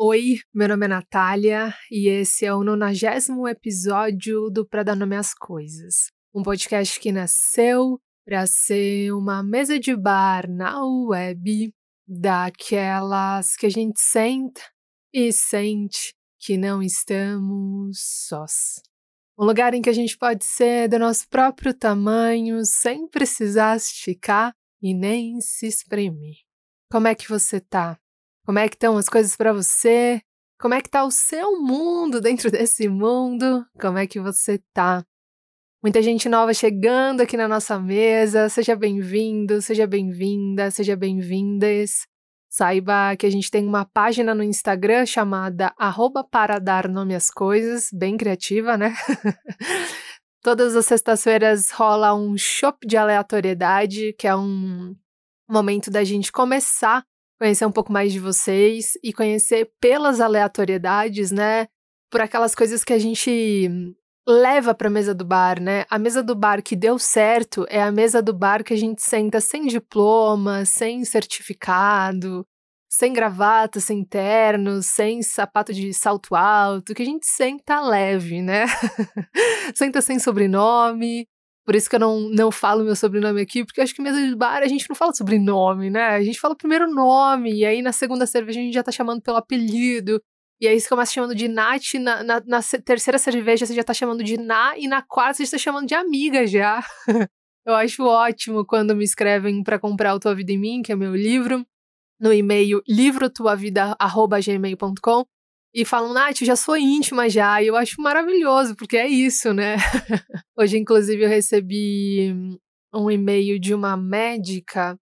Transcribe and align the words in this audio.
Oi, 0.00 0.36
meu 0.54 0.68
nome 0.68 0.84
é 0.84 0.88
Natália 0.88 1.74
e 1.90 2.08
esse 2.08 2.46
é 2.46 2.54
o 2.54 2.62
nonagésimo 2.62 3.48
episódio 3.48 4.48
do 4.48 4.64
Pra 4.64 4.84
Dar 4.84 4.94
Nome 4.94 5.16
às 5.16 5.34
Coisas. 5.34 6.12
Um 6.32 6.40
podcast 6.40 7.00
que 7.00 7.10
nasceu 7.10 7.98
para 8.24 8.46
ser 8.46 9.10
uma 9.12 9.42
mesa 9.42 9.76
de 9.76 9.96
bar 9.96 10.48
na 10.48 10.80
web, 10.84 11.74
daquelas 12.06 13.56
que 13.56 13.66
a 13.66 13.68
gente 13.68 14.00
senta 14.00 14.62
e 15.12 15.32
sente 15.32 16.14
que 16.38 16.56
não 16.56 16.80
estamos 16.80 17.98
sós. 18.28 18.80
Um 19.36 19.44
lugar 19.44 19.74
em 19.74 19.82
que 19.82 19.90
a 19.90 19.92
gente 19.92 20.16
pode 20.16 20.44
ser 20.44 20.88
do 20.88 21.00
nosso 21.00 21.28
próprio 21.28 21.74
tamanho 21.74 22.64
sem 22.64 23.08
precisar 23.08 23.76
esticar 23.76 24.54
e 24.80 24.94
nem 24.94 25.40
se 25.40 25.66
espremer. 25.66 26.36
Como 26.88 27.08
é 27.08 27.16
que 27.16 27.28
você 27.28 27.58
tá? 27.60 27.98
Como 28.48 28.58
é 28.58 28.66
que 28.66 28.76
estão 28.76 28.96
as 28.96 29.10
coisas 29.10 29.36
para 29.36 29.52
você? 29.52 30.22
Como 30.58 30.72
é 30.72 30.80
que 30.80 30.88
tá 30.88 31.04
o 31.04 31.10
seu 31.10 31.60
mundo 31.60 32.18
dentro 32.18 32.48
desse 32.50 32.88
mundo? 32.88 33.62
Como 33.78 33.98
é 33.98 34.06
que 34.06 34.18
você 34.18 34.58
tá? 34.72 35.04
Muita 35.82 36.00
gente 36.00 36.30
nova 36.30 36.54
chegando 36.54 37.20
aqui 37.20 37.36
na 37.36 37.46
nossa 37.46 37.78
mesa. 37.78 38.48
Seja 38.48 38.74
bem-vindo, 38.74 39.60
seja 39.60 39.86
bem-vinda, 39.86 40.70
seja 40.70 40.96
bem-vindas. 40.96 42.06
Saiba 42.48 43.14
que 43.18 43.26
a 43.26 43.30
gente 43.30 43.50
tem 43.50 43.66
uma 43.66 43.84
página 43.84 44.34
no 44.34 44.42
Instagram 44.42 45.04
chamada 45.04 45.74
arroba 45.76 46.24
para 46.24 46.58
dar 46.58 46.88
nome 46.88 47.14
às 47.14 47.30
coisas, 47.30 47.90
bem 47.92 48.16
criativa, 48.16 48.78
né? 48.78 48.94
Todas 50.42 50.74
as 50.74 50.86
sextas-feiras 50.86 51.70
rola 51.70 52.14
um 52.14 52.34
shop 52.38 52.86
de 52.86 52.96
aleatoriedade, 52.96 54.14
que 54.18 54.26
é 54.26 54.34
um 54.34 54.96
momento 55.46 55.90
da 55.90 56.02
gente 56.02 56.32
começar 56.32 57.04
conhecer 57.38 57.64
um 57.64 57.72
pouco 57.72 57.92
mais 57.92 58.12
de 58.12 58.18
vocês 58.18 58.98
e 59.02 59.12
conhecer 59.12 59.70
pelas 59.80 60.20
aleatoriedades, 60.20 61.30
né? 61.30 61.68
Por 62.10 62.20
aquelas 62.20 62.54
coisas 62.54 62.82
que 62.82 62.92
a 62.92 62.98
gente 62.98 63.70
leva 64.26 64.74
para 64.74 64.88
a 64.88 64.90
mesa 64.90 65.14
do 65.14 65.24
bar, 65.24 65.60
né? 65.60 65.84
A 65.88 65.98
mesa 65.98 66.22
do 66.22 66.34
bar 66.34 66.62
que 66.62 66.76
deu 66.76 66.98
certo 66.98 67.64
é 67.68 67.80
a 67.80 67.90
mesa 67.92 68.20
do 68.20 68.34
bar 68.34 68.62
que 68.62 68.74
a 68.74 68.76
gente 68.76 69.02
senta 69.02 69.40
sem 69.40 69.66
diploma, 69.66 70.64
sem 70.64 71.04
certificado, 71.04 72.44
sem 72.88 73.12
gravata, 73.12 73.80
sem 73.80 74.04
terno, 74.04 74.82
sem 74.82 75.22
sapato 75.22 75.72
de 75.72 75.94
salto 75.94 76.34
alto, 76.34 76.94
que 76.94 77.02
a 77.02 77.06
gente 77.06 77.26
senta 77.26 77.80
leve, 77.80 78.42
né? 78.42 78.66
senta 79.74 80.02
sem 80.02 80.18
sobrenome, 80.18 81.26
por 81.68 81.76
isso 81.76 81.90
que 81.90 81.96
eu 81.96 82.00
não, 82.00 82.30
não 82.30 82.50
falo 82.50 82.82
meu 82.82 82.96
sobrenome 82.96 83.42
aqui, 83.42 83.62
porque 83.62 83.78
eu 83.78 83.84
acho 83.84 83.94
que 83.94 84.00
mesa 84.00 84.26
de 84.26 84.34
bar 84.34 84.62
a 84.62 84.66
gente 84.66 84.88
não 84.88 84.96
fala 84.96 85.12
sobrenome, 85.12 85.90
né? 85.90 86.02
A 86.02 86.22
gente 86.22 86.40
fala 86.40 86.54
o 86.54 86.56
primeiro 86.56 86.90
nome, 86.90 87.52
e 87.52 87.62
aí 87.62 87.82
na 87.82 87.92
segunda 87.92 88.24
cerveja 88.24 88.58
a 88.58 88.62
gente 88.62 88.72
já 88.72 88.82
tá 88.82 88.90
chamando 88.90 89.20
pelo 89.20 89.36
apelido. 89.36 90.18
E 90.58 90.66
aí 90.66 90.80
você 90.80 90.88
começa 90.88 91.12
chamando 91.12 91.34
de 91.34 91.46
Nath, 91.46 91.92
na, 92.00 92.24
na, 92.24 92.42
na 92.46 92.62
terceira 92.62 93.18
cerveja 93.18 93.66
você 93.66 93.74
já 93.74 93.84
tá 93.84 93.92
chamando 93.92 94.24
de 94.24 94.38
Na, 94.38 94.78
e 94.78 94.88
na 94.88 95.02
quarta 95.02 95.34
você 95.34 95.44
já 95.44 95.50
tá 95.50 95.58
chamando 95.58 95.86
de 95.86 95.94
amiga 95.94 96.46
já. 96.46 96.82
eu 97.66 97.74
acho 97.74 98.02
ótimo 98.02 98.64
quando 98.64 98.96
me 98.96 99.04
escrevem 99.04 99.62
para 99.62 99.78
comprar 99.78 100.14
o 100.14 100.18
Tua 100.18 100.34
Vida 100.34 100.50
em 100.50 100.58
Mim, 100.58 100.80
que 100.80 100.90
é 100.90 100.96
meu 100.96 101.14
livro, 101.14 101.66
no 102.18 102.32
e-mail 102.32 102.82
livrotuavida.gmail.com 102.88 105.26
e 105.74 105.84
falam, 105.84 106.12
Nath, 106.12 106.40
eu 106.40 106.46
já 106.46 106.56
sou 106.56 106.76
íntima 106.76 107.28
já, 107.28 107.62
e 107.62 107.66
eu 107.66 107.76
acho 107.76 108.00
maravilhoso, 108.00 108.74
porque 108.76 108.96
é 108.96 109.06
isso, 109.06 109.52
né? 109.52 109.76
Hoje, 110.56 110.78
inclusive, 110.78 111.22
eu 111.22 111.28
recebi 111.28 112.34
um 112.94 113.10
e-mail 113.10 113.58
de 113.60 113.74
uma 113.74 113.96
médica 113.96 114.98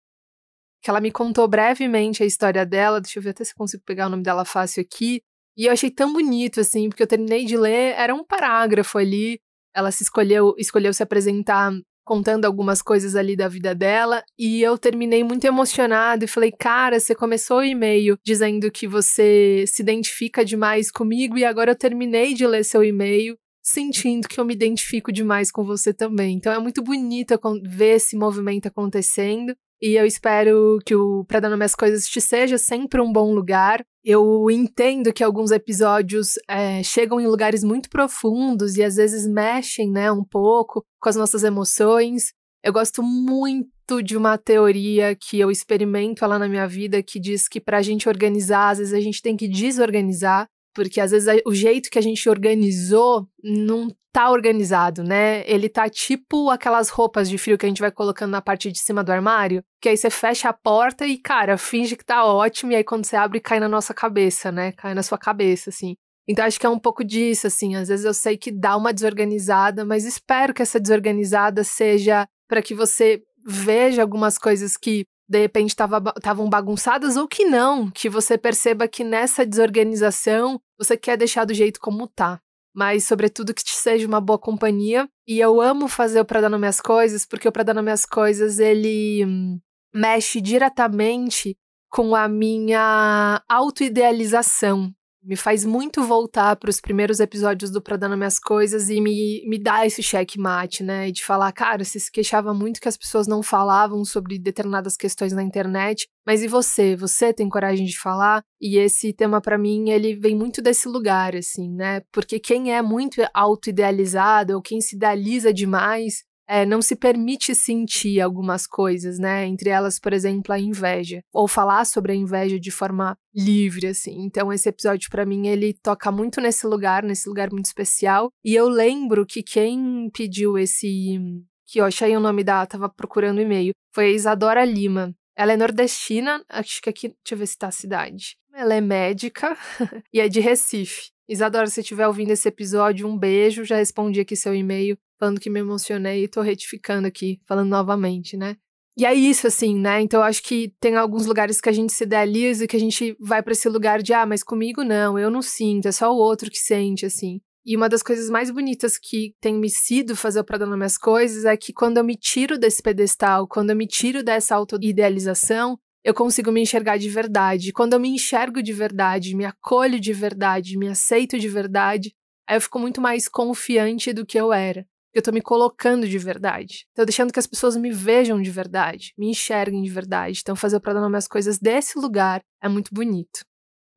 que 0.82 0.90
ela 0.90 1.00
me 1.00 1.10
contou 1.10 1.46
brevemente 1.48 2.22
a 2.22 2.26
história 2.26 2.64
dela, 2.64 3.00
deixa 3.00 3.18
eu 3.18 3.22
ver 3.22 3.30
até 3.30 3.44
se 3.44 3.54
consigo 3.54 3.82
pegar 3.84 4.06
o 4.06 4.10
nome 4.10 4.22
dela 4.22 4.44
fácil 4.44 4.82
aqui, 4.82 5.22
e 5.56 5.66
eu 5.66 5.72
achei 5.72 5.90
tão 5.90 6.12
bonito, 6.12 6.60
assim, 6.60 6.88
porque 6.88 7.02
eu 7.02 7.06
terminei 7.06 7.44
de 7.44 7.56
ler, 7.56 7.94
era 7.96 8.14
um 8.14 8.24
parágrafo 8.24 8.98
ali, 8.98 9.40
ela 9.74 9.90
se 9.90 10.02
escolheu, 10.02 10.54
escolheu 10.58 10.92
se 10.92 11.02
apresentar 11.02 11.72
contando 12.10 12.44
algumas 12.44 12.82
coisas 12.82 13.14
ali 13.14 13.36
da 13.36 13.46
vida 13.46 13.72
dela 13.72 14.20
e 14.36 14.60
eu 14.62 14.76
terminei 14.76 15.22
muito 15.22 15.44
emocionada 15.44 16.24
e 16.24 16.28
falei: 16.28 16.50
"Cara, 16.50 16.98
você 16.98 17.14
começou 17.14 17.58
o 17.58 17.62
e-mail 17.64 18.18
dizendo 18.24 18.68
que 18.68 18.88
você 18.88 19.64
se 19.68 19.80
identifica 19.80 20.44
demais 20.44 20.90
comigo 20.90 21.38
e 21.38 21.44
agora 21.44 21.70
eu 21.70 21.76
terminei 21.76 22.34
de 22.34 22.44
ler 22.44 22.64
seu 22.64 22.82
e-mail 22.82 23.36
sentindo 23.62 24.26
que 24.26 24.40
eu 24.40 24.44
me 24.44 24.54
identifico 24.54 25.12
demais 25.12 25.52
com 25.52 25.62
você 25.64 25.94
também". 25.94 26.34
Então 26.36 26.52
é 26.52 26.58
muito 26.58 26.82
bonito 26.82 27.38
ver 27.62 27.94
esse 27.94 28.16
movimento 28.16 28.66
acontecendo. 28.66 29.54
E 29.82 29.94
eu 29.94 30.04
espero 30.04 30.78
que 30.84 30.94
o 30.94 31.24
Pra 31.24 31.40
Dar 31.40 31.48
Nome 31.48 31.64
às 31.64 31.74
Coisas 31.74 32.06
te 32.06 32.20
seja 32.20 32.58
sempre 32.58 33.00
um 33.00 33.10
bom 33.10 33.32
lugar. 33.32 33.82
Eu 34.04 34.50
entendo 34.50 35.12
que 35.12 35.24
alguns 35.24 35.50
episódios 35.50 36.34
é, 36.46 36.82
chegam 36.82 37.18
em 37.18 37.26
lugares 37.26 37.64
muito 37.64 37.88
profundos 37.88 38.76
e 38.76 38.82
às 38.82 38.96
vezes 38.96 39.26
mexem, 39.26 39.90
né, 39.90 40.12
um 40.12 40.24
pouco 40.24 40.84
com 41.00 41.08
as 41.08 41.16
nossas 41.16 41.44
emoções. 41.44 42.32
Eu 42.62 42.74
gosto 42.74 43.02
muito 43.02 44.02
de 44.02 44.18
uma 44.18 44.36
teoria 44.36 45.16
que 45.16 45.40
eu 45.40 45.50
experimento 45.50 46.26
lá 46.26 46.38
na 46.38 46.46
minha 46.48 46.68
vida 46.68 47.02
que 47.02 47.18
diz 47.18 47.48
que 47.48 47.58
para 47.58 47.78
a 47.78 47.82
gente 47.82 48.06
organizar, 48.06 48.70
às 48.70 48.78
vezes 48.78 48.92
a 48.92 49.00
gente 49.00 49.22
tem 49.22 49.34
que 49.34 49.48
desorganizar. 49.48 50.46
Porque 50.74 51.00
às 51.00 51.10
vezes 51.10 51.42
o 51.44 51.54
jeito 51.54 51.90
que 51.90 51.98
a 51.98 52.02
gente 52.02 52.28
organizou 52.28 53.26
não 53.42 53.88
tá 54.12 54.30
organizado, 54.30 55.02
né? 55.02 55.42
Ele 55.46 55.68
tá 55.68 55.88
tipo 55.88 56.50
aquelas 56.50 56.88
roupas 56.88 57.28
de 57.28 57.38
frio 57.38 57.56
que 57.56 57.66
a 57.66 57.68
gente 57.68 57.80
vai 57.80 57.90
colocando 57.90 58.32
na 58.32 58.42
parte 58.42 58.70
de 58.70 58.78
cima 58.78 59.04
do 59.04 59.12
armário, 59.12 59.62
que 59.80 59.88
aí 59.88 59.96
você 59.96 60.10
fecha 60.10 60.48
a 60.48 60.52
porta 60.52 61.06
e, 61.06 61.16
cara, 61.18 61.56
finge 61.56 61.96
que 61.96 62.04
tá 62.04 62.24
ótimo, 62.24 62.72
e 62.72 62.76
aí 62.76 62.84
quando 62.84 63.04
você 63.04 63.16
abre, 63.16 63.40
cai 63.40 63.60
na 63.60 63.68
nossa 63.68 63.94
cabeça, 63.94 64.50
né? 64.50 64.72
Cai 64.72 64.94
na 64.94 65.02
sua 65.02 65.18
cabeça, 65.18 65.70
assim. 65.70 65.96
Então 66.28 66.44
acho 66.44 66.60
que 66.60 66.66
é 66.66 66.70
um 66.70 66.78
pouco 66.78 67.04
disso, 67.04 67.46
assim. 67.46 67.74
Às 67.76 67.88
vezes 67.88 68.04
eu 68.04 68.14
sei 68.14 68.36
que 68.36 68.52
dá 68.52 68.76
uma 68.76 68.92
desorganizada, 68.92 69.84
mas 69.84 70.04
espero 70.04 70.54
que 70.54 70.62
essa 70.62 70.78
desorganizada 70.78 71.64
seja 71.64 72.28
para 72.48 72.62
que 72.62 72.74
você 72.74 73.22
veja 73.46 74.02
algumas 74.02 74.38
coisas 74.38 74.76
que 74.76 75.06
de 75.28 75.40
repente 75.40 75.70
estavam 75.70 76.48
bagunçadas 76.48 77.16
ou 77.16 77.28
que 77.28 77.44
não, 77.44 77.88
que 77.88 78.08
você 78.08 78.36
perceba 78.36 78.88
que 78.88 79.04
nessa 79.04 79.46
desorganização 79.46 80.60
você 80.76 80.96
quer 80.96 81.16
deixar 81.16 81.44
do 81.44 81.54
jeito 81.54 81.78
como 81.78 82.08
tá. 82.08 82.40
Mas, 82.74 83.04
sobretudo, 83.04 83.52
que 83.52 83.64
te 83.64 83.72
seja 83.72 84.06
uma 84.06 84.20
boa 84.20 84.38
companhia. 84.38 85.08
E 85.26 85.38
eu 85.40 85.60
amo 85.60 85.88
fazer 85.88 86.20
o 86.20 86.24
Pra 86.24 86.40
Dar 86.40 86.48
Nome 86.48 86.66
às 86.66 86.80
Coisas, 86.80 87.26
porque 87.26 87.48
o 87.48 87.52
Pra 87.52 87.62
Dar 87.62 87.74
Nome 87.74 87.90
às 87.90 88.04
Coisas, 88.06 88.58
ele 88.58 89.24
hum, 89.26 89.60
mexe 89.94 90.40
diretamente 90.40 91.56
com 91.90 92.14
a 92.14 92.28
minha 92.28 93.42
autoidealização 93.48 94.92
me 95.22 95.36
faz 95.36 95.64
muito 95.64 96.02
voltar 96.02 96.56
para 96.56 96.70
os 96.70 96.80
primeiros 96.80 97.20
episódios 97.20 97.70
do 97.70 97.82
Pra 97.82 97.96
Dar 97.96 98.08
Minhas 98.16 98.38
Coisas 98.38 98.88
e 98.88 99.00
me, 99.00 99.44
me 99.46 99.58
dá 99.58 99.86
esse 99.86 100.02
checkmate, 100.02 100.82
né? 100.82 101.10
De 101.10 101.24
falar, 101.24 101.52
cara, 101.52 101.84
você 101.84 102.00
se 102.00 102.10
queixava 102.10 102.54
muito 102.54 102.80
que 102.80 102.88
as 102.88 102.96
pessoas 102.96 103.26
não 103.26 103.42
falavam 103.42 104.04
sobre 104.04 104.38
determinadas 104.38 104.96
questões 104.96 105.32
na 105.32 105.42
internet, 105.42 106.08
mas 106.26 106.42
e 106.42 106.48
você? 106.48 106.96
Você 106.96 107.32
tem 107.32 107.48
coragem 107.48 107.86
de 107.86 107.98
falar? 107.98 108.42
E 108.60 108.78
esse 108.78 109.12
tema, 109.12 109.40
para 109.40 109.58
mim, 109.58 109.90
ele 109.90 110.14
vem 110.14 110.34
muito 110.34 110.62
desse 110.62 110.88
lugar, 110.88 111.36
assim, 111.36 111.70
né? 111.70 112.02
Porque 112.12 112.38
quem 112.38 112.74
é 112.74 112.80
muito 112.80 113.20
auto-idealizado 113.34 114.54
ou 114.54 114.62
quem 114.62 114.80
se 114.80 114.96
idealiza 114.96 115.52
demais 115.52 116.24
é, 116.50 116.66
não 116.66 116.82
se 116.82 116.96
permite 116.96 117.54
sentir 117.54 118.20
algumas 118.20 118.66
coisas, 118.66 119.20
né? 119.20 119.46
Entre 119.46 119.70
elas, 119.70 120.00
por 120.00 120.12
exemplo, 120.12 120.52
a 120.52 120.58
inveja, 120.58 121.22
ou 121.32 121.46
falar 121.46 121.84
sobre 121.84 122.10
a 122.10 122.14
inveja 122.16 122.58
de 122.58 122.72
forma 122.72 123.16
livre, 123.32 123.86
assim. 123.86 124.24
Então, 124.24 124.52
esse 124.52 124.68
episódio, 124.68 125.08
para 125.10 125.24
mim, 125.24 125.46
ele 125.46 125.72
toca 125.72 126.10
muito 126.10 126.40
nesse 126.40 126.66
lugar, 126.66 127.04
nesse 127.04 127.28
lugar 127.28 127.52
muito 127.52 127.66
especial. 127.66 128.32
E 128.44 128.52
eu 128.52 128.68
lembro 128.68 129.24
que 129.24 129.44
quem 129.44 130.10
pediu 130.12 130.58
esse. 130.58 131.20
Que 131.68 131.80
eu 131.80 131.84
achei 131.84 132.16
o 132.16 132.20
nome 132.20 132.42
da. 132.42 132.66
Tava 132.66 132.88
procurando 132.88 133.38
o 133.38 133.42
e-mail. 133.42 133.70
Foi 133.94 134.06
a 134.06 134.10
Isadora 134.10 134.64
Lima. 134.64 135.14
Ela 135.36 135.52
é 135.52 135.56
nordestina, 135.56 136.44
acho 136.48 136.82
que 136.82 136.90
aqui. 136.90 137.08
Deixa 137.10 137.34
eu 137.34 137.38
ver 137.38 137.46
se 137.46 137.56
tá 137.56 137.68
a 137.68 137.70
cidade. 137.70 138.36
Ela 138.52 138.74
é 138.74 138.80
médica 138.80 139.56
e 140.12 140.18
é 140.18 140.28
de 140.28 140.40
Recife. 140.40 141.12
Isadora, 141.28 141.68
se 141.68 141.80
estiver 141.80 142.08
ouvindo 142.08 142.32
esse 142.32 142.48
episódio, 142.48 143.06
um 143.06 143.16
beijo. 143.16 143.64
Já 143.64 143.76
respondi 143.76 144.18
aqui 144.18 144.34
seu 144.34 144.52
e-mail 144.52 144.98
falando 145.20 145.38
que 145.38 145.50
me 145.50 145.60
emocionei 145.60 146.24
e 146.24 146.28
tô 146.28 146.40
retificando 146.40 147.06
aqui, 147.06 147.38
falando 147.46 147.68
novamente, 147.68 148.38
né? 148.38 148.56
E 148.96 149.04
é 149.04 149.14
isso, 149.14 149.46
assim, 149.46 149.78
né? 149.78 150.00
Então 150.00 150.20
eu 150.20 150.24
acho 150.24 150.42
que 150.42 150.74
tem 150.80 150.96
alguns 150.96 151.26
lugares 151.26 151.60
que 151.60 151.68
a 151.68 151.72
gente 151.72 151.92
se 151.92 152.04
idealiza 152.04 152.64
e 152.64 152.66
que 152.66 152.76
a 152.76 152.80
gente 152.80 153.16
vai 153.20 153.42
para 153.42 153.52
esse 153.52 153.68
lugar 153.68 154.02
de, 154.02 154.12
ah, 154.12 154.26
mas 154.26 154.42
comigo 154.42 154.82
não, 154.82 155.18
eu 155.18 155.30
não 155.30 155.42
sinto, 155.42 155.86
é 155.86 155.92
só 155.92 156.10
o 156.10 156.16
outro 156.16 156.50
que 156.50 156.58
sente, 156.58 157.06
assim. 157.06 157.40
E 157.64 157.76
uma 157.76 157.88
das 157.88 158.02
coisas 158.02 158.30
mais 158.30 158.50
bonitas 158.50 158.98
que 158.98 159.34
tem 159.40 159.54
me 159.54 159.68
sido 159.68 160.16
fazer 160.16 160.40
o 160.40 160.44
Pra 160.44 160.56
Dar 160.56 160.66
Nome 160.66 160.84
às 160.84 160.96
Coisas 160.96 161.44
é 161.44 161.56
que 161.56 161.72
quando 161.72 161.98
eu 161.98 162.04
me 162.04 162.16
tiro 162.16 162.58
desse 162.58 162.82
pedestal, 162.82 163.46
quando 163.46 163.70
eu 163.70 163.76
me 163.76 163.86
tiro 163.86 164.24
dessa 164.24 164.56
auto-idealização, 164.56 165.78
eu 166.02 166.14
consigo 166.14 166.50
me 166.50 166.62
enxergar 166.62 166.96
de 166.96 167.10
verdade. 167.10 167.72
Quando 167.72 167.92
eu 167.92 168.00
me 168.00 168.08
enxergo 168.08 168.62
de 168.62 168.72
verdade, 168.72 169.36
me 169.36 169.44
acolho 169.44 170.00
de 170.00 170.12
verdade, 170.12 170.78
me 170.78 170.88
aceito 170.88 171.38
de 171.38 171.48
verdade, 171.48 172.14
aí 172.48 172.56
eu 172.56 172.60
fico 172.60 172.78
muito 172.78 173.00
mais 173.00 173.28
confiante 173.28 174.12
do 174.12 174.24
que 174.24 174.40
eu 174.40 174.52
era. 174.52 174.86
Eu 175.12 175.22
tô 175.22 175.32
me 175.32 175.42
colocando 175.42 176.08
de 176.08 176.18
verdade. 176.18 176.86
Tô 176.94 177.04
deixando 177.04 177.32
que 177.32 177.38
as 177.38 177.46
pessoas 177.46 177.76
me 177.76 177.90
vejam 177.90 178.40
de 178.40 178.50
verdade, 178.50 179.12
me 179.18 179.28
enxerguem 179.28 179.82
de 179.82 179.90
verdade. 179.90 180.38
Então, 180.40 180.54
fazer 180.54 180.80
dar 180.80 180.94
nome 180.94 181.16
às 181.16 181.26
coisas 181.26 181.58
desse 181.58 181.98
lugar 181.98 182.40
é 182.62 182.68
muito 182.68 182.94
bonito. 182.94 183.40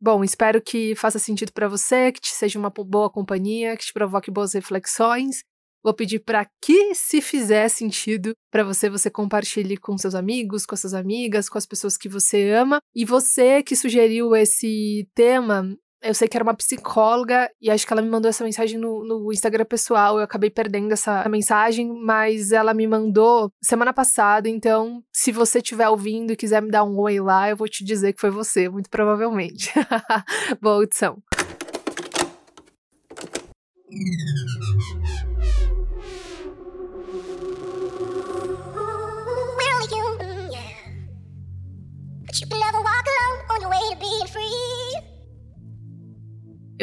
Bom, 0.01 0.23
espero 0.23 0.61
que 0.61 0.95
faça 0.95 1.17
sentido 1.17 1.53
para 1.53 1.67
você, 1.67 2.11
que 2.11 2.19
te 2.19 2.31
seja 2.31 2.59
uma 2.59 2.69
boa 2.69 3.09
companhia, 3.09 3.77
que 3.77 3.85
te 3.85 3.93
provoque 3.93 4.29
boas 4.29 4.53
reflexões. 4.53 5.43
Vou 5.83 5.93
pedir 5.93 6.19
para 6.19 6.47
que, 6.61 6.95
se 6.95 7.21
fizer 7.21 7.67
sentido 7.69 8.33
para 8.49 8.63
você, 8.63 8.89
você 8.89 9.09
compartilhe 9.09 9.77
com 9.77 9.97
seus 9.97 10.15
amigos, 10.15 10.65
com 10.65 10.75
as 10.75 10.81
suas 10.81 10.93
amigas, 10.93 11.49
com 11.49 11.57
as 11.57 11.65
pessoas 11.65 11.97
que 11.97 12.09
você 12.09 12.51
ama. 12.51 12.79
E 12.95 13.03
você 13.03 13.61
que 13.61 13.75
sugeriu 13.75 14.33
esse 14.35 15.07
tema, 15.13 15.73
eu 16.03 16.13
sei 16.13 16.27
que 16.27 16.35
era 16.35 16.43
uma 16.43 16.53
psicóloga 16.53 17.49
e 17.61 17.71
acho 17.71 17.87
que 17.87 17.93
ela 17.93 18.01
me 18.01 18.09
mandou 18.09 18.27
essa 18.27 18.43
mensagem 18.43 18.77
no, 18.77 19.05
no, 19.05 19.31
Instagram 19.31 19.63
pessoal. 19.63 20.17
Eu 20.17 20.23
acabei 20.23 20.49
perdendo 20.49 20.91
essa 20.91 21.27
mensagem, 21.29 21.87
mas 22.03 22.51
ela 22.51 22.73
me 22.73 22.85
mandou 22.85 23.51
semana 23.61 23.93
passada. 23.93 24.49
Então, 24.49 25.01
se 25.13 25.31
você 25.31 25.59
estiver 25.59 25.87
ouvindo 25.87 26.33
e 26.33 26.35
quiser 26.35 26.61
me 26.61 26.69
dar 26.69 26.83
um 26.83 26.99
oi 26.99 27.19
lá, 27.19 27.49
eu 27.49 27.55
vou 27.55 27.69
te 27.69 27.85
dizer 27.85 28.13
que 28.13 28.19
foi 28.19 28.29
você, 28.29 28.67
muito 28.67 28.89
provavelmente. 28.89 29.71
Boa 30.61 30.75
audição. 30.75 31.23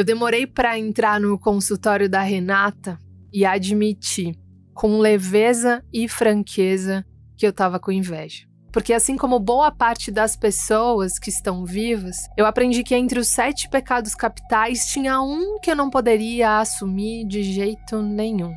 Eu 0.01 0.05
demorei 0.05 0.47
para 0.47 0.79
entrar 0.79 1.21
no 1.21 1.39
consultório 1.39 2.09
da 2.09 2.23
Renata 2.23 2.99
e 3.31 3.45
admitir, 3.45 4.35
com 4.73 4.99
leveza 4.99 5.85
e 5.93 6.09
franqueza, 6.09 7.05
que 7.37 7.45
eu 7.45 7.51
estava 7.51 7.79
com 7.79 7.93
inveja. 7.93 8.47
Porque, 8.73 8.95
assim 8.95 9.15
como 9.15 9.39
boa 9.39 9.71
parte 9.71 10.11
das 10.11 10.35
pessoas 10.35 11.19
que 11.19 11.29
estão 11.29 11.67
vivas, 11.67 12.17
eu 12.35 12.47
aprendi 12.47 12.83
que 12.83 12.95
entre 12.95 13.21
os 13.21 13.29
sete 13.29 13.69
pecados 13.69 14.15
capitais 14.15 14.87
tinha 14.87 15.21
um 15.21 15.61
que 15.61 15.71
eu 15.71 15.77
não 15.77 15.91
poderia 15.91 16.61
assumir 16.61 17.27
de 17.27 17.43
jeito 17.43 18.01
nenhum. 18.01 18.55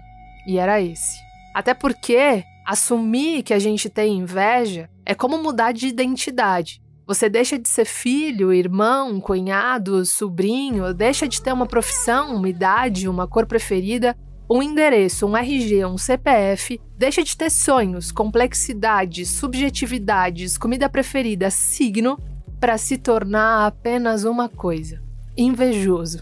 E 0.48 0.58
era 0.58 0.80
esse. 0.82 1.20
Até 1.54 1.74
porque 1.74 2.46
assumir 2.66 3.44
que 3.44 3.54
a 3.54 3.60
gente 3.60 3.90
tem 3.90 4.20
inveja 4.20 4.90
é 5.06 5.14
como 5.14 5.44
mudar 5.44 5.74
de 5.74 5.88
identidade. 5.88 6.82
Você 7.14 7.30
deixa 7.30 7.60
de 7.60 7.70
ser 7.70 7.86
filho, 7.86 8.52
irmão, 8.52 9.22
cunhado, 9.22 10.04
sobrinho, 10.04 10.92
deixa 10.96 11.28
de 11.28 11.40
ter 11.40 11.54
uma 11.54 11.68
profissão, 11.68 12.36
uma 12.36 12.50
idade, 12.50 13.08
uma 13.08 13.28
cor 13.28 13.46
preferida, 13.46 14.18
um 14.50 14.64
endereço, 14.64 15.28
um 15.28 15.38
RG, 15.38 15.86
um 15.86 15.96
CPF, 15.96 16.82
deixa 16.98 17.24
de 17.24 17.38
ter 17.38 17.52
sonhos, 17.52 18.12
complexidades, 18.12 19.30
subjetividades, 19.30 20.58
comida 20.58 20.90
preferida, 20.90 21.52
signo, 21.52 22.18
para 22.60 22.80
se 22.80 22.98
tornar 22.98 23.68
apenas 23.68 24.24
uma 24.24 24.50
coisa: 24.50 25.00
invejoso. 25.38 26.20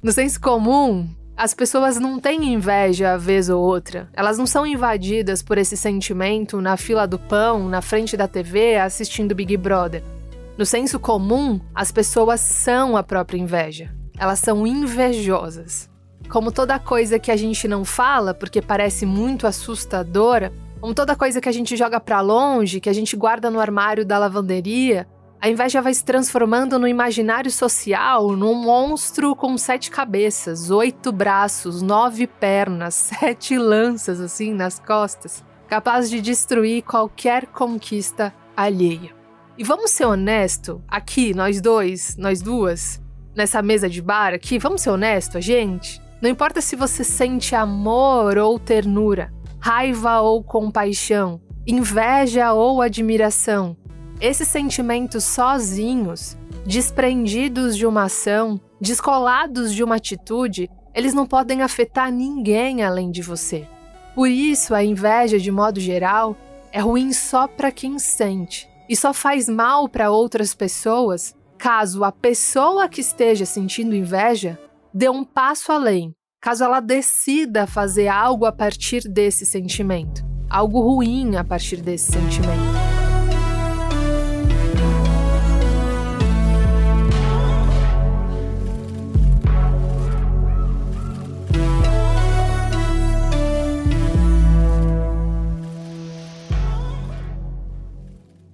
No 0.00 0.12
senso 0.12 0.40
comum, 0.40 1.08
as 1.38 1.54
pessoas 1.54 2.00
não 2.00 2.18
têm 2.18 2.52
inveja 2.52 3.16
vez 3.16 3.48
ou 3.48 3.62
outra. 3.62 4.08
Elas 4.12 4.36
não 4.36 4.44
são 4.44 4.66
invadidas 4.66 5.40
por 5.40 5.56
esse 5.56 5.76
sentimento 5.76 6.60
na 6.60 6.76
fila 6.76 7.06
do 7.06 7.16
pão, 7.16 7.68
na 7.68 7.80
frente 7.80 8.16
da 8.16 8.26
TV, 8.26 8.74
assistindo 8.74 9.36
Big 9.36 9.56
Brother. 9.56 10.02
No 10.56 10.66
senso 10.66 10.98
comum, 10.98 11.60
as 11.72 11.92
pessoas 11.92 12.40
são 12.40 12.96
a 12.96 13.04
própria 13.04 13.38
inveja. 13.38 13.94
Elas 14.18 14.40
são 14.40 14.66
invejosas. 14.66 15.88
Como 16.28 16.50
toda 16.50 16.76
coisa 16.76 17.20
que 17.20 17.30
a 17.30 17.36
gente 17.36 17.68
não 17.68 17.84
fala 17.84 18.34
porque 18.34 18.60
parece 18.60 19.06
muito 19.06 19.46
assustadora, 19.46 20.52
como 20.80 20.92
toda 20.92 21.14
coisa 21.14 21.40
que 21.40 21.48
a 21.48 21.52
gente 21.52 21.76
joga 21.76 22.00
para 22.00 22.20
longe, 22.20 22.80
que 22.80 22.90
a 22.90 22.92
gente 22.92 23.14
guarda 23.14 23.48
no 23.48 23.60
armário 23.60 24.04
da 24.04 24.18
lavanderia, 24.18 25.06
a 25.40 25.48
inveja 25.48 25.80
vai 25.80 25.94
se 25.94 26.04
transformando 26.04 26.78
no 26.78 26.88
imaginário 26.88 27.50
social 27.50 28.32
num 28.36 28.54
monstro 28.54 29.36
com 29.36 29.56
sete 29.56 29.88
cabeças, 29.88 30.68
oito 30.68 31.12
braços, 31.12 31.80
nove 31.80 32.26
pernas, 32.26 32.94
sete 33.20 33.56
lanças 33.56 34.20
assim 34.20 34.52
nas 34.52 34.80
costas, 34.80 35.44
capaz 35.68 36.10
de 36.10 36.20
destruir 36.20 36.82
qualquer 36.82 37.46
conquista 37.46 38.34
alheia. 38.56 39.16
E 39.56 39.62
vamos 39.62 39.92
ser 39.92 40.06
honesto, 40.06 40.82
aqui 40.88 41.32
nós 41.34 41.60
dois, 41.60 42.16
nós 42.16 42.42
duas, 42.42 43.00
nessa 43.34 43.62
mesa 43.62 43.88
de 43.88 44.02
bar 44.02 44.34
aqui, 44.34 44.58
vamos 44.58 44.82
ser 44.82 44.90
honesto, 44.90 45.38
a 45.38 45.40
gente. 45.40 46.00
Não 46.20 46.28
importa 46.28 46.60
se 46.60 46.74
você 46.74 47.04
sente 47.04 47.54
amor 47.54 48.38
ou 48.38 48.58
ternura, 48.58 49.32
raiva 49.60 50.20
ou 50.20 50.42
compaixão, 50.42 51.40
inveja 51.64 52.52
ou 52.52 52.82
admiração, 52.82 53.76
esses 54.20 54.48
sentimentos 54.48 55.24
sozinhos, 55.24 56.36
desprendidos 56.66 57.76
de 57.76 57.86
uma 57.86 58.04
ação, 58.04 58.60
descolados 58.80 59.72
de 59.72 59.82
uma 59.84 59.96
atitude, 59.96 60.68
eles 60.94 61.14
não 61.14 61.26
podem 61.26 61.62
afetar 61.62 62.10
ninguém 62.10 62.82
além 62.82 63.10
de 63.10 63.22
você. 63.22 63.66
Por 64.14 64.28
isso, 64.28 64.74
a 64.74 64.82
inveja, 64.82 65.38
de 65.38 65.50
modo 65.50 65.78
geral, 65.78 66.36
é 66.72 66.80
ruim 66.80 67.12
só 67.12 67.46
para 67.46 67.70
quem 67.70 67.98
sente 67.98 68.68
e 68.88 68.96
só 68.96 69.12
faz 69.12 69.48
mal 69.48 69.88
para 69.88 70.10
outras 70.10 70.54
pessoas 70.54 71.36
caso 71.56 72.04
a 72.04 72.12
pessoa 72.12 72.88
que 72.88 73.00
esteja 73.00 73.44
sentindo 73.44 73.94
inveja 73.94 74.58
dê 74.94 75.08
um 75.08 75.24
passo 75.24 75.72
além, 75.72 76.14
caso 76.40 76.64
ela 76.64 76.80
decida 76.80 77.66
fazer 77.66 78.08
algo 78.08 78.46
a 78.46 78.52
partir 78.52 79.08
desse 79.08 79.44
sentimento, 79.44 80.24
algo 80.48 80.80
ruim 80.80 81.36
a 81.36 81.44
partir 81.44 81.80
desse 81.80 82.12
sentimento. 82.12 82.77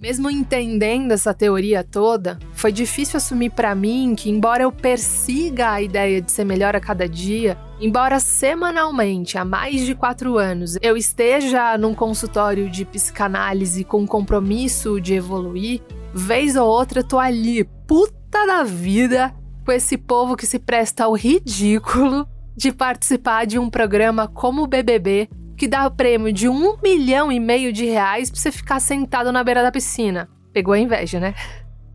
Mesmo 0.04 0.30
entendendo 0.30 1.12
essa 1.12 1.32
teoria 1.32 1.82
toda, 1.82 2.38
foi 2.52 2.70
difícil 2.70 3.16
assumir 3.16 3.48
para 3.48 3.74
mim 3.74 4.14
que, 4.14 4.28
embora 4.28 4.64
eu 4.64 4.70
persiga 4.70 5.70
a 5.70 5.80
ideia 5.80 6.20
de 6.20 6.30
ser 6.30 6.44
melhor 6.44 6.76
a 6.76 6.80
cada 6.80 7.08
dia, 7.08 7.56
embora 7.80 8.20
semanalmente, 8.20 9.38
há 9.38 9.46
mais 9.46 9.80
de 9.86 9.94
quatro 9.94 10.36
anos, 10.36 10.76
eu 10.82 10.94
esteja 10.94 11.78
num 11.78 11.94
consultório 11.94 12.68
de 12.68 12.84
psicanálise 12.84 13.82
com 13.82 14.06
compromisso 14.06 15.00
de 15.00 15.14
evoluir, 15.14 15.80
vez 16.12 16.54
ou 16.54 16.68
outra 16.68 17.00
eu 17.00 17.08
tô 17.08 17.18
ali, 17.18 17.64
puta 17.86 18.46
da 18.46 18.62
vida, 18.62 19.34
com 19.64 19.72
esse 19.72 19.96
povo 19.96 20.36
que 20.36 20.44
se 20.44 20.58
presta 20.58 21.04
ao 21.04 21.14
ridículo 21.14 22.28
de 22.54 22.70
participar 22.70 23.46
de 23.46 23.58
um 23.58 23.70
programa 23.70 24.28
como 24.28 24.64
o 24.64 24.66
BBB 24.66 25.30
que 25.56 25.68
dá 25.68 25.88
prêmio 25.90 26.32
de 26.32 26.48
um 26.48 26.76
milhão 26.82 27.30
e 27.30 27.38
meio 27.38 27.72
de 27.72 27.84
reais 27.84 28.30
pra 28.30 28.40
você 28.40 28.50
ficar 28.50 28.80
sentado 28.80 29.32
na 29.32 29.42
beira 29.44 29.62
da 29.62 29.72
piscina. 29.72 30.28
Pegou 30.52 30.74
a 30.74 30.78
inveja, 30.78 31.20
né? 31.20 31.34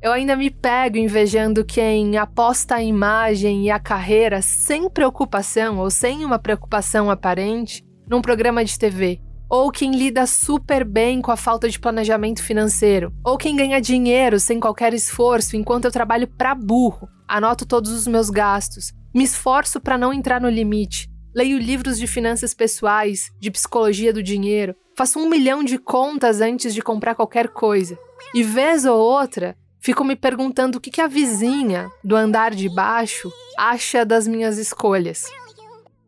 Eu 0.02 0.14
ainda 0.14 0.36
me 0.36 0.50
pego 0.50 0.98
invejando 0.98 1.66
quem 1.66 2.18
aposta 2.18 2.76
a 2.76 2.84
imagem 2.84 3.66
e 3.66 3.72
a 3.72 3.78
carreira 3.78 4.42
sem 4.42 4.90
preocupação 4.90 5.78
ou 5.78 5.90
sem 5.90 6.24
uma 6.24 6.40
preocupação 6.40 7.12
aparente 7.12 7.84
num 8.08 8.22
programa 8.22 8.64
de 8.64 8.80
TV. 8.80 9.20
Ou 9.50 9.72
quem 9.72 9.92
lida 9.92 10.26
super 10.26 10.86
bem 10.86 11.22
com 11.22 11.32
a 11.32 11.36
falta 11.36 11.68
de 11.68 11.80
planejamento 11.80 12.42
financeiro. 12.42 13.12
Ou 13.26 13.38
quem 13.38 13.56
ganha 13.56 13.82
dinheiro 13.82 14.40
sem 14.40 14.60
qualquer 14.60 14.94
esforço 14.94 15.58
enquanto 15.58 15.86
eu 15.86 15.92
trabalho 15.92 16.28
para 16.28 16.56
burro. 16.56 17.10
Anoto 17.28 17.66
todos 17.66 17.92
os 17.92 18.08
meus 18.08 18.30
gastos. 18.30 18.94
Me 19.14 19.24
esforço 19.24 19.82
para 19.82 19.98
não 19.98 20.14
entrar 20.14 20.40
no 20.40 20.50
limite 20.50 21.10
leio 21.34 21.58
livros 21.58 21.98
de 21.98 22.08
finanças 22.08 22.54
pessoais, 22.54 23.32
de 23.40 23.52
psicologia 23.52 24.12
do 24.12 24.24
dinheiro, 24.24 24.76
faço 24.96 25.20
um 25.20 25.30
milhão 25.30 25.64
de 25.64 25.78
contas 25.78 26.42
antes 26.42 26.74
de 26.74 26.82
comprar 26.82 27.16
qualquer 27.16 27.48
coisa. 27.50 27.98
E 28.34 28.44
vez 28.44 28.86
ou 28.86 28.98
outra, 28.98 29.56
fico 29.80 30.04
me 30.04 30.16
perguntando 30.16 30.78
o 30.78 30.82
que, 30.82 31.00
a 31.02 31.08
vizinha 31.08 31.90
do 32.04 32.16
andar 32.16 32.54
de 32.54 32.68
baixo 32.68 33.32
acha 33.58 34.06
das 34.06 34.28
minhas 34.28 34.58
escolhas. 34.58 35.26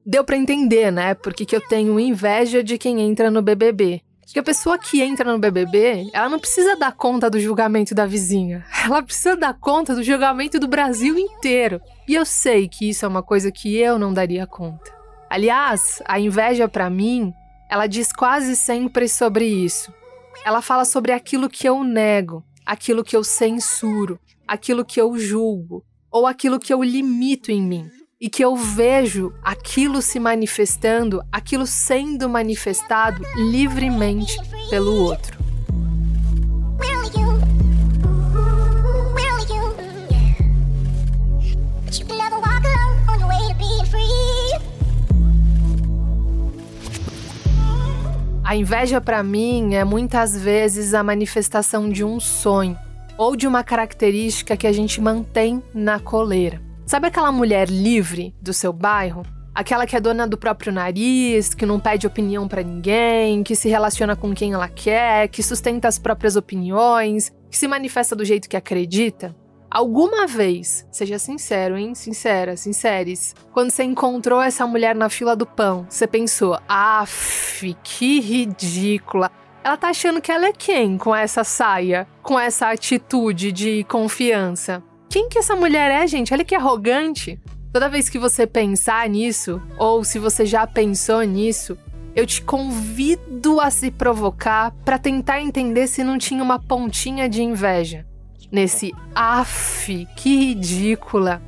Deu 0.06 0.24
para 0.24 0.38
entender, 0.38 0.92
né? 0.92 1.14
Porque 1.14 1.46
que 1.46 1.56
eu 1.56 1.62
tenho 1.62 2.00
inveja 2.00 2.64
de 2.64 2.78
quem 2.78 3.02
entra 3.02 3.30
no 3.30 3.42
BBB. 3.42 4.02
Que 4.34 4.40
a 4.40 4.44
pessoa 4.44 4.78
que 4.78 5.02
entra 5.02 5.30
no 5.30 5.38
BBB, 5.38 6.10
ela 6.14 6.30
não 6.30 6.40
precisa 6.40 6.76
dar 6.78 6.94
conta 6.94 7.30
do 7.30 7.40
julgamento 7.40 7.94
da 7.94 8.06
vizinha. 8.06 8.66
Ela 8.84 9.04
precisa 9.04 9.36
dar 9.36 9.54
conta 9.54 9.94
do 9.94 10.02
julgamento 10.02 10.58
do 10.58 10.70
Brasil 10.70 11.20
inteiro. 11.20 11.82
E 12.08 12.16
eu 12.16 12.26
sei 12.26 12.68
que 12.68 12.90
isso 12.90 13.06
é 13.06 13.08
uma 13.08 13.22
coisa 13.22 13.52
que 13.52 13.78
eu 13.78 14.00
não 14.00 14.14
daria 14.14 14.48
conta. 14.48 15.01
Aliás, 15.32 16.04
a 16.04 16.20
inveja 16.20 16.68
para 16.68 16.90
mim, 16.90 17.34
ela 17.70 17.88
diz 17.88 18.12
quase 18.12 18.54
sempre 18.54 19.08
sobre 19.08 19.46
isso. 19.46 19.90
Ela 20.44 20.62
fala 20.62 20.84
sobre 20.84 21.14
aquilo 21.14 21.50
que 21.50 21.70
eu 21.70 21.86
nego, 21.86 22.44
aquilo 22.66 23.02
que 23.02 23.16
eu 23.16 23.24
censuro, 23.24 24.20
aquilo 24.46 24.84
que 24.84 25.00
eu 25.00 25.18
julgo, 25.18 25.86
ou 26.12 26.28
aquilo 26.28 26.60
que 26.60 26.74
eu 26.74 26.84
limito 26.84 27.50
em 27.50 27.62
mim, 27.62 27.90
e 28.20 28.30
que 28.30 28.44
eu 28.44 28.58
vejo 28.58 29.34
aquilo 29.42 30.02
se 30.02 30.20
manifestando, 30.20 31.24
aquilo 31.32 31.66
sendo 31.66 32.28
manifestado 32.28 33.24
livremente 33.38 34.38
pelo 34.70 34.94
outro. 34.94 35.41
A 48.52 48.56
inveja 48.58 49.00
para 49.00 49.24
mim 49.24 49.76
é 49.76 49.86
muitas 49.86 50.38
vezes 50.38 50.94
a 50.94 51.02
manifestação 51.02 51.90
de 51.90 52.04
um 52.04 52.20
sonho 52.20 52.78
ou 53.18 53.34
de 53.34 53.48
uma 53.48 53.64
característica 53.64 54.58
que 54.58 54.68
a 54.68 54.74
gente 54.74 55.00
mantém 55.00 55.64
na 55.74 56.02
coleira. 56.02 56.62
Sabe 56.86 57.08
aquela 57.08 57.32
mulher 57.32 57.70
livre 57.70 58.36
do 58.42 58.54
seu 58.54 58.74
bairro? 58.74 59.26
Aquela 59.56 59.88
que 59.88 59.96
é 59.96 60.02
dona 60.02 60.28
do 60.28 60.38
próprio 60.38 60.74
nariz, 60.74 61.54
que 61.54 61.66
não 61.66 61.80
pede 61.80 62.06
opinião 62.06 62.46
para 62.46 62.62
ninguém, 62.62 63.42
que 63.42 63.56
se 63.56 63.70
relaciona 63.70 64.18
com 64.18 64.34
quem 64.34 64.52
ela 64.52 64.68
quer, 64.68 65.30
que 65.30 65.42
sustenta 65.42 65.88
as 65.88 65.98
próprias 65.98 66.36
opiniões, 66.36 67.32
que 67.50 67.58
se 67.58 67.70
manifesta 67.70 68.18
do 68.18 68.26
jeito 68.26 68.50
que 68.50 68.58
acredita? 68.58 69.34
Alguma 69.74 70.28
vez, 70.28 70.86
seja 70.92 71.18
sincero, 71.18 71.78
hein? 71.78 71.96
Sincera, 71.96 72.58
sinceres. 72.58 73.34
Quando 73.54 73.72
você 73.72 73.86
encontrou 73.86 74.42
essa 74.42 74.68
mulher 74.68 74.94
na 74.94 75.08
fila 75.08 75.34
do 75.34 75.46
pão, 75.46 75.88
você 75.90 76.06
pensou: 76.06 76.60
"Af, 76.68 77.74
que 77.82 78.20
ridícula. 78.20 79.32
Ela 79.64 79.78
tá 79.78 79.88
achando 79.88 80.20
que 80.20 80.30
ela 80.30 80.48
é 80.48 80.52
quem 80.52 80.98
com 80.98 81.16
essa 81.16 81.46
saia, 81.46 82.06
com 82.22 82.38
essa 82.38 82.70
atitude 82.70 83.54
de 83.54 83.86
confiança? 83.86 84.84
Quem 85.10 85.30
que 85.30 85.40
essa 85.40 85.56
mulher 85.56 85.90
é, 85.90 86.06
gente? 86.06 86.34
Ela 86.34 86.42
é 86.42 86.46
que 86.46 86.56
é 86.56 86.58
arrogante. 86.58 87.40
Toda 87.72 87.88
vez 87.88 88.10
que 88.10 88.20
você 88.20 88.46
pensar 88.46 89.08
nisso, 89.08 89.62
ou 89.78 90.04
se 90.04 90.20
você 90.20 90.46
já 90.46 90.68
pensou 90.68 91.22
nisso, 91.22 91.78
eu 92.14 92.26
te 92.26 92.42
convido 92.42 93.62
a 93.62 93.72
se 93.72 93.90
provocar 93.90 94.74
para 94.84 95.00
tentar 95.00 95.40
entender 95.40 95.88
se 95.88 96.04
não 96.04 96.18
tinha 96.18 96.44
uma 96.44 96.60
pontinha 96.60 97.30
de 97.30 97.42
inveja 97.42 98.11
nesse 98.52 98.92
af, 99.16 100.08
que 100.16 100.36
ridícula. 100.36 101.42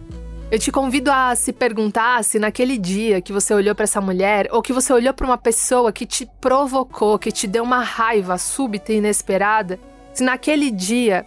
Eu 0.52 0.60
te 0.60 0.72
convido 0.72 1.12
a 1.12 1.36
se 1.36 1.52
perguntar 1.52 2.24
se 2.24 2.38
naquele 2.38 2.78
dia 2.78 3.22
que 3.22 3.34
você 3.34 3.54
olhou 3.54 3.74
para 3.74 3.86
essa 3.86 4.00
mulher 4.00 4.48
ou 4.52 4.62
que 4.62 4.72
você 4.72 4.94
olhou 4.94 5.14
para 5.14 5.26
uma 5.26 5.38
pessoa 5.38 5.92
que 5.92 6.06
te 6.06 6.30
provocou, 6.40 7.18
que 7.18 7.32
te 7.32 7.48
deu 7.48 7.64
uma 7.64 7.82
raiva 7.82 8.38
súbita 8.38 8.94
e 8.94 8.98
inesperada, 8.98 9.80
se 10.14 10.24
naquele 10.24 10.70
dia 10.70 11.26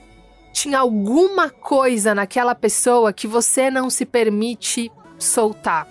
tinha 0.52 0.78
alguma 0.78 1.50
coisa 1.50 2.14
naquela 2.14 2.54
pessoa 2.54 3.12
que 3.12 3.26
você 3.26 3.68
não 3.68 3.90
se 3.90 4.06
permite 4.06 4.92
soltar, 5.18 5.88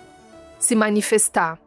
se 0.58 0.74
manifestar. 0.74 1.58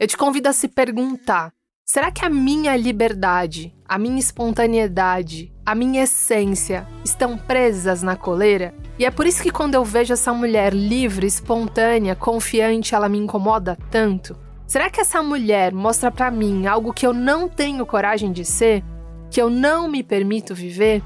Eu 0.00 0.06
te 0.08 0.16
convido 0.16 0.48
a 0.48 0.52
se 0.54 0.66
perguntar: 0.66 1.52
será 1.84 2.10
que 2.10 2.24
a 2.24 2.30
minha 2.30 2.74
liberdade, 2.74 3.74
a 3.86 3.98
minha 3.98 4.18
espontaneidade, 4.18 5.52
a 5.68 5.74
minha 5.74 6.04
essência 6.04 6.86
estão 7.04 7.36
presas 7.36 8.02
na 8.02 8.16
coleira? 8.16 8.74
E 8.98 9.04
é 9.04 9.10
por 9.10 9.26
isso 9.26 9.42
que 9.42 9.50
quando 9.50 9.74
eu 9.74 9.84
vejo 9.84 10.14
essa 10.14 10.32
mulher 10.32 10.72
livre, 10.72 11.26
espontânea, 11.26 12.16
confiante, 12.16 12.94
ela 12.94 13.06
me 13.06 13.18
incomoda 13.18 13.76
tanto? 13.90 14.34
Será 14.66 14.88
que 14.88 14.98
essa 14.98 15.22
mulher 15.22 15.74
mostra 15.74 16.10
para 16.10 16.30
mim 16.30 16.66
algo 16.66 16.94
que 16.94 17.06
eu 17.06 17.12
não 17.12 17.50
tenho 17.50 17.84
coragem 17.84 18.32
de 18.32 18.46
ser? 18.46 18.82
Que 19.30 19.42
eu 19.42 19.50
não 19.50 19.90
me 19.90 20.02
permito 20.02 20.54
viver? 20.54 21.02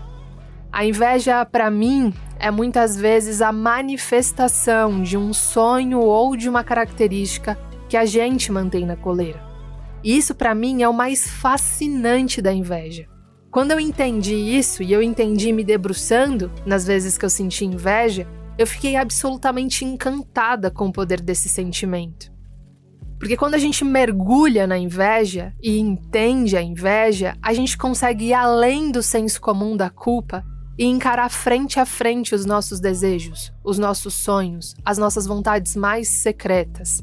A 0.71 0.85
inveja, 0.85 1.45
para 1.45 1.69
mim, 1.69 2.15
é 2.39 2.49
muitas 2.49 2.97
vezes 2.97 3.43
a 3.43 3.51
manifestação 3.51 5.03
de 5.03 5.17
um 5.17 5.33
sonho 5.33 5.99
ou 5.99 6.37
de 6.37 6.49
uma 6.49 6.63
característica 6.63 7.59
que 7.89 7.97
a 7.97 8.05
gente 8.05 8.53
mantém 8.53 8.87
na 8.87 8.95
coleira. 8.95 9.43
E 10.05 10.17
isso 10.17 10.37
para 10.37 10.55
mim 10.55 10.83
é 10.83 10.89
o 10.89 10.95
mais 10.95 11.29
fascinante 11.29 12.41
da 12.41 12.53
inveja. 12.53 13.11
Quando 13.53 13.73
eu 13.73 13.79
entendi 13.79 14.35
isso 14.35 14.83
e 14.83 14.91
eu 14.91 15.03
entendi 15.03 15.53
me 15.53 15.63
debruçando 15.63 16.51
nas 16.65 16.87
vezes 16.87 17.19
que 17.19 17.25
eu 17.27 17.29
senti 17.29 17.67
inveja, 17.67 18.27
eu 18.57 18.67
fiquei 18.67 18.97
absolutamente 18.97 19.85
encantada 19.85 20.71
com 20.71 20.87
o 20.87 20.93
poder 20.93 21.21
desse 21.21 21.51
sentimento. 21.51 22.33
Porque 23.19 23.37
quando 23.37 23.53
a 23.53 23.59
gente 23.59 23.85
mergulha 23.85 24.67
na 24.67 24.79
inveja 24.79 25.53
e 25.63 25.79
entende 25.79 26.57
a 26.57 26.63
inveja, 26.63 27.37
a 27.43 27.53
gente 27.53 27.77
consegue 27.77 28.29
ir 28.29 28.33
além 28.33 28.91
do 28.91 29.03
senso 29.03 29.39
comum 29.39 29.77
da 29.77 29.91
culpa 29.91 30.43
e 30.79 30.87
encarar 30.87 31.29
frente 31.29 31.79
a 31.79 31.85
frente 31.85 32.35
os 32.35 32.47
nossos 32.47 32.81
desejos, 32.81 33.53
os 33.63 33.79
nossos 33.79 34.15
sonhos, 34.15 34.75
as 34.83 34.97
nossas 34.97 35.27
vontades 35.27 35.77
mais 35.77 36.09
secretas. 36.09 37.03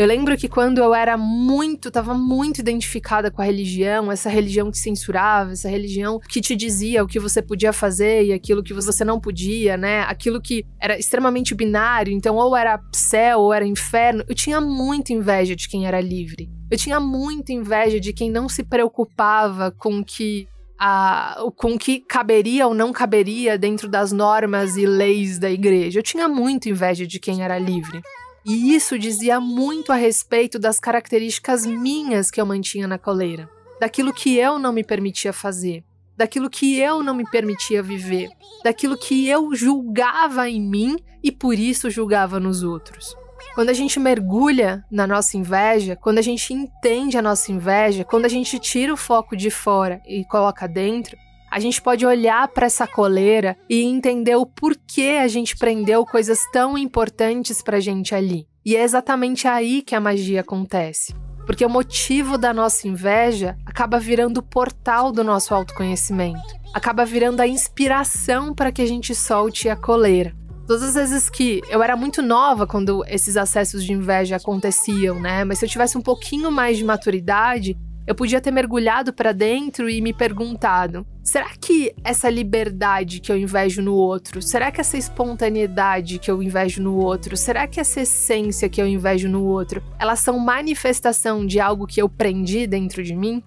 Eu 0.00 0.06
lembro 0.06 0.34
que 0.34 0.48
quando 0.48 0.78
eu 0.78 0.94
era 0.94 1.14
muito, 1.18 1.88
estava 1.88 2.14
muito 2.14 2.58
identificada 2.58 3.30
com 3.30 3.42
a 3.42 3.44
religião, 3.44 4.10
essa 4.10 4.30
religião 4.30 4.70
que 4.70 4.78
censurava, 4.78 5.52
essa 5.52 5.68
religião 5.68 6.18
que 6.26 6.40
te 6.40 6.56
dizia 6.56 7.04
o 7.04 7.06
que 7.06 7.20
você 7.20 7.42
podia 7.42 7.70
fazer 7.70 8.24
e 8.24 8.32
aquilo 8.32 8.62
que 8.62 8.72
você 8.72 9.04
não 9.04 9.20
podia, 9.20 9.76
né? 9.76 10.00
Aquilo 10.04 10.40
que 10.40 10.64
era 10.80 10.98
extremamente 10.98 11.54
binário, 11.54 12.14
então 12.14 12.36
ou 12.36 12.56
era 12.56 12.80
céu 12.94 13.40
ou 13.40 13.52
era 13.52 13.66
inferno. 13.66 14.24
Eu 14.26 14.34
tinha 14.34 14.58
muita 14.58 15.12
inveja 15.12 15.54
de 15.54 15.68
quem 15.68 15.86
era 15.86 16.00
livre. 16.00 16.48
Eu 16.70 16.78
tinha 16.78 16.98
muita 16.98 17.52
inveja 17.52 18.00
de 18.00 18.14
quem 18.14 18.30
não 18.30 18.48
se 18.48 18.62
preocupava 18.62 19.70
com 19.70 20.02
que 20.02 20.48
a, 20.78 21.44
com 21.56 21.78
que 21.78 22.00
caberia 22.00 22.66
ou 22.66 22.72
não 22.72 22.90
caberia 22.90 23.58
dentro 23.58 23.86
das 23.86 24.12
normas 24.12 24.78
e 24.78 24.86
leis 24.86 25.38
da 25.38 25.50
igreja. 25.50 25.98
Eu 25.98 26.02
tinha 26.02 26.26
muito 26.26 26.70
inveja 26.70 27.06
de 27.06 27.20
quem 27.20 27.42
era 27.42 27.58
livre. 27.58 28.00
E 28.44 28.74
isso 28.74 28.98
dizia 28.98 29.38
muito 29.38 29.92
a 29.92 29.96
respeito 29.96 30.58
das 30.58 30.80
características 30.80 31.66
minhas 31.66 32.30
que 32.30 32.40
eu 32.40 32.46
mantinha 32.46 32.88
na 32.88 32.98
coleira, 32.98 33.50
daquilo 33.78 34.12
que 34.12 34.36
eu 34.36 34.58
não 34.58 34.72
me 34.72 34.82
permitia 34.82 35.32
fazer, 35.32 35.84
daquilo 36.16 36.48
que 36.48 36.78
eu 36.78 37.02
não 37.02 37.14
me 37.14 37.24
permitia 37.28 37.82
viver, 37.82 38.30
daquilo 38.64 38.96
que 38.96 39.28
eu 39.28 39.54
julgava 39.54 40.48
em 40.48 40.60
mim 40.60 40.96
e 41.22 41.30
por 41.30 41.54
isso 41.54 41.90
julgava 41.90 42.40
nos 42.40 42.62
outros. 42.62 43.14
Quando 43.54 43.70
a 43.70 43.74
gente 43.74 43.98
mergulha 43.98 44.84
na 44.90 45.06
nossa 45.06 45.36
inveja, 45.36 45.96
quando 45.96 46.18
a 46.18 46.22
gente 46.22 46.52
entende 46.54 47.18
a 47.18 47.22
nossa 47.22 47.50
inveja, 47.50 48.04
quando 48.04 48.24
a 48.24 48.28
gente 48.28 48.58
tira 48.58 48.92
o 48.92 48.96
foco 48.96 49.36
de 49.36 49.50
fora 49.50 50.00
e 50.06 50.24
coloca 50.24 50.68
dentro, 50.68 51.16
a 51.50 51.58
gente 51.58 51.82
pode 51.82 52.06
olhar 52.06 52.46
para 52.48 52.66
essa 52.66 52.86
coleira 52.86 53.56
e 53.68 53.82
entender 53.82 54.36
o 54.36 54.46
porquê 54.46 55.18
a 55.20 55.26
gente 55.26 55.56
prendeu 55.56 56.06
coisas 56.06 56.38
tão 56.52 56.78
importantes 56.78 57.60
para 57.60 57.80
gente 57.80 58.14
ali. 58.14 58.46
E 58.64 58.76
é 58.76 58.82
exatamente 58.82 59.48
aí 59.48 59.82
que 59.82 59.94
a 59.94 60.00
magia 60.00 60.42
acontece. 60.42 61.14
Porque 61.44 61.64
o 61.64 61.70
motivo 61.70 62.38
da 62.38 62.54
nossa 62.54 62.86
inveja 62.86 63.56
acaba 63.66 63.98
virando 63.98 64.38
o 64.38 64.42
portal 64.42 65.10
do 65.10 65.24
nosso 65.24 65.52
autoconhecimento, 65.52 66.54
acaba 66.72 67.04
virando 67.04 67.40
a 67.40 67.48
inspiração 67.48 68.54
para 68.54 68.70
que 68.70 68.82
a 68.82 68.86
gente 68.86 69.14
solte 69.14 69.68
a 69.68 69.74
coleira. 69.74 70.36
Todas 70.68 70.84
as 70.84 71.10
vezes 71.10 71.28
que 71.28 71.60
eu 71.68 71.82
era 71.82 71.96
muito 71.96 72.22
nova 72.22 72.64
quando 72.64 73.02
esses 73.08 73.36
acessos 73.36 73.82
de 73.82 73.92
inveja 73.92 74.36
aconteciam, 74.36 75.18
né? 75.18 75.42
Mas 75.42 75.58
se 75.58 75.64
eu 75.64 75.68
tivesse 75.68 75.98
um 75.98 76.00
pouquinho 76.00 76.52
mais 76.52 76.76
de 76.78 76.84
maturidade, 76.84 77.76
eu 78.10 78.14
podia 78.16 78.40
ter 78.40 78.50
mergulhado 78.50 79.12
para 79.12 79.30
dentro 79.30 79.88
e 79.88 80.00
me 80.00 80.12
perguntado: 80.12 81.06
será 81.22 81.50
que 81.50 81.94
essa 82.02 82.28
liberdade 82.28 83.20
que 83.20 83.30
eu 83.30 83.38
invejo 83.38 83.80
no 83.80 83.94
outro, 83.94 84.42
será 84.42 84.72
que 84.72 84.80
essa 84.80 84.98
espontaneidade 84.98 86.18
que 86.18 86.28
eu 86.28 86.42
invejo 86.42 86.82
no 86.82 86.96
outro, 86.96 87.36
será 87.36 87.68
que 87.68 87.78
essa 87.78 88.00
essência 88.00 88.68
que 88.68 88.82
eu 88.82 88.88
invejo 88.88 89.28
no 89.28 89.44
outro, 89.44 89.80
elas 89.96 90.18
são 90.18 90.40
manifestação 90.40 91.46
de 91.46 91.60
algo 91.60 91.86
que 91.86 92.02
eu 92.02 92.08
prendi 92.08 92.66
dentro 92.66 93.00
de 93.04 93.14
mim? 93.14 93.44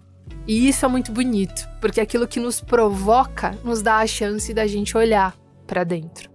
E 0.48 0.70
isso 0.70 0.86
é 0.86 0.88
muito 0.88 1.12
bonito, 1.12 1.68
porque 1.82 2.00
aquilo 2.00 2.26
que 2.26 2.40
nos 2.40 2.62
provoca 2.62 3.58
nos 3.66 3.82
dá 3.82 3.98
a 3.98 4.08
chance 4.08 4.54
da 4.54 4.66
gente 4.66 4.98
olhar 4.98 5.36
para 5.68 5.84
dentro. 5.84 6.32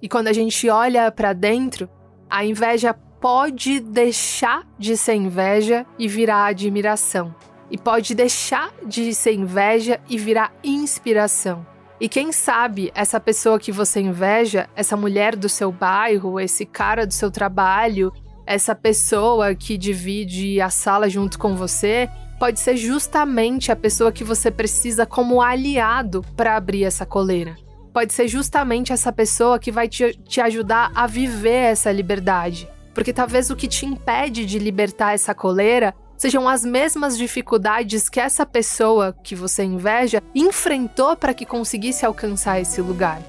E 0.00 0.08
quando 0.08 0.28
a 0.28 0.32
gente 0.32 0.68
olha 0.68 1.10
para 1.10 1.32
dentro, 1.32 1.90
a 2.30 2.44
inveja 2.44 2.94
pode 3.24 3.80
deixar 3.80 4.68
de 4.78 4.98
ser 4.98 5.14
inveja 5.14 5.86
e 5.98 6.06
virar 6.06 6.44
admiração. 6.44 7.34
E 7.70 7.78
pode 7.78 8.14
deixar 8.14 8.70
de 8.86 9.14
ser 9.14 9.32
inveja 9.32 9.98
e 10.10 10.18
virar 10.18 10.52
inspiração. 10.62 11.66
E 11.98 12.06
quem 12.06 12.32
sabe 12.32 12.92
essa 12.94 13.18
pessoa 13.18 13.58
que 13.58 13.72
você 13.72 13.98
inveja, 13.98 14.68
essa 14.76 14.94
mulher 14.94 15.36
do 15.36 15.48
seu 15.48 15.72
bairro, 15.72 16.38
esse 16.38 16.66
cara 16.66 17.06
do 17.06 17.14
seu 17.14 17.30
trabalho, 17.30 18.12
essa 18.46 18.74
pessoa 18.74 19.54
que 19.54 19.78
divide 19.78 20.60
a 20.60 20.68
sala 20.68 21.08
junto 21.08 21.38
com 21.38 21.56
você, 21.56 22.10
pode 22.38 22.60
ser 22.60 22.76
justamente 22.76 23.72
a 23.72 23.76
pessoa 23.76 24.12
que 24.12 24.22
você 24.22 24.50
precisa 24.50 25.06
como 25.06 25.40
aliado 25.40 26.22
para 26.36 26.56
abrir 26.56 26.84
essa 26.84 27.06
coleira. 27.06 27.56
Pode 27.90 28.12
ser 28.12 28.28
justamente 28.28 28.92
essa 28.92 29.10
pessoa 29.10 29.58
que 29.58 29.72
vai 29.72 29.88
te, 29.88 30.12
te 30.28 30.42
ajudar 30.42 30.92
a 30.94 31.06
viver 31.06 31.70
essa 31.70 31.90
liberdade. 31.90 32.68
Porque 32.94 33.12
talvez 33.12 33.50
o 33.50 33.56
que 33.56 33.68
te 33.68 33.84
impede 33.84 34.46
de 34.46 34.58
libertar 34.58 35.14
essa 35.14 35.34
coleira 35.34 35.94
sejam 36.16 36.48
as 36.48 36.64
mesmas 36.64 37.18
dificuldades 37.18 38.08
que 38.08 38.20
essa 38.20 38.46
pessoa 38.46 39.14
que 39.22 39.34
você 39.34 39.64
inveja 39.64 40.22
enfrentou 40.34 41.16
para 41.16 41.34
que 41.34 41.44
conseguisse 41.44 42.06
alcançar 42.06 42.60
esse 42.60 42.80
lugar. 42.80 43.20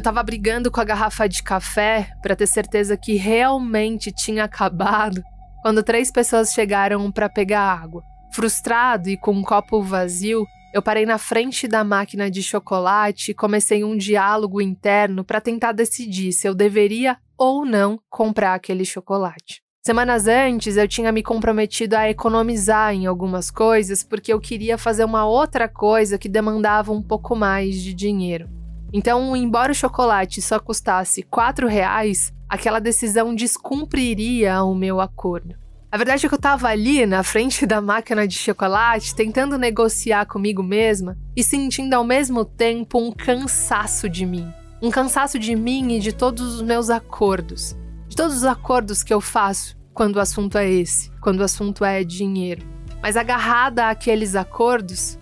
Eu 0.00 0.02
tava 0.02 0.22
brigando 0.22 0.70
com 0.70 0.80
a 0.80 0.84
garrafa 0.84 1.28
de 1.28 1.42
café 1.42 2.12
para 2.22 2.34
ter 2.34 2.46
certeza 2.46 2.96
que 2.96 3.16
realmente 3.16 4.10
tinha 4.10 4.44
acabado. 4.44 5.22
quando 5.60 5.82
três 5.82 6.10
pessoas 6.10 6.54
chegaram 6.54 7.12
para 7.12 7.28
pegar 7.28 7.60
água. 7.60 8.02
Frustrado 8.32 9.10
e 9.10 9.18
com 9.18 9.32
um 9.32 9.42
copo 9.42 9.82
vazio, 9.82 10.46
eu 10.72 10.80
parei 10.80 11.04
na 11.04 11.18
frente 11.18 11.68
da 11.68 11.84
máquina 11.84 12.30
de 12.30 12.42
chocolate 12.42 13.32
e 13.32 13.34
comecei 13.34 13.84
um 13.84 13.94
diálogo 13.94 14.62
interno 14.62 15.22
para 15.22 15.38
tentar 15.38 15.72
decidir 15.72 16.32
se 16.32 16.48
eu 16.48 16.54
deveria 16.54 17.18
ou 17.36 17.66
não 17.66 18.00
comprar 18.08 18.54
aquele 18.54 18.86
chocolate. 18.86 19.60
Semanas 19.84 20.26
antes, 20.26 20.78
eu 20.78 20.88
tinha 20.88 21.12
me 21.12 21.22
comprometido 21.22 21.94
a 21.94 22.08
economizar 22.08 22.94
em 22.94 23.04
algumas 23.04 23.50
coisas 23.50 24.02
porque 24.02 24.32
eu 24.32 24.40
queria 24.40 24.78
fazer 24.78 25.04
uma 25.04 25.26
outra 25.26 25.68
coisa 25.68 26.16
que 26.16 26.26
demandava 26.26 26.90
um 26.90 27.02
pouco 27.02 27.36
mais 27.36 27.82
de 27.82 27.92
dinheiro. 27.92 28.59
Então, 28.92 29.36
embora 29.36 29.72
o 29.72 29.74
chocolate 29.74 30.42
só 30.42 30.58
custasse 30.58 31.20
R$ 31.20 31.66
reais, 31.68 32.32
aquela 32.48 32.80
decisão 32.80 33.34
descumpriria 33.34 34.62
o 34.62 34.74
meu 34.74 35.00
acordo. 35.00 35.54
A 35.92 35.96
verdade 35.96 36.24
é 36.24 36.28
que 36.28 36.34
eu 36.34 36.36
estava 36.36 36.68
ali 36.68 37.04
na 37.04 37.22
frente 37.22 37.66
da 37.66 37.80
máquina 37.80 38.26
de 38.26 38.36
chocolate, 38.36 39.14
tentando 39.14 39.58
negociar 39.58 40.26
comigo 40.26 40.62
mesma 40.62 41.16
e 41.36 41.42
sentindo 41.42 41.94
ao 41.94 42.04
mesmo 42.04 42.44
tempo 42.44 42.98
um 42.98 43.10
cansaço 43.10 44.08
de 44.08 44.24
mim. 44.24 44.52
Um 44.80 44.90
cansaço 44.90 45.38
de 45.38 45.54
mim 45.56 45.94
e 45.94 46.00
de 46.00 46.12
todos 46.12 46.54
os 46.54 46.62
meus 46.62 46.90
acordos 46.90 47.76
de 48.10 48.16
todos 48.16 48.36
os 48.38 48.44
acordos 48.44 49.04
que 49.04 49.14
eu 49.14 49.20
faço 49.20 49.78
quando 49.94 50.16
o 50.16 50.20
assunto 50.20 50.58
é 50.58 50.68
esse, 50.68 51.12
quando 51.20 51.40
o 51.40 51.44
assunto 51.44 51.84
é 51.84 52.02
dinheiro. 52.02 52.66
Mas 53.00 53.16
agarrada 53.16 53.88
àqueles 53.88 54.34
acordos, 54.34 55.16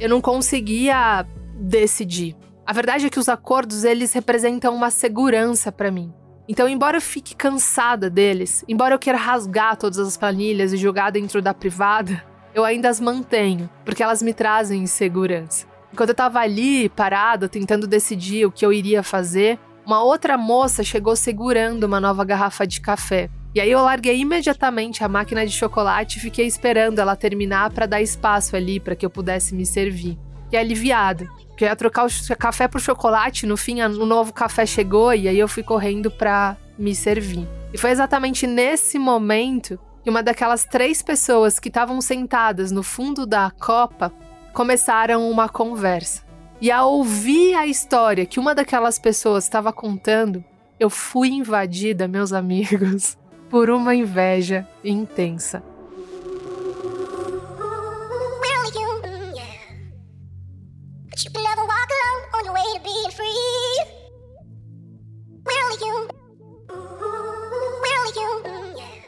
eu 0.00 0.08
não 0.08 0.20
conseguia 0.20 1.24
decidir. 1.54 2.36
A 2.66 2.72
verdade 2.72 3.06
é 3.06 3.10
que 3.10 3.18
os 3.18 3.28
acordos 3.28 3.84
eles 3.84 4.14
representam 4.14 4.74
uma 4.74 4.90
segurança 4.90 5.70
para 5.70 5.90
mim. 5.90 6.10
Então, 6.48 6.66
embora 6.66 6.96
eu 6.96 7.00
fique 7.00 7.34
cansada 7.34 8.08
deles, 8.08 8.64
embora 8.66 8.94
eu 8.94 8.98
queira 8.98 9.18
rasgar 9.18 9.76
todas 9.76 9.98
as 9.98 10.16
planilhas 10.16 10.72
e 10.72 10.78
jogar 10.78 11.10
dentro 11.10 11.42
da 11.42 11.52
privada, 11.52 12.24
eu 12.54 12.64
ainda 12.64 12.88
as 12.88 13.00
mantenho, 13.00 13.68
porque 13.84 14.02
elas 14.02 14.22
me 14.22 14.32
trazem 14.32 14.86
segurança. 14.86 15.66
Enquanto 15.92 16.10
eu 16.10 16.14
estava 16.14 16.40
ali, 16.40 16.88
parada, 16.88 17.48
tentando 17.48 17.86
decidir 17.86 18.46
o 18.46 18.52
que 18.52 18.64
eu 18.64 18.72
iria 18.72 19.02
fazer, 19.02 19.58
uma 19.84 20.02
outra 20.02 20.38
moça 20.38 20.82
chegou 20.82 21.14
segurando 21.14 21.84
uma 21.84 22.00
nova 22.00 22.24
garrafa 22.24 22.66
de 22.66 22.80
café. 22.80 23.28
E 23.54 23.60
aí 23.60 23.70
eu 23.70 23.82
larguei 23.82 24.18
imediatamente 24.18 25.04
a 25.04 25.08
máquina 25.08 25.46
de 25.46 25.52
chocolate 25.52 26.16
e 26.18 26.20
fiquei 26.22 26.46
esperando 26.46 26.98
ela 26.98 27.14
terminar 27.14 27.70
para 27.70 27.86
dar 27.86 28.00
espaço 28.00 28.56
ali 28.56 28.80
para 28.80 28.96
que 28.96 29.04
eu 29.04 29.10
pudesse 29.10 29.54
me 29.54 29.66
servir. 29.66 30.18
E 30.50 30.56
aliviada, 30.56 31.28
porque 31.54 31.64
eu 31.64 31.68
ia 31.68 31.76
trocar 31.76 32.04
o 32.04 32.36
café 32.36 32.66
por 32.66 32.80
chocolate, 32.80 33.46
no 33.46 33.56
fim 33.56 33.80
o 33.80 34.04
novo 34.04 34.32
café 34.32 34.66
chegou 34.66 35.14
e 35.14 35.28
aí 35.28 35.38
eu 35.38 35.46
fui 35.46 35.62
correndo 35.62 36.10
para 36.10 36.56
me 36.76 36.96
servir. 36.96 37.46
E 37.72 37.78
foi 37.78 37.90
exatamente 37.90 38.44
nesse 38.44 38.98
momento 38.98 39.78
que 40.02 40.10
uma 40.10 40.20
daquelas 40.20 40.64
três 40.64 41.00
pessoas 41.00 41.60
que 41.60 41.68
estavam 41.68 42.00
sentadas 42.00 42.72
no 42.72 42.82
fundo 42.82 43.24
da 43.24 43.52
copa 43.52 44.12
começaram 44.52 45.30
uma 45.30 45.48
conversa. 45.48 46.24
E 46.60 46.72
ao 46.72 46.92
ouvir 46.92 47.54
a 47.54 47.68
história 47.68 48.26
que 48.26 48.40
uma 48.40 48.52
daquelas 48.52 48.98
pessoas 48.98 49.44
estava 49.44 49.72
contando, 49.72 50.44
eu 50.78 50.90
fui 50.90 51.28
invadida, 51.28 52.08
meus 52.08 52.32
amigos, 52.32 53.16
por 53.48 53.70
uma 53.70 53.94
inveja 53.94 54.66
intensa. 54.82 55.62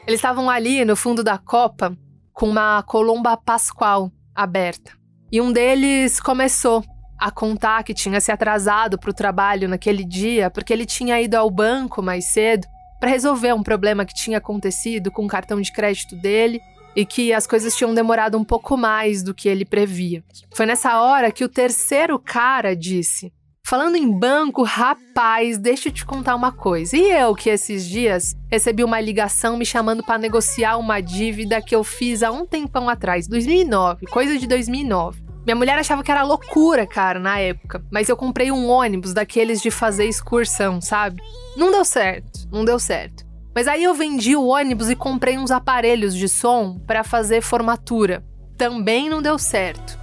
Eles 0.07 0.19
estavam 0.19 0.49
ali 0.49 0.85
no 0.85 0.95
fundo 0.95 1.23
da 1.23 1.37
copa 1.37 1.97
com 2.33 2.49
uma 2.49 2.81
colomba 2.83 3.35
pascual 3.35 4.11
aberta. 4.33 4.91
E 5.31 5.41
um 5.41 5.51
deles 5.51 6.21
começou 6.21 6.83
a 7.19 7.29
contar 7.31 7.83
que 7.83 7.93
tinha 7.93 8.21
se 8.21 8.31
atrasado 8.31 8.97
para 8.97 9.09
o 9.09 9.13
trabalho 9.13 9.67
naquele 9.67 10.05
dia 10.05 10.49
porque 10.49 10.71
ele 10.71 10.85
tinha 10.85 11.19
ido 11.19 11.35
ao 11.35 11.49
banco 11.49 12.01
mais 12.01 12.25
cedo 12.25 12.67
para 12.99 13.09
resolver 13.09 13.53
um 13.53 13.63
problema 13.63 14.05
que 14.05 14.13
tinha 14.13 14.37
acontecido 14.37 15.11
com 15.11 15.25
o 15.25 15.27
cartão 15.27 15.59
de 15.59 15.71
crédito 15.71 16.15
dele 16.15 16.61
e 16.95 17.05
que 17.05 17.33
as 17.33 17.45
coisas 17.45 17.75
tinham 17.75 17.93
demorado 17.93 18.37
um 18.37 18.43
pouco 18.43 18.75
mais 18.75 19.21
do 19.21 19.33
que 19.33 19.47
ele 19.47 19.65
previa. 19.65 20.23
Foi 20.55 20.65
nessa 20.65 21.01
hora 21.01 21.31
que 21.31 21.43
o 21.43 21.49
terceiro 21.49 22.17
cara 22.17 22.75
disse: 22.75 23.31
Falando 23.67 23.97
em 23.97 24.09
banco, 24.09 24.63
rapaz, 24.63 25.57
deixa 25.57 25.89
eu 25.89 25.91
te 25.91 26.05
contar 26.05 26.35
uma 26.35 26.53
coisa. 26.53 26.95
E 26.95 27.01
eu 27.01 27.35
que 27.35 27.49
esses 27.49 27.85
dias 27.85 28.33
recebi 28.49 28.81
uma 28.81 29.01
ligação 29.01 29.57
me 29.57 29.65
chamando 29.65 30.01
para 30.01 30.17
negociar 30.17 30.77
uma 30.77 31.01
dívida 31.01 31.61
que 31.61 31.75
eu 31.75 31.83
fiz 31.83 32.23
há 32.23 32.31
um 32.31 32.45
tempão 32.45 32.87
atrás, 32.87 33.27
2009, 33.27 34.05
coisa 34.05 34.37
de 34.37 34.47
2009. 34.47 35.21
Minha 35.43 35.57
mulher 35.57 35.77
achava 35.77 36.01
que 36.01 36.09
era 36.09 36.23
loucura, 36.23 36.87
cara, 36.87 37.19
na 37.19 37.39
época. 37.39 37.83
Mas 37.91 38.07
eu 38.07 38.15
comprei 38.15 38.53
um 38.53 38.69
ônibus 38.69 39.13
daqueles 39.13 39.61
de 39.61 39.69
fazer 39.69 40.05
excursão, 40.05 40.79
sabe? 40.79 41.21
Não 41.57 41.69
deu 41.69 41.83
certo, 41.83 42.47
não 42.49 42.63
deu 42.63 42.79
certo. 42.79 43.25
Mas 43.53 43.67
aí 43.67 43.83
eu 43.83 43.93
vendi 43.93 44.33
o 44.33 44.47
ônibus 44.47 44.89
e 44.89 44.95
comprei 44.95 45.37
uns 45.37 45.51
aparelhos 45.51 46.15
de 46.15 46.29
som 46.29 46.79
para 46.87 47.03
fazer 47.03 47.41
formatura. 47.41 48.23
Também 48.57 49.09
não 49.09 49.21
deu 49.21 49.37
certo. 49.37 49.99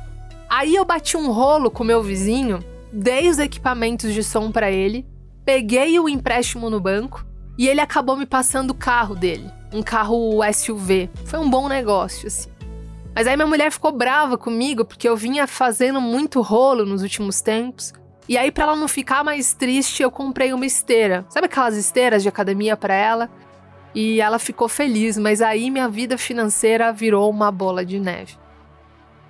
Aí 0.51 0.75
eu 0.75 0.85
bati 0.85 1.17
um 1.17 1.33
rolo 1.33 1.71
com 1.71 1.83
meu 1.83 2.03
vizinho, 2.03 2.63
dei 2.95 3.29
os 3.29 3.39
equipamentos 3.39 4.15
de 4.15 4.23
som 4.23 4.53
para 4.53 4.71
ele, 4.71 5.05
peguei 5.45 5.99
o 5.99 6.09
empréstimo 6.09 6.71
no 6.71 6.81
banco 6.81 7.27
e 7.59 7.69
ele 7.69 7.81
acabou 7.81 8.17
me 8.17 8.25
passando 8.25 8.71
o 8.71 8.75
carro 8.75 9.17
dele, 9.17 9.51
um 9.73 9.83
carro 9.83 10.41
SUV. 10.53 11.11
Foi 11.25 11.41
um 11.41 11.51
bom 11.51 11.69
negócio, 11.69 12.29
assim. 12.29 12.49
Mas 13.15 13.27
aí 13.27 13.37
minha 13.37 13.49
mulher 13.49 13.71
ficou 13.73 13.91
brava 13.93 14.39
comigo 14.39 14.85
porque 14.85 15.09
eu 15.09 15.17
vinha 15.17 15.47
fazendo 15.47 16.01
muito 16.01 16.41
rolo 16.41 16.87
nos 16.87 17.03
últimos 17.03 17.41
tempos. 17.41 17.93
E 18.29 18.39
aí, 18.39 18.51
para 18.51 18.65
ela 18.65 18.77
não 18.77 18.89
ficar 18.89 19.23
mais 19.23 19.53
triste, 19.53 20.03
eu 20.03 20.11
comprei 20.11 20.53
uma 20.53 20.65
esteira. 20.65 21.27
Sabe 21.29 21.47
aquelas 21.47 21.77
esteiras 21.77 22.23
de 22.23 22.29
academia 22.29 22.77
para 22.77 22.95
ela? 22.95 23.31
E 23.95 24.21
ela 24.21 24.39
ficou 24.39 24.69
feliz, 24.69 25.19
mas 25.19 25.43
aí 25.43 25.71
minha 25.71 25.89
vida 25.89 26.17
financeira 26.17 26.93
virou 26.93 27.31
uma 27.31 27.53
bola 27.53 27.85
de 27.85 28.01
neve. 28.01 28.37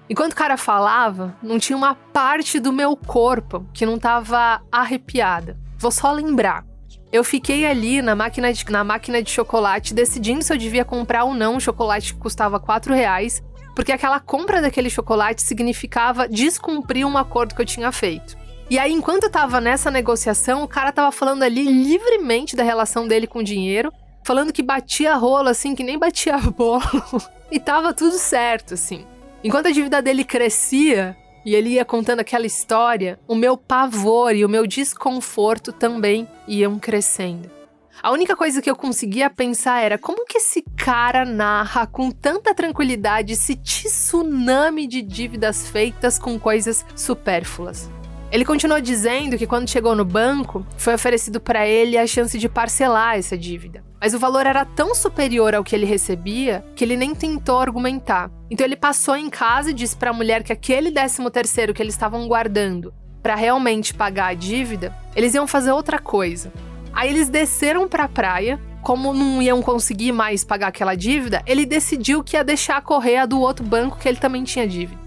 Enquanto 0.08 0.32
o 0.32 0.36
cara 0.36 0.56
falava, 0.56 1.36
não 1.42 1.58
tinha 1.58 1.76
uma 1.76 1.94
parte 1.94 2.60
do 2.60 2.72
meu 2.72 2.96
corpo 2.96 3.66
que 3.72 3.86
não 3.86 3.98
tava 3.98 4.60
arrepiada. 4.70 5.58
Vou 5.78 5.90
só 5.90 6.12
lembrar. 6.12 6.64
Eu 7.10 7.24
fiquei 7.24 7.64
ali 7.64 8.02
na 8.02 8.14
máquina 8.14 8.52
de, 8.52 8.64
na 8.70 8.84
máquina 8.84 9.22
de 9.22 9.30
chocolate 9.30 9.94
decidindo 9.94 10.42
se 10.42 10.52
eu 10.52 10.58
devia 10.58 10.84
comprar 10.84 11.24
ou 11.24 11.32
não 11.32 11.56
um 11.56 11.60
chocolate 11.60 12.12
que 12.12 12.20
custava 12.20 12.58
4 12.60 12.92
reais 12.92 13.42
porque 13.74 13.92
aquela 13.92 14.20
compra 14.20 14.62
daquele 14.62 14.88
chocolate 14.88 15.42
significava 15.42 16.28
descumprir 16.28 17.06
um 17.06 17.18
acordo 17.18 17.54
que 17.54 17.60
eu 17.60 17.66
tinha 17.66 17.90
feito. 17.90 18.36
E 18.70 18.78
aí, 18.78 18.92
enquanto 18.92 19.24
eu 19.24 19.30
tava 19.30 19.60
nessa 19.60 19.90
negociação, 19.90 20.62
o 20.62 20.68
cara 20.68 20.92
tava 20.92 21.12
falando 21.12 21.42
ali 21.42 21.64
livremente 21.64 22.56
da 22.56 22.62
relação 22.62 23.06
dele 23.06 23.26
com 23.26 23.40
o 23.40 23.44
dinheiro, 23.44 23.92
falando 24.22 24.52
que 24.52 24.62
batia 24.62 25.14
rolo 25.16 25.48
assim, 25.48 25.74
que 25.74 25.82
nem 25.82 25.98
batia 25.98 26.38
bolo, 26.56 26.82
e 27.50 27.58
tava 27.58 27.92
tudo 27.92 28.16
certo, 28.16 28.74
assim. 28.74 29.04
Enquanto 29.44 29.66
a 29.66 29.70
dívida 29.70 30.00
dele 30.00 30.24
crescia 30.24 31.14
e 31.44 31.54
ele 31.54 31.74
ia 31.74 31.84
contando 31.84 32.20
aquela 32.20 32.46
história, 32.46 33.20
o 33.28 33.34
meu 33.34 33.58
pavor 33.58 34.34
e 34.34 34.42
o 34.42 34.48
meu 34.48 34.66
desconforto 34.66 35.70
também 35.70 36.26
iam 36.48 36.78
crescendo. 36.78 37.50
A 38.02 38.10
única 38.10 38.34
coisa 38.34 38.62
que 38.62 38.70
eu 38.70 38.74
conseguia 38.74 39.28
pensar 39.28 39.82
era 39.82 39.98
como 39.98 40.24
que 40.24 40.38
esse 40.38 40.64
cara 40.78 41.26
narra 41.26 41.86
com 41.86 42.10
tanta 42.10 42.54
tranquilidade 42.54 43.34
esse 43.34 43.54
tsunami 43.54 44.86
de 44.86 45.02
dívidas 45.02 45.68
feitas 45.68 46.18
com 46.18 46.40
coisas 46.40 46.82
supérfluas. 46.96 47.90
Ele 48.32 48.46
continuou 48.46 48.80
dizendo 48.80 49.36
que 49.36 49.46
quando 49.46 49.68
chegou 49.68 49.94
no 49.94 50.06
banco, 50.06 50.66
foi 50.78 50.94
oferecido 50.94 51.38
para 51.38 51.66
ele 51.68 51.98
a 51.98 52.06
chance 52.06 52.38
de 52.38 52.48
parcelar 52.48 53.18
essa 53.18 53.36
dívida. 53.36 53.84
Mas 54.04 54.12
o 54.12 54.18
valor 54.18 54.44
era 54.44 54.66
tão 54.66 54.94
superior 54.94 55.54
ao 55.54 55.64
que 55.64 55.74
ele 55.74 55.86
recebia 55.86 56.62
que 56.76 56.84
ele 56.84 56.94
nem 56.94 57.14
tentou 57.14 57.58
argumentar. 57.58 58.30
Então 58.50 58.66
ele 58.66 58.76
passou 58.76 59.16
em 59.16 59.30
casa 59.30 59.70
e 59.70 59.72
disse 59.72 59.96
para 59.96 60.10
a 60.10 60.12
mulher 60.12 60.42
que 60.42 60.52
aquele 60.52 60.92
13 60.92 61.30
terceiro 61.30 61.72
que 61.72 61.80
eles 61.80 61.94
estavam 61.94 62.28
guardando 62.28 62.92
para 63.22 63.34
realmente 63.34 63.94
pagar 63.94 64.26
a 64.26 64.34
dívida, 64.34 64.94
eles 65.16 65.32
iam 65.32 65.46
fazer 65.46 65.72
outra 65.72 65.98
coisa. 65.98 66.52
Aí 66.92 67.08
eles 67.08 67.30
desceram 67.30 67.88
pra 67.88 68.06
praia. 68.06 68.60
Como 68.82 69.14
não 69.14 69.40
iam 69.40 69.62
conseguir 69.62 70.12
mais 70.12 70.44
pagar 70.44 70.66
aquela 70.66 70.94
dívida, 70.94 71.42
ele 71.46 71.64
decidiu 71.64 72.22
que 72.22 72.36
ia 72.36 72.44
deixar 72.44 72.82
correr 72.82 73.16
a 73.16 73.24
do 73.24 73.40
outro 73.40 73.64
banco 73.64 73.96
que 73.96 74.06
ele 74.06 74.18
também 74.18 74.44
tinha 74.44 74.68
dívida. 74.68 75.00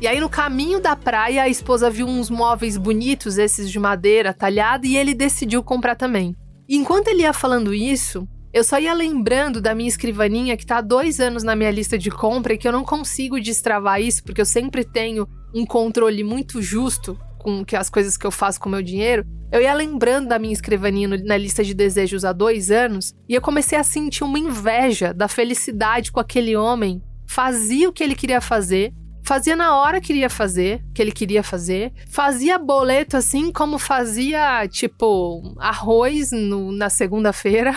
E 0.00 0.06
aí, 0.06 0.20
no 0.20 0.28
caminho 0.28 0.80
da 0.80 0.94
praia, 0.94 1.42
a 1.42 1.48
esposa 1.48 1.90
viu 1.90 2.06
uns 2.06 2.30
móveis 2.30 2.76
bonitos, 2.76 3.36
esses 3.36 3.68
de 3.68 3.80
madeira 3.80 4.32
talhada, 4.32 4.86
e 4.86 4.96
ele 4.96 5.12
decidiu 5.12 5.60
comprar 5.64 5.96
também. 5.96 6.36
Enquanto 6.74 7.08
ele 7.08 7.20
ia 7.20 7.34
falando 7.34 7.74
isso, 7.74 8.26
eu 8.50 8.64
só 8.64 8.78
ia 8.78 8.94
lembrando 8.94 9.60
da 9.60 9.74
minha 9.74 9.90
escrivaninha 9.90 10.56
que 10.56 10.64
tá 10.64 10.78
há 10.78 10.80
dois 10.80 11.20
anos 11.20 11.42
na 11.42 11.54
minha 11.54 11.70
lista 11.70 11.98
de 11.98 12.10
compra 12.10 12.54
e 12.54 12.56
que 12.56 12.66
eu 12.66 12.72
não 12.72 12.82
consigo 12.82 13.38
destravar 13.38 14.00
isso, 14.00 14.24
porque 14.24 14.40
eu 14.40 14.46
sempre 14.46 14.82
tenho 14.82 15.28
um 15.54 15.66
controle 15.66 16.24
muito 16.24 16.62
justo 16.62 17.14
com 17.38 17.62
que 17.62 17.76
as 17.76 17.90
coisas 17.90 18.16
que 18.16 18.26
eu 18.26 18.30
faço 18.30 18.58
com 18.58 18.70
o 18.70 18.72
meu 18.72 18.80
dinheiro, 18.80 19.22
eu 19.52 19.60
ia 19.60 19.74
lembrando 19.74 20.28
da 20.28 20.38
minha 20.38 20.54
escrivaninha 20.54 21.08
na 21.08 21.36
lista 21.36 21.62
de 21.62 21.74
desejos 21.74 22.24
há 22.24 22.32
dois 22.32 22.70
anos 22.70 23.12
e 23.28 23.34
eu 23.34 23.42
comecei 23.42 23.76
a 23.76 23.84
sentir 23.84 24.24
uma 24.24 24.38
inveja 24.38 25.12
da 25.12 25.28
felicidade 25.28 26.10
com 26.10 26.20
aquele 26.20 26.56
homem. 26.56 27.02
Fazia 27.26 27.86
o 27.86 27.92
que 27.92 28.02
ele 28.02 28.14
queria 28.14 28.40
fazer, 28.40 28.94
fazia 29.22 29.56
na 29.56 29.76
hora 29.76 30.00
que 30.00 30.08
queria 30.08 30.28
fazer, 30.28 30.84
que 30.94 31.00
ele 31.00 31.12
queria 31.12 31.42
fazer, 31.42 31.92
fazia 32.08 32.58
boleto 32.58 33.16
assim 33.16 33.50
como 33.50 33.78
fazia, 33.78 34.66
tipo, 34.68 35.54
arroz 35.58 36.32
no, 36.32 36.72
na 36.72 36.90
segunda-feira. 36.90 37.74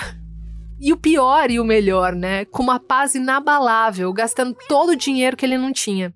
E 0.79 0.91
o 0.91 0.97
pior 0.97 1.49
e 1.49 1.59
o 1.59 1.63
melhor, 1.63 2.13
né? 2.13 2.43
Com 2.45 2.63
uma 2.63 2.79
paz 2.79 3.15
inabalável, 3.15 4.11
gastando 4.11 4.55
todo 4.67 4.89
o 4.89 4.95
dinheiro 4.95 5.37
que 5.37 5.45
ele 5.45 5.57
não 5.57 5.71
tinha. 5.71 6.13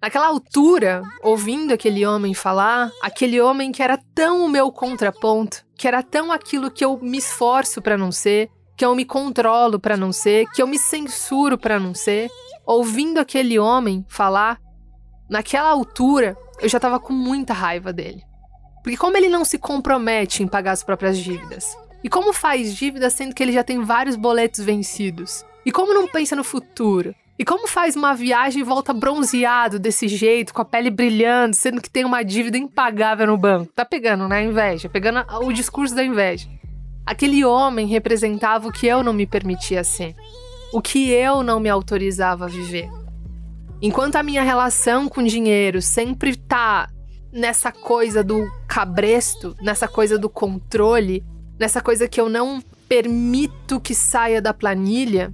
Naquela 0.00 0.26
altura, 0.26 1.02
ouvindo 1.22 1.72
aquele 1.72 2.04
homem 2.04 2.34
falar, 2.34 2.90
aquele 3.02 3.40
homem 3.40 3.70
que 3.70 3.82
era 3.82 3.96
tão 4.14 4.44
o 4.44 4.48
meu 4.48 4.72
contraponto, 4.72 5.64
que 5.76 5.86
era 5.86 6.02
tão 6.02 6.32
aquilo 6.32 6.70
que 6.70 6.84
eu 6.84 6.98
me 7.00 7.18
esforço 7.18 7.80
para 7.80 7.96
não 7.96 8.10
ser, 8.10 8.50
que 8.76 8.84
eu 8.84 8.96
me 8.96 9.04
controlo 9.04 9.78
para 9.78 9.96
não 9.96 10.10
ser, 10.10 10.46
que 10.54 10.60
eu 10.60 10.66
me 10.66 10.76
censuro 10.76 11.56
para 11.56 11.78
não 11.78 11.94
ser, 11.94 12.28
ouvindo 12.66 13.18
aquele 13.18 13.58
homem 13.58 14.04
falar, 14.08 14.60
naquela 15.28 15.68
altura, 15.68 16.36
eu 16.60 16.68
já 16.68 16.78
tava 16.78 17.00
com 17.00 17.12
muita 17.12 17.52
raiva 17.52 17.92
dele. 17.92 18.22
Porque 18.82 18.96
como 18.96 19.16
ele 19.16 19.28
não 19.28 19.44
se 19.44 19.58
compromete 19.58 20.42
em 20.42 20.48
pagar 20.48 20.72
as 20.72 20.82
próprias 20.82 21.16
dívidas? 21.18 21.76
E 22.02 22.08
como 22.08 22.32
faz 22.32 22.74
dívida 22.74 23.08
sendo 23.10 23.34
que 23.34 23.42
ele 23.42 23.52
já 23.52 23.62
tem 23.62 23.84
vários 23.84 24.16
boletos 24.16 24.64
vencidos? 24.64 25.44
E 25.64 25.70
como 25.70 25.94
não 25.94 26.08
pensa 26.08 26.34
no 26.34 26.42
futuro? 26.42 27.14
E 27.38 27.44
como 27.44 27.66
faz 27.66 27.96
uma 27.96 28.14
viagem 28.14 28.60
e 28.60 28.64
volta 28.64 28.92
bronzeado 28.92 29.78
desse 29.78 30.06
jeito, 30.06 30.52
com 30.52 30.60
a 30.60 30.64
pele 30.64 30.90
brilhando, 30.90 31.56
sendo 31.56 31.80
que 31.80 31.90
tem 31.90 32.04
uma 32.04 32.22
dívida 32.22 32.58
impagável 32.58 33.26
no 33.26 33.38
banco? 33.38 33.72
Tá 33.72 33.84
pegando, 33.84 34.28
né? 34.28 34.44
Inveja, 34.44 34.88
pegando 34.88 35.24
o 35.44 35.52
discurso 35.52 35.94
da 35.94 36.04
inveja. 36.04 36.48
Aquele 37.06 37.44
homem 37.44 37.86
representava 37.86 38.68
o 38.68 38.72
que 38.72 38.86
eu 38.86 39.02
não 39.02 39.12
me 39.12 39.26
permitia 39.26 39.82
ser, 39.82 40.14
o 40.72 40.80
que 40.80 41.10
eu 41.10 41.42
não 41.42 41.60
me 41.60 41.68
autorizava 41.68 42.46
a 42.46 42.48
viver. 42.48 42.88
Enquanto 43.80 44.16
a 44.16 44.22
minha 44.22 44.42
relação 44.42 45.08
com 45.08 45.22
dinheiro 45.22 45.82
sempre 45.82 46.36
tá 46.36 46.88
nessa 47.32 47.72
coisa 47.72 48.22
do 48.22 48.50
cabresto, 48.68 49.56
nessa 49.60 49.88
coisa 49.88 50.18
do 50.18 50.28
controle, 50.28 51.24
nessa 51.58 51.80
coisa 51.80 52.06
que 52.06 52.20
eu 52.20 52.28
não 52.28 52.62
permito 52.88 53.80
que 53.80 53.94
saia 53.94 54.40
da 54.40 54.54
planilha, 54.54 55.32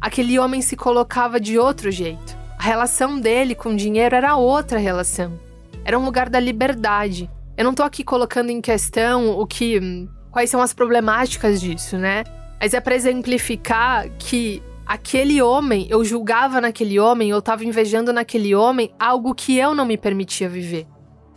aquele 0.00 0.38
homem 0.38 0.62
se 0.62 0.76
colocava 0.76 1.38
de 1.38 1.58
outro 1.58 1.90
jeito. 1.90 2.36
A 2.58 2.62
relação 2.62 3.20
dele 3.20 3.54
com 3.54 3.70
o 3.70 3.76
dinheiro 3.76 4.14
era 4.14 4.36
outra 4.36 4.78
relação. 4.78 5.38
Era 5.84 5.98
um 5.98 6.04
lugar 6.04 6.30
da 6.30 6.38
liberdade. 6.38 7.28
Eu 7.56 7.64
não 7.64 7.74
tô 7.74 7.82
aqui 7.82 8.04
colocando 8.04 8.50
em 8.50 8.60
questão 8.60 9.30
o 9.30 9.46
que 9.46 10.08
quais 10.30 10.48
são 10.48 10.62
as 10.62 10.72
problemáticas 10.72 11.60
disso, 11.60 11.98
né? 11.98 12.24
Mas 12.60 12.72
é 12.72 12.80
para 12.80 12.94
exemplificar 12.94 14.08
que 14.18 14.62
aquele 14.92 15.40
homem, 15.40 15.86
eu 15.88 16.04
julgava 16.04 16.60
naquele 16.60 17.00
homem, 17.00 17.30
eu 17.30 17.40
tava 17.40 17.64
invejando 17.64 18.12
naquele 18.12 18.54
homem 18.54 18.92
algo 19.00 19.34
que 19.34 19.56
eu 19.56 19.74
não 19.74 19.86
me 19.86 19.96
permitia 19.96 20.50
viver. 20.50 20.86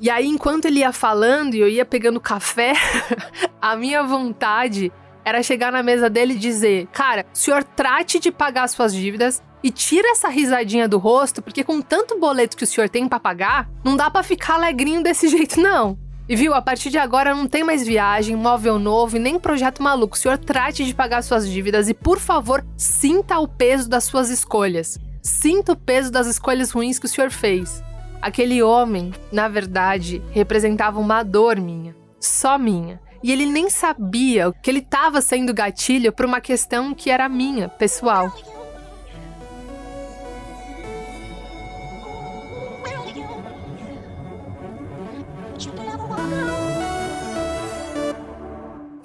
E 0.01 0.09
aí, 0.09 0.27
enquanto 0.27 0.65
ele 0.65 0.79
ia 0.79 0.91
falando 0.91 1.53
e 1.53 1.61
eu 1.61 1.69
ia 1.69 1.85
pegando 1.85 2.19
café, 2.19 2.73
a 3.61 3.77
minha 3.77 4.03
vontade 4.03 4.91
era 5.23 5.41
chegar 5.41 5.71
na 5.71 5.81
mesa 5.81 6.09
dele 6.09 6.33
e 6.33 6.37
dizer: 6.37 6.87
Cara, 6.91 7.25
o 7.33 7.37
senhor 7.37 7.63
trate 7.63 8.19
de 8.19 8.29
pagar 8.29 8.67
suas 8.67 8.93
dívidas 8.93 9.41
e 9.63 9.71
tira 9.71 10.11
essa 10.11 10.27
risadinha 10.27 10.85
do 10.85 10.97
rosto, 10.97 11.41
porque 11.41 11.63
com 11.63 11.81
tanto 11.81 12.19
boleto 12.19 12.57
que 12.57 12.65
o 12.65 12.67
senhor 12.67 12.89
tem 12.89 13.07
para 13.07 13.21
pagar, 13.21 13.69
não 13.85 13.95
dá 13.95 14.11
para 14.11 14.21
ficar 14.21 14.55
alegrinho 14.55 15.01
desse 15.01 15.29
jeito, 15.31 15.61
não. 15.61 15.97
E 16.27 16.35
viu, 16.35 16.55
a 16.55 16.61
partir 16.61 16.89
de 16.89 16.97
agora 16.97 17.35
não 17.35 17.47
tem 17.47 17.63
mais 17.63 17.85
viagem, 17.85 18.35
móvel 18.35 18.79
novo 18.79 19.15
e 19.15 19.19
nem 19.19 19.39
projeto 19.39 19.83
maluco. 19.83 20.15
O 20.15 20.19
senhor 20.19 20.39
trate 20.39 20.83
de 20.83 20.93
pagar 20.93 21.21
suas 21.21 21.47
dívidas 21.47 21.87
e, 21.87 21.93
por 21.93 22.19
favor, 22.19 22.65
sinta 22.75 23.37
o 23.37 23.47
peso 23.47 23.87
das 23.87 24.05
suas 24.05 24.29
escolhas. 24.31 24.97
Sinta 25.21 25.73
o 25.73 25.75
peso 25.75 26.11
das 26.11 26.25
escolhas 26.25 26.71
ruins 26.71 26.97
que 26.97 27.05
o 27.05 27.09
senhor 27.09 27.29
fez. 27.29 27.83
Aquele 28.19 28.63
homem, 28.63 29.13
na 29.31 29.47
verdade, 29.47 30.19
representava 30.31 30.99
uma 30.99 31.21
dor 31.21 31.59
minha, 31.59 31.95
só 32.19 32.57
minha. 32.57 32.99
E 33.21 33.31
ele 33.31 33.45
nem 33.45 33.69
sabia 33.69 34.51
que 34.63 34.69
ele 34.71 34.79
estava 34.79 35.21
sendo 35.21 35.53
gatilho 35.53 36.11
por 36.11 36.25
uma 36.25 36.41
questão 36.41 36.93
que 36.93 37.11
era 37.11 37.29
minha, 37.29 37.69
pessoal. 37.69 38.31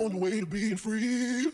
On 0.00 0.08
the 0.08 0.16
way 0.16 0.40
to 0.40 0.46
being 0.46 0.76
free. 0.76 1.52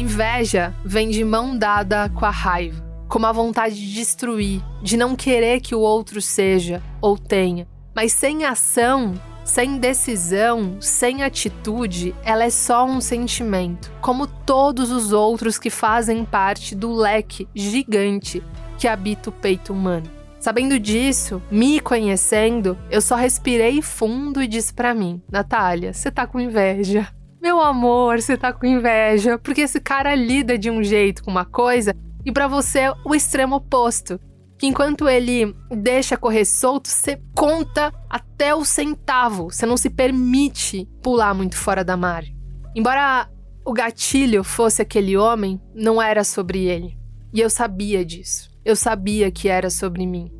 inveja 0.00 0.74
vem 0.84 1.10
de 1.10 1.22
mão 1.22 1.56
dada 1.56 2.08
com 2.08 2.24
a 2.24 2.30
raiva, 2.30 2.82
com 3.08 3.24
a 3.24 3.32
vontade 3.32 3.74
de 3.74 3.94
destruir, 3.94 4.62
de 4.82 4.96
não 4.96 5.14
querer 5.14 5.60
que 5.60 5.74
o 5.74 5.80
outro 5.80 6.22
seja 6.22 6.82
ou 7.02 7.18
tenha. 7.18 7.68
Mas 7.94 8.12
sem 8.12 8.44
ação, 8.44 9.14
sem 9.50 9.78
decisão, 9.78 10.76
sem 10.80 11.24
atitude, 11.24 12.14
ela 12.22 12.44
é 12.44 12.50
só 12.50 12.86
um 12.86 13.00
sentimento, 13.00 13.90
como 14.00 14.28
todos 14.28 14.92
os 14.92 15.12
outros 15.12 15.58
que 15.58 15.68
fazem 15.68 16.24
parte 16.24 16.72
do 16.72 16.92
leque 16.92 17.48
gigante 17.52 18.44
que 18.78 18.86
habita 18.86 19.28
o 19.28 19.32
peito 19.32 19.72
humano. 19.72 20.08
Sabendo 20.38 20.78
disso, 20.78 21.42
me 21.50 21.80
conhecendo, 21.80 22.78
eu 22.88 23.02
só 23.02 23.16
respirei 23.16 23.82
fundo 23.82 24.40
e 24.40 24.46
disse 24.46 24.72
para 24.72 24.94
mim: 24.94 25.20
Natália, 25.28 25.92
você 25.92 26.12
tá 26.12 26.28
com 26.28 26.38
inveja. 26.38 27.08
Meu 27.42 27.60
amor, 27.60 28.22
você 28.22 28.36
tá 28.36 28.52
com 28.52 28.64
inveja, 28.64 29.36
porque 29.36 29.62
esse 29.62 29.80
cara 29.80 30.14
lida 30.14 30.56
de 30.56 30.70
um 30.70 30.80
jeito 30.80 31.24
com 31.24 31.30
uma 31.30 31.44
coisa 31.44 31.92
e 32.24 32.30
para 32.30 32.46
você 32.46 32.78
é 32.80 32.94
o 33.04 33.16
extremo 33.16 33.56
oposto. 33.56 34.20
Que 34.60 34.66
enquanto 34.66 35.08
ele 35.08 35.56
deixa 35.70 36.18
correr 36.18 36.44
solto, 36.44 36.86
você 36.88 37.18
conta 37.34 37.90
até 38.10 38.54
o 38.54 38.62
centavo. 38.62 39.50
Você 39.50 39.64
não 39.64 39.78
se 39.78 39.88
permite 39.88 40.86
pular 41.02 41.32
muito 41.34 41.56
fora 41.56 41.82
da 41.82 41.96
margem. 41.96 42.36
Embora 42.76 43.26
o 43.64 43.72
gatilho 43.72 44.44
fosse 44.44 44.82
aquele 44.82 45.16
homem, 45.16 45.58
não 45.74 46.00
era 46.00 46.22
sobre 46.22 46.66
ele. 46.66 46.98
E 47.32 47.40
eu 47.40 47.48
sabia 47.48 48.04
disso. 48.04 48.50
Eu 48.62 48.76
sabia 48.76 49.30
que 49.30 49.48
era 49.48 49.70
sobre 49.70 50.06
mim. 50.06 50.30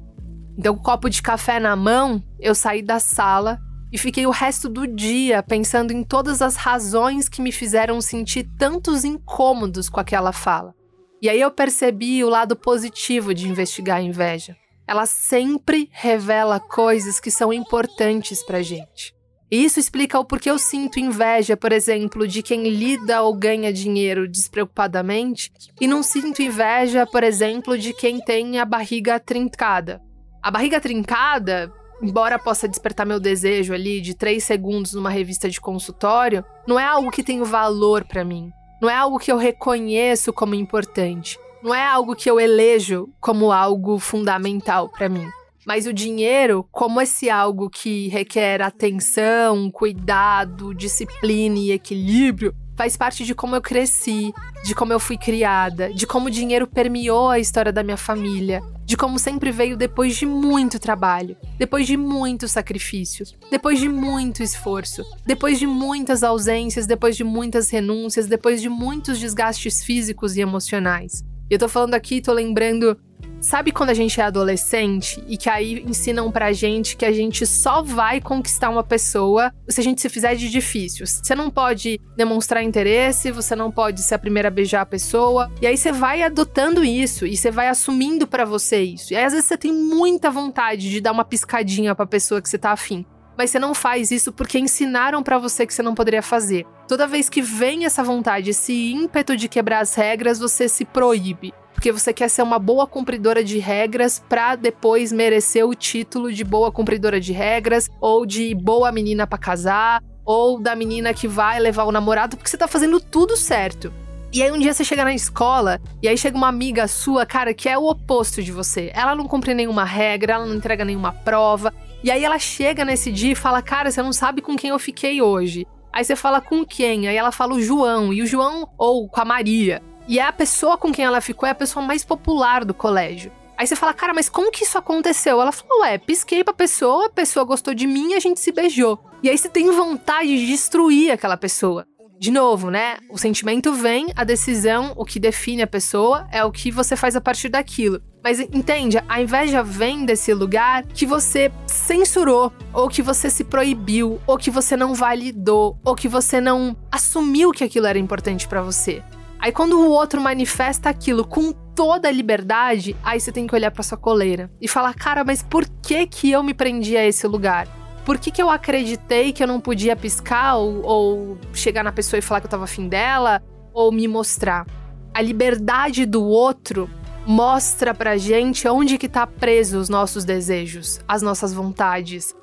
Então, 0.59 0.75
com 0.75 0.81
um 0.81 0.85
copo 0.85 1.09
de 1.09 1.23
café 1.23 1.59
na 1.59 1.75
mão, 1.75 2.23
eu 2.39 2.55
saí 2.55 2.83
da 2.83 3.01
sala 3.01 3.59
e 3.91 3.97
fiquei 3.97 4.27
o 4.27 4.31
resto 4.31 4.69
do 4.69 4.87
dia 4.87 5.43
pensando 5.43 5.93
em 5.93 6.05
todas 6.05 6.43
as 6.43 6.57
razões 6.57 7.27
que 7.27 7.41
me 7.41 7.51
fizeram 7.51 8.03
sentir 8.03 8.47
tantos 8.59 9.03
incômodos 9.03 9.89
com 9.89 9.99
aquela 9.99 10.31
fala. 10.31 10.75
E 11.23 11.29
aí 11.29 11.41
eu 11.41 11.51
percebi 11.51 12.25
o 12.25 12.31
lado 12.31 12.57
positivo 12.57 13.35
de 13.35 13.47
investigar 13.47 13.99
a 13.99 14.03
inveja. 14.03 14.57
Ela 14.87 15.05
sempre 15.07 15.89
revela 15.93 16.59
coisas 16.59 17.21
que 17.21 17.31
são 17.31 17.53
importantes 17.53 18.43
pra 18.43 18.63
gente. 18.63 19.15
E 19.51 19.65
isso 19.65 19.81
explica 19.81 20.19
o 20.19 20.25
porquê 20.25 20.49
eu 20.49 20.59
sinto 20.59 21.01
inveja, 21.01 21.57
por 21.57 21.73
exemplo, 21.73 22.27
de 22.27 22.41
quem 22.41 22.69
lida 22.69 23.21
ou 23.21 23.35
ganha 23.35 23.73
dinheiro 23.73 24.29
despreocupadamente, 24.29 25.51
e 25.81 25.89
não 25.89 26.03
sinto 26.05 26.41
inveja, 26.41 27.05
por 27.05 27.25
exemplo, 27.25 27.77
de 27.77 27.93
quem 27.93 28.21
tem 28.21 28.61
a 28.61 28.65
barriga 28.65 29.19
trincada. 29.19 30.01
A 30.41 30.51
barriga 30.53 30.81
trincada, 30.81 31.71
embora 32.01 32.39
possa 32.39 32.69
despertar 32.69 33.05
meu 33.05 33.19
desejo 33.19 33.75
ali 33.75 34.01
de 34.01 34.15
três 34.15 34.45
segundos 34.45 34.95
numa 34.95 35.11
revista 35.11 35.51
de 35.51 35.61
consultório, 35.61 36.45
não 36.67 36.79
é 36.79 36.85
algo 36.85 37.11
que 37.11 37.25
tem 37.25 37.43
valor 37.43 38.05
para 38.05 38.25
mim. 38.25 38.51
Não 38.81 38.89
é 38.89 38.95
algo 38.95 39.19
que 39.19 39.31
eu 39.31 39.37
reconheço 39.37 40.33
como 40.33 40.55
importante. 40.55 41.39
Não 41.63 41.75
é 41.75 41.85
algo 41.85 42.17
que 42.17 42.31
eu 42.31 42.41
elejo 42.41 43.09
como 43.21 43.53
algo 43.53 43.99
fundamental 43.99 44.89
para 44.89 45.09
mim. 45.09 45.29
Mas 45.67 45.87
o 45.87 45.93
dinheiro, 45.93 46.67
como 46.73 47.01
esse 47.01 47.29
algo 47.29 47.69
que 47.69 48.09
requer 48.09 48.63
atenção, 48.63 49.71
cuidado, 49.71 50.75
disciplina 50.75 51.59
e 51.59 51.73
equilíbrio, 51.73 52.55
faz 52.81 52.97
parte 52.97 53.27
de 53.27 53.35
como 53.35 53.55
eu 53.55 53.61
cresci, 53.61 54.33
de 54.65 54.75
como 54.75 54.91
eu 54.91 54.99
fui 54.99 55.19
criada, 55.19 55.93
de 55.93 56.07
como 56.07 56.29
o 56.29 56.31
dinheiro 56.31 56.67
permeou 56.67 57.29
a 57.29 57.39
história 57.39 57.71
da 57.71 57.83
minha 57.83 57.99
família, 57.99 58.63
de 58.87 58.97
como 58.97 59.19
sempre 59.19 59.53
veio 59.53 59.77
depois 59.77 60.17
de 60.17 60.25
muito 60.25 60.79
trabalho, 60.79 61.37
depois 61.59 61.87
de 61.87 61.99
muito 61.99 62.49
sacrifício, 62.49 63.27
depois 63.51 63.79
de 63.79 63.87
muito 63.87 64.43
esforço, 64.43 65.05
depois 65.27 65.59
de 65.59 65.67
muitas 65.67 66.23
ausências, 66.23 66.87
depois 66.87 67.19
de 67.19 67.23
muitas 67.23 67.69
renúncias, 67.69 68.27
depois 68.27 68.63
de 68.63 68.71
muitos 68.71 69.19
desgastes 69.19 69.85
físicos 69.85 70.39
e 70.39 70.41
emocionais. 70.41 71.23
Eu 71.51 71.59
tô 71.59 71.69
falando 71.69 71.93
aqui, 71.93 72.23
tô 72.23 72.33
lembrando 72.33 72.97
Sabe 73.41 73.73
quando 73.73 73.89
a 73.89 73.95
gente 73.95 74.21
é 74.21 74.25
adolescente 74.25 75.25
e 75.27 75.35
que 75.37 75.49
aí 75.49 75.83
ensinam 75.89 76.31
pra 76.31 76.53
gente 76.53 76.95
que 76.95 77.07
a 77.07 77.13
gente 77.13 77.47
só 77.47 77.81
vai 77.81 78.21
conquistar 78.21 78.69
uma 78.69 78.85
pessoa 78.85 79.51
se 79.67 79.81
a 79.81 79.83
gente 79.83 80.03
se 80.03 80.11
fizer 80.11 80.35
de 80.35 80.51
difícil? 80.51 81.07
Você 81.07 81.35
não 81.35 81.49
pode 81.51 81.99
demonstrar 82.15 82.63
interesse, 82.63 83.33
você 83.33 83.57
não 83.57 83.71
pode 83.71 84.03
ser 84.03 84.17
a 84.17 84.19
primeira 84.19 84.49
a 84.49 84.51
beijar 84.51 84.83
a 84.83 84.87
pessoa. 84.87 85.51
E 85.63 85.67
aí 85.67 85.77
você 85.77 85.91
vai 85.91 86.23
adotando 86.23 86.85
isso 86.85 87.27
e 87.27 87.35
você 87.35 87.51
vai 87.51 87.69
assumindo 87.69 88.27
para 88.27 88.45
você 88.45 88.83
isso. 88.83 89.15
E 89.15 89.17
aí 89.17 89.25
às 89.25 89.33
vezes 89.33 89.49
você 89.49 89.57
tem 89.57 89.73
muita 89.73 90.31
vontade 90.31 90.91
de 90.91 91.01
dar 91.01 91.13
uma 91.13 91.25
piscadinha 91.25 91.95
pra 91.95 92.05
pessoa 92.07 92.43
que 92.43 92.49
você 92.49 92.59
tá 92.59 92.73
afim 92.73 93.07
mas 93.39 93.49
você 93.49 93.59
não 93.59 93.73
faz 93.73 94.11
isso 94.11 94.33
porque 94.33 94.59
ensinaram 94.59 95.23
para 95.23 95.39
você 95.39 95.67
que 95.67 95.73
você 95.73 95.83
não 95.83 95.95
poderia 95.95 96.21
fazer. 96.21 96.67
Toda 96.87 97.07
vez 97.07 97.31
que 97.31 97.41
vem 97.41 97.87
essa 97.87 98.05
vontade, 98.05 98.51
esse 98.51 98.93
ímpeto 98.93 99.35
de 99.35 99.49
quebrar 99.49 99.81
as 99.81 99.95
regras, 99.95 100.39
você 100.39 100.69
se 100.69 100.85
proíbe 100.85 101.55
porque 101.81 101.93
você 101.93 102.13
quer 102.13 102.29
ser 102.29 102.43
uma 102.43 102.59
boa 102.59 102.87
cumpridora 102.87 103.43
de 103.43 103.59
regras 103.59 104.23
para 104.29 104.55
depois 104.55 105.11
merecer 105.11 105.67
o 105.67 105.75
título 105.75 106.31
de 106.31 106.45
boa 106.45 106.71
cumpridora 106.71 107.19
de 107.19 107.33
regras 107.33 107.89
ou 107.99 108.27
de 108.27 108.55
boa 108.55 108.93
menina 108.93 109.27
para 109.27 109.39
casar 109.39 110.03
ou 110.23 110.61
da 110.61 110.77
menina 110.77 111.15
que 111.15 111.27
vai 111.27 111.59
levar 111.59 111.85
o 111.85 111.91
namorado, 111.91 112.37
porque 112.37 112.51
você 112.51 112.59
tá 112.59 112.69
fazendo 112.69 113.01
tudo 113.01 113.35
certo. 113.35 113.91
E 114.31 114.43
aí 114.43 114.53
um 114.53 114.59
dia 114.59 114.75
você 114.75 114.85
chega 114.85 115.05
na 115.05 115.15
escola 115.15 115.81
e 116.03 116.09
aí 116.09 116.19
chega 116.19 116.37
uma 116.37 116.49
amiga 116.49 116.87
sua, 116.87 117.25
cara, 117.25 117.55
que 117.55 117.67
é 117.67 117.79
o 117.79 117.89
oposto 117.89 118.43
de 118.43 118.53
você. 118.53 118.93
Ela 118.93 119.15
não 119.15 119.27
cumpre 119.27 119.55
nenhuma 119.55 119.83
regra, 119.83 120.35
ela 120.35 120.45
não 120.45 120.57
entrega 120.57 120.85
nenhuma 120.85 121.15
prova. 121.15 121.73
E 122.05 122.11
aí 122.11 122.23
ela 122.23 122.39
chega 122.39 122.85
nesse 122.85 123.11
dia 123.11 123.33
e 123.33 123.35
fala: 123.35 123.63
"Cara, 123.63 123.91
você 123.91 124.03
não 124.03 124.13
sabe 124.13 124.43
com 124.43 124.55
quem 124.55 124.69
eu 124.69 124.79
fiquei 124.79 125.23
hoje". 125.23 125.67
Aí 125.91 126.05
você 126.05 126.15
fala 126.15 126.43
com 126.43 126.63
quem? 126.63 127.09
Aí 127.09 127.17
ela 127.17 127.33
fala 127.33 127.55
o 127.55 127.63
João, 127.63 128.13
e 128.13 128.21
o 128.21 128.27
João 128.27 128.69
ou 128.77 129.09
com 129.09 129.21
a 129.23 129.25
Maria. 129.25 129.81
E 130.11 130.19
é 130.19 130.27
a 130.27 130.33
pessoa 130.33 130.77
com 130.77 130.91
quem 130.91 131.05
ela 131.05 131.21
ficou 131.21 131.47
é 131.47 131.53
a 131.53 131.55
pessoa 131.55 131.87
mais 131.87 132.05
popular 132.05 132.65
do 132.65 132.75
colégio. 132.75 133.31
Aí 133.57 133.65
você 133.65 133.77
fala, 133.77 133.95
cara, 133.95 134.13
mas 134.13 134.29
como 134.29 134.51
que 134.51 134.65
isso 134.65 134.77
aconteceu? 134.77 135.41
Ela 135.41 135.53
falou, 135.53 135.83
ué, 135.83 135.99
pisquei 135.99 136.43
pra 136.43 136.53
pessoa, 136.53 137.07
a 137.07 137.11
pessoa 137.11 137.45
gostou 137.45 137.73
de 137.73 137.87
mim 137.87 138.11
e 138.11 138.15
a 138.15 138.19
gente 138.19 138.41
se 138.41 138.51
beijou. 138.51 138.99
E 139.23 139.31
aí 139.31 139.39
você 139.39 139.49
tem 139.49 139.71
vontade 139.71 140.37
de 140.37 140.49
destruir 140.49 141.13
aquela 141.13 141.37
pessoa. 141.37 141.87
De 142.19 142.33
novo, 142.33 142.73
né? 142.73 142.97
O 143.09 143.17
sentimento 143.17 143.73
vem, 143.73 144.09
a 144.17 144.25
decisão, 144.25 144.93
o 144.97 145.05
que 145.05 145.21
define 145.21 145.63
a 145.63 145.67
pessoa 145.67 146.27
é 146.33 146.45
o 146.45 146.51
que 146.51 146.73
você 146.73 146.97
faz 146.97 147.15
a 147.15 147.21
partir 147.21 147.49
daquilo. 147.49 148.03
Mas 148.21 148.41
entende, 148.41 149.01
a 149.09 149.23
inveja 149.23 149.63
vem 149.63 150.05
desse 150.05 150.35
lugar 150.35 150.85
que 150.87 151.07
você 151.07 151.53
censurou, 151.69 152.53
ou 152.75 152.89
que 152.89 153.01
você 153.01 153.31
se 153.31 153.45
proibiu, 153.45 154.21
ou 154.27 154.37
que 154.37 154.51
você 154.51 154.77
não 154.77 154.93
validou, 154.93 155.79
ou 155.85 155.95
que 155.95 156.09
você 156.09 156.41
não 156.41 156.77
assumiu 156.91 157.53
que 157.53 157.63
aquilo 157.63 157.87
era 157.87 157.99
importante 157.99 158.49
para 158.49 158.61
você. 158.61 159.05
Aí 159.41 159.53
quando 159.53 159.81
o 159.81 159.91
outro 159.91 160.21
manifesta 160.21 160.91
aquilo 160.91 161.27
com 161.27 161.53
toda 161.75 162.09
a 162.09 162.13
liberdade, 162.13 162.95
aí 163.03 163.19
você 163.19 163.33
tem 163.33 163.47
que 163.47 163.55
olhar 163.55 163.71
para 163.71 163.83
sua 163.83 163.97
coleira 163.97 164.51
e 164.61 164.69
falar: 164.69 164.95
"Cara, 164.95 165.25
mas 165.25 165.43
por 165.43 165.67
que 165.83 166.07
que 166.07 166.31
eu 166.31 166.43
me 166.43 166.53
prendi 166.53 166.97
a 166.97 167.07
esse 167.07 167.27
lugar? 167.27 167.67
Por 168.05 168.19
que, 168.19 168.31
que 168.31 168.43
eu 168.43 168.51
acreditei 168.51 169.33
que 169.33 169.43
eu 169.43 169.47
não 169.47 169.61
podia 169.61 169.95
piscar 169.95 170.57
ou, 170.57 170.83
ou 170.83 171.39
chegar 171.53 171.85
na 171.85 171.93
pessoa 171.93 172.19
e 172.19 172.23
falar 172.23 172.41
que 172.41 172.47
eu 172.47 172.51
tava 172.51 172.65
afim 172.65 172.89
dela 172.89 173.43
ou 173.73 173.91
me 173.91 174.07
mostrar?" 174.07 174.67
A 175.13 175.23
liberdade 175.23 176.07
do 176.07 176.25
outro 176.25 176.89
mostra 177.27 177.95
pra 177.95 178.17
gente 178.17 178.69
onde 178.69 178.99
que 178.99 179.09
tá 179.09 179.27
preso 179.27 179.79
os 179.79 179.89
nossos 179.89 180.25
desejos, 180.25 181.01
as 181.09 181.23
nossas 181.23 181.53
vontades, 181.53 182.35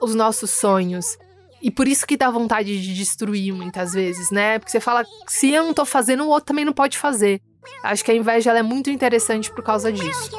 os 0.00 0.14
nossos 0.14 0.50
sonhos. 0.50 1.18
E 1.62 1.70
por 1.70 1.86
isso 1.86 2.06
que 2.06 2.16
dá 2.16 2.30
vontade 2.30 2.80
de 2.80 2.94
destruir 2.94 3.52
muitas 3.52 3.92
vezes, 3.92 4.30
né? 4.30 4.58
Porque 4.58 4.70
você 4.70 4.80
fala, 4.80 5.04
se 5.26 5.50
eu 5.50 5.64
não 5.64 5.74
tô 5.74 5.84
fazendo, 5.84 6.24
o 6.24 6.28
outro 6.28 6.46
também 6.46 6.64
não 6.64 6.72
pode 6.72 6.96
fazer. 6.96 7.40
Acho 7.82 8.04
que 8.04 8.10
a 8.10 8.14
inveja 8.14 8.56
é 8.56 8.62
muito 8.62 8.88
interessante 8.88 9.50
por 9.52 9.62
causa 9.62 9.92
disso. 9.92 10.30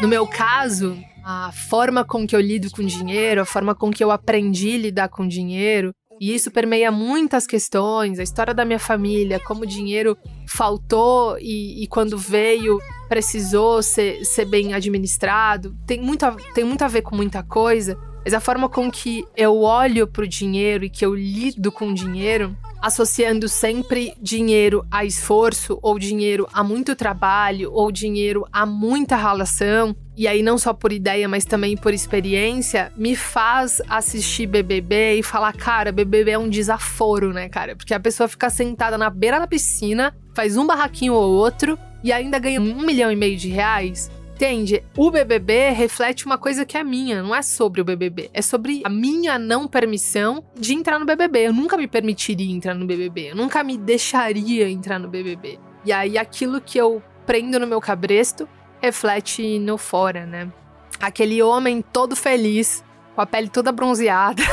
No 0.00 0.06
meu 0.06 0.28
caso, 0.28 1.02
a 1.30 1.52
forma 1.52 2.06
com 2.06 2.26
que 2.26 2.34
eu 2.34 2.40
lido 2.40 2.70
com 2.70 2.82
dinheiro, 2.82 3.42
a 3.42 3.44
forma 3.44 3.74
com 3.74 3.90
que 3.90 4.02
eu 4.02 4.10
aprendi 4.10 4.76
a 4.76 4.78
lidar 4.78 5.08
com 5.10 5.28
dinheiro. 5.28 5.92
E 6.18 6.34
isso 6.34 6.50
permeia 6.50 6.90
muitas 6.90 7.46
questões, 7.46 8.18
a 8.18 8.22
história 8.22 8.54
da 8.54 8.64
minha 8.64 8.78
família, 8.78 9.38
como 9.38 9.64
o 9.64 9.66
dinheiro 9.66 10.16
faltou 10.46 11.36
e, 11.38 11.84
e 11.84 11.86
quando 11.86 12.16
veio 12.16 12.78
precisou 13.10 13.82
ser, 13.82 14.24
ser 14.24 14.46
bem 14.46 14.72
administrado. 14.72 15.76
Tem 15.86 16.00
muito, 16.00 16.24
a, 16.24 16.34
tem 16.54 16.64
muito 16.64 16.82
a 16.82 16.88
ver 16.88 17.02
com 17.02 17.14
muita 17.14 17.42
coisa, 17.42 17.94
mas 18.28 18.34
a 18.34 18.40
forma 18.40 18.68
com 18.68 18.90
que 18.90 19.24
eu 19.34 19.62
olho 19.62 20.06
para 20.06 20.22
o 20.22 20.28
dinheiro 20.28 20.84
e 20.84 20.90
que 20.90 21.02
eu 21.02 21.14
lido 21.14 21.72
com 21.72 21.88
o 21.88 21.94
dinheiro 21.94 22.54
associando 22.78 23.48
sempre 23.48 24.12
dinheiro 24.20 24.84
a 24.90 25.02
esforço, 25.02 25.78
ou 25.80 25.98
dinheiro 25.98 26.46
a 26.52 26.62
muito 26.62 26.94
trabalho, 26.94 27.72
ou 27.72 27.90
dinheiro 27.90 28.46
a 28.52 28.66
muita 28.66 29.16
relação, 29.16 29.96
e 30.14 30.28
aí 30.28 30.42
não 30.42 30.58
só 30.58 30.74
por 30.74 30.92
ideia, 30.92 31.26
mas 31.26 31.46
também 31.46 31.74
por 31.74 31.94
experiência, 31.94 32.92
me 32.94 33.16
faz 33.16 33.80
assistir 33.88 34.46
BBB 34.46 35.20
e 35.20 35.22
falar, 35.22 35.54
cara, 35.54 35.90
BBB 35.90 36.32
é 36.32 36.38
um 36.38 36.50
desaforo, 36.50 37.32
né, 37.32 37.48
cara? 37.48 37.74
Porque 37.74 37.94
a 37.94 38.00
pessoa 38.00 38.28
fica 38.28 38.50
sentada 38.50 38.98
na 38.98 39.08
beira 39.08 39.40
da 39.40 39.46
piscina, 39.46 40.14
faz 40.34 40.54
um 40.54 40.66
barraquinho 40.66 41.14
ou 41.14 41.32
outro, 41.32 41.78
e 42.04 42.12
ainda 42.12 42.38
ganha 42.38 42.60
um 42.60 42.82
milhão 42.82 43.10
e 43.10 43.16
meio 43.16 43.38
de 43.38 43.48
reais 43.48 44.10
Entende? 44.38 44.84
O 44.96 45.10
BBB 45.10 45.70
reflete 45.70 46.24
uma 46.24 46.38
coisa 46.38 46.64
que 46.64 46.78
é 46.78 46.84
minha, 46.84 47.20
não 47.24 47.34
é 47.34 47.42
sobre 47.42 47.80
o 47.80 47.84
BBB. 47.84 48.30
É 48.32 48.40
sobre 48.40 48.82
a 48.84 48.88
minha 48.88 49.36
não 49.36 49.66
permissão 49.66 50.44
de 50.56 50.74
entrar 50.74 51.00
no 51.00 51.04
BBB. 51.04 51.48
Eu 51.48 51.52
nunca 51.52 51.76
me 51.76 51.88
permitiria 51.88 52.54
entrar 52.54 52.72
no 52.72 52.86
BBB. 52.86 53.32
Eu 53.32 53.34
nunca 53.34 53.64
me 53.64 53.76
deixaria 53.76 54.70
entrar 54.70 55.00
no 55.00 55.08
BBB. 55.08 55.58
E 55.84 55.90
aí 55.90 56.16
aquilo 56.16 56.60
que 56.60 56.78
eu 56.78 57.02
prendo 57.26 57.58
no 57.58 57.66
meu 57.66 57.80
cabresto 57.80 58.48
reflete 58.80 59.58
no 59.58 59.76
fora, 59.76 60.24
né? 60.24 60.52
Aquele 61.00 61.42
homem 61.42 61.82
todo 61.82 62.14
feliz, 62.14 62.84
com 63.16 63.20
a 63.20 63.26
pele 63.26 63.48
toda 63.48 63.72
bronzeada, 63.72 64.44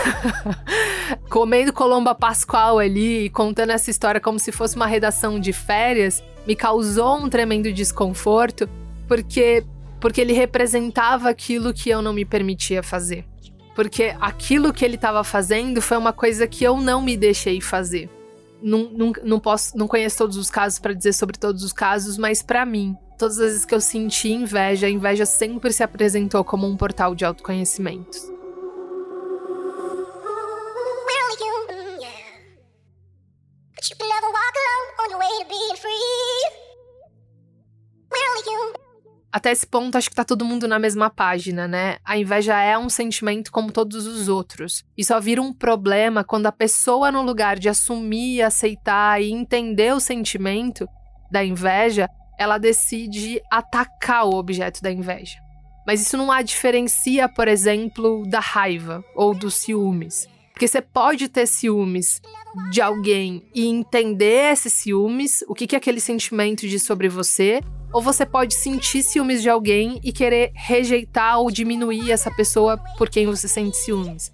comendo 1.29 1.71
colomba 1.71 2.15
pascual 2.15 2.79
ali, 2.79 3.29
contando 3.29 3.69
essa 3.69 3.91
história 3.91 4.19
como 4.19 4.39
se 4.39 4.51
fosse 4.51 4.75
uma 4.75 4.87
redação 4.87 5.39
de 5.39 5.53
férias, 5.53 6.23
me 6.47 6.55
causou 6.55 7.17
um 7.17 7.29
tremendo 7.29 7.71
desconforto, 7.71 8.67
porque 9.07 9.63
porque 10.05 10.21
ele 10.21 10.33
representava 10.33 11.29
aquilo 11.29 11.73
que 11.73 11.89
eu 11.89 11.99
não 11.99 12.13
me 12.13 12.23
permitia 12.23 12.83
fazer. 12.83 13.25
Porque 13.75 14.15
aquilo 14.21 14.71
que 14.71 14.85
ele 14.85 14.97
estava 14.97 15.23
fazendo 15.23 15.81
foi 15.81 15.97
uma 15.97 16.13
coisa 16.13 16.45
que 16.45 16.63
eu 16.63 16.79
não 16.79 17.01
me 17.01 17.17
deixei 17.17 17.59
fazer. 17.59 18.07
Não, 18.61 18.83
não, 18.83 19.13
não 19.23 19.39
posso, 19.39 19.75
não 19.75 19.87
conheço 19.87 20.19
todos 20.19 20.37
os 20.37 20.47
casos 20.47 20.77
para 20.77 20.93
dizer 20.93 21.11
sobre 21.13 21.39
todos 21.39 21.63
os 21.63 21.73
casos, 21.73 22.19
mas 22.19 22.43
para 22.43 22.63
mim, 22.67 22.95
todas 23.17 23.39
as 23.39 23.45
vezes 23.45 23.65
que 23.65 23.73
eu 23.73 23.81
senti 23.81 24.29
inveja, 24.31 24.85
a 24.85 24.91
inveja 24.91 25.25
sempre 25.25 25.73
se 25.73 25.81
apresentou 25.81 26.43
como 26.43 26.67
um 26.67 26.77
portal 26.77 27.15
de 27.15 27.25
autoconhecimento. 27.25 28.35
you 33.87 34.07
never 34.07 34.27
walk 34.27 34.55
alone 34.61 34.87
on 35.01 35.09
your 35.09 35.19
way 35.19 35.43
to 35.43 35.49
being 35.49 35.75
free. 35.75 36.49
Will 38.11 38.43
you? 38.45 38.84
Até 39.35 39.51
esse 39.51 39.67
ponto, 39.67 39.97
acho 39.97 40.09
que 40.09 40.15
tá 40.15 40.23
todo 40.23 40.45
mundo 40.45 40.65
na 40.65 40.79
mesma 40.79 41.09
página, 41.09 41.67
né? 41.67 41.97
A 42.05 42.17
inveja 42.17 42.57
é 42.57 42.77
um 42.77 42.87
sentimento 42.87 43.51
como 43.51 43.69
todos 43.69 44.07
os 44.07 44.29
outros. 44.29 44.81
E 44.97 45.03
só 45.03 45.19
vira 45.19 45.41
um 45.41 45.51
problema 45.51 46.23
quando 46.23 46.45
a 46.45 46.53
pessoa, 46.53 47.11
no 47.11 47.21
lugar 47.21 47.59
de 47.59 47.67
assumir, 47.67 48.41
aceitar 48.41 49.21
e 49.21 49.33
entender 49.33 49.93
o 49.93 49.99
sentimento 49.99 50.87
da 51.29 51.43
inveja, 51.43 52.07
ela 52.39 52.57
decide 52.57 53.41
atacar 53.51 54.25
o 54.25 54.35
objeto 54.35 54.81
da 54.81 54.89
inveja. 54.89 55.35
Mas 55.85 56.01
isso 56.01 56.15
não 56.15 56.31
a 56.31 56.41
diferencia, 56.41 57.27
por 57.27 57.49
exemplo, 57.49 58.23
da 58.29 58.39
raiva 58.39 59.03
ou 59.17 59.35
dos 59.35 59.55
ciúmes. 59.55 60.29
Porque 60.53 60.65
você 60.65 60.81
pode 60.81 61.27
ter 61.27 61.45
ciúmes 61.45 62.21
de 62.71 62.81
alguém 62.81 63.45
e 63.53 63.67
entender 63.67 64.53
esses 64.53 64.71
ciúmes, 64.71 65.43
o 65.49 65.53
que, 65.53 65.67
que 65.67 65.75
aquele 65.75 65.99
sentimento 65.99 66.65
diz 66.65 66.83
sobre 66.83 67.09
você, 67.09 67.59
ou 67.95 68.01
você 68.01 68.25
pode 68.25 68.55
sentir 68.55 69.01
ciúmes 69.03 69.41
de 69.41 69.49
alguém 69.49 70.01
e 70.03 70.11
querer 70.11 70.51
rejeitar 70.53 71.39
ou 71.39 71.49
diminuir 71.49 72.11
essa 72.11 72.29
pessoa 72.29 72.77
por 72.97 73.09
quem 73.09 73.25
você 73.25 73.47
sente 73.47 73.77
ciúmes. 73.77 74.33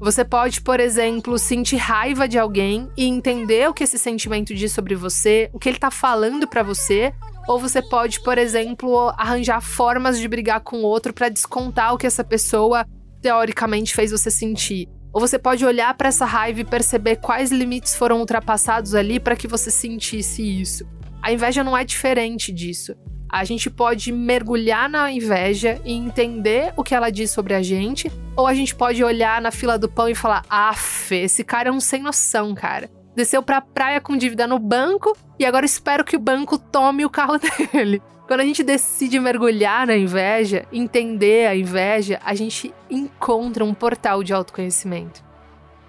Você 0.00 0.24
pode, 0.24 0.62
por 0.62 0.80
exemplo, 0.80 1.38
sentir 1.38 1.76
raiva 1.76 2.26
de 2.26 2.38
alguém 2.38 2.88
e 2.96 3.04
entender 3.04 3.68
o 3.68 3.74
que 3.74 3.84
esse 3.84 3.98
sentimento 3.98 4.54
diz 4.54 4.72
sobre 4.72 4.94
você, 4.94 5.50
o 5.52 5.58
que 5.58 5.68
ele 5.68 5.78
tá 5.78 5.90
falando 5.90 6.48
para 6.48 6.62
você, 6.62 7.12
ou 7.46 7.58
você 7.58 7.82
pode, 7.82 8.18
por 8.22 8.38
exemplo, 8.38 9.12
arranjar 9.18 9.60
formas 9.60 10.18
de 10.18 10.26
brigar 10.26 10.60
com 10.60 10.78
o 10.78 10.86
outro 10.86 11.12
para 11.12 11.28
descontar 11.28 11.92
o 11.92 11.98
que 11.98 12.06
essa 12.06 12.24
pessoa 12.24 12.86
teoricamente 13.20 13.94
fez 13.94 14.10
você 14.10 14.30
sentir. 14.30 14.88
Ou 15.12 15.20
você 15.20 15.38
pode 15.38 15.66
olhar 15.66 15.92
para 15.98 16.08
essa 16.08 16.24
raiva 16.24 16.60
e 16.60 16.64
perceber 16.64 17.16
quais 17.16 17.52
limites 17.52 17.94
foram 17.94 18.20
ultrapassados 18.20 18.94
ali 18.94 19.20
para 19.20 19.36
que 19.36 19.46
você 19.46 19.70
sentisse 19.70 20.42
isso. 20.42 20.86
A 21.22 21.32
inveja 21.32 21.62
não 21.62 21.76
é 21.76 21.84
diferente 21.84 22.50
disso. 22.52 22.96
A 23.28 23.44
gente 23.44 23.70
pode 23.70 24.10
mergulhar 24.10 24.90
na 24.90 25.10
inveja 25.10 25.80
e 25.84 25.92
entender 25.92 26.74
o 26.76 26.82
que 26.82 26.94
ela 26.94 27.10
diz 27.10 27.30
sobre 27.30 27.54
a 27.54 27.62
gente, 27.62 28.10
ou 28.36 28.46
a 28.46 28.52
gente 28.52 28.74
pode 28.74 29.02
olhar 29.02 29.40
na 29.40 29.52
fila 29.52 29.78
do 29.78 29.88
pão 29.88 30.08
e 30.08 30.14
falar: 30.14 30.42
"Af, 30.50 31.14
esse 31.14 31.44
cara 31.44 31.68
é 31.68 31.72
um 31.72 31.80
sem 31.80 32.02
noção, 32.02 32.54
cara. 32.54 32.90
Desceu 33.14 33.42
pra 33.42 33.60
praia 33.60 34.00
com 34.00 34.16
dívida 34.16 34.46
no 34.46 34.58
banco 34.58 35.16
e 35.38 35.44
agora 35.44 35.64
espero 35.64 36.04
que 36.04 36.16
o 36.16 36.20
banco 36.20 36.58
tome 36.58 37.04
o 37.04 37.10
carro 37.10 37.38
dele." 37.72 38.02
Quando 38.26 38.40
a 38.40 38.44
gente 38.44 38.62
decide 38.62 39.20
mergulhar 39.20 39.86
na 39.86 39.96
inveja, 39.96 40.66
entender 40.72 41.46
a 41.46 41.54
inveja, 41.54 42.18
a 42.24 42.34
gente 42.34 42.72
encontra 42.90 43.64
um 43.64 43.74
portal 43.74 44.22
de 44.22 44.32
autoconhecimento. 44.32 45.22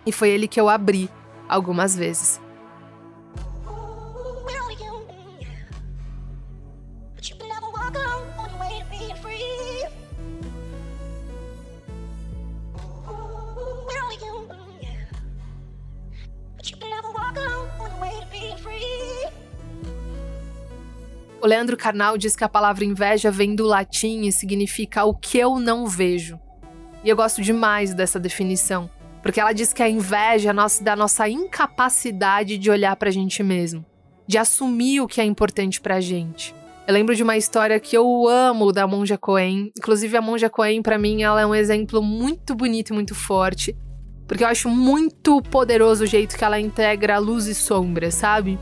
E 0.06 0.12
foi 0.12 0.30
ele 0.30 0.48
que 0.48 0.60
eu 0.60 0.67
abri 0.67 1.10
algumas 1.48 1.96
vezes. 1.96 2.41
O 21.44 21.46
Leandro 21.46 21.76
Carnal 21.76 22.18
diz 22.18 22.38
que 22.38 22.44
a 22.46 22.48
palavra 22.48 22.86
inveja 22.86 23.30
vem 23.30 23.54
do 23.54 23.66
latim 23.66 24.22
e 24.22 24.32
significa 24.32 25.04
o 25.04 25.14
que 25.14 25.38
eu 25.38 25.60
não 25.60 25.86
vejo. 25.86 26.40
E 27.04 27.10
eu 27.10 27.18
gosto 27.18 27.42
demais 27.42 27.94
dessa 27.94 28.18
definição, 28.18 28.90
porque 29.22 29.42
ela 29.42 29.52
diz 29.52 29.74
que 29.74 29.84
a 29.84 29.90
inveja 29.90 30.52
é 30.52 30.84
da 30.84 30.96
nossa 30.96 31.28
incapacidade 31.28 32.58
de 32.58 32.72
olhar 32.72 32.96
para 32.96 33.10
a 33.10 33.12
gente 33.12 33.44
mesmo, 33.44 33.86
de 34.26 34.38
assumir 34.38 35.02
o 35.02 35.08
que 35.08 35.20
é 35.20 35.26
importante 35.26 35.82
para 35.82 35.96
a 35.96 36.00
gente. 36.00 36.56
Eu 36.88 36.94
lembro 36.94 37.14
de 37.14 37.24
uma 37.24 37.36
história 37.36 37.78
que 37.78 37.98
eu 37.98 38.26
amo 38.26 38.72
da 38.72 38.88
Monja 38.88 39.18
Coen. 39.18 39.70
Inclusive, 39.78 40.16
a 40.16 40.22
Monja 40.22 40.50
Coen, 40.50 40.82
para 40.82 40.98
mim, 40.98 41.24
ela 41.24 41.42
é 41.42 41.46
um 41.46 41.54
exemplo 41.54 42.02
muito 42.02 42.56
bonito 42.56 42.92
e 42.92 42.94
muito 42.94 43.14
forte. 43.14 43.76
Porque 44.30 44.46
eu 44.46 44.48
acho 44.48 44.70
muito 44.70 45.42
poderoso 45.42 46.06
o 46.06 46.08
jeito 46.08 46.38
que 46.38 46.44
ela 46.46 46.58
integra 46.58 47.18
luz 47.18 47.48
e 47.48 47.54
sombra, 47.54 48.12
sabe? 48.12 48.58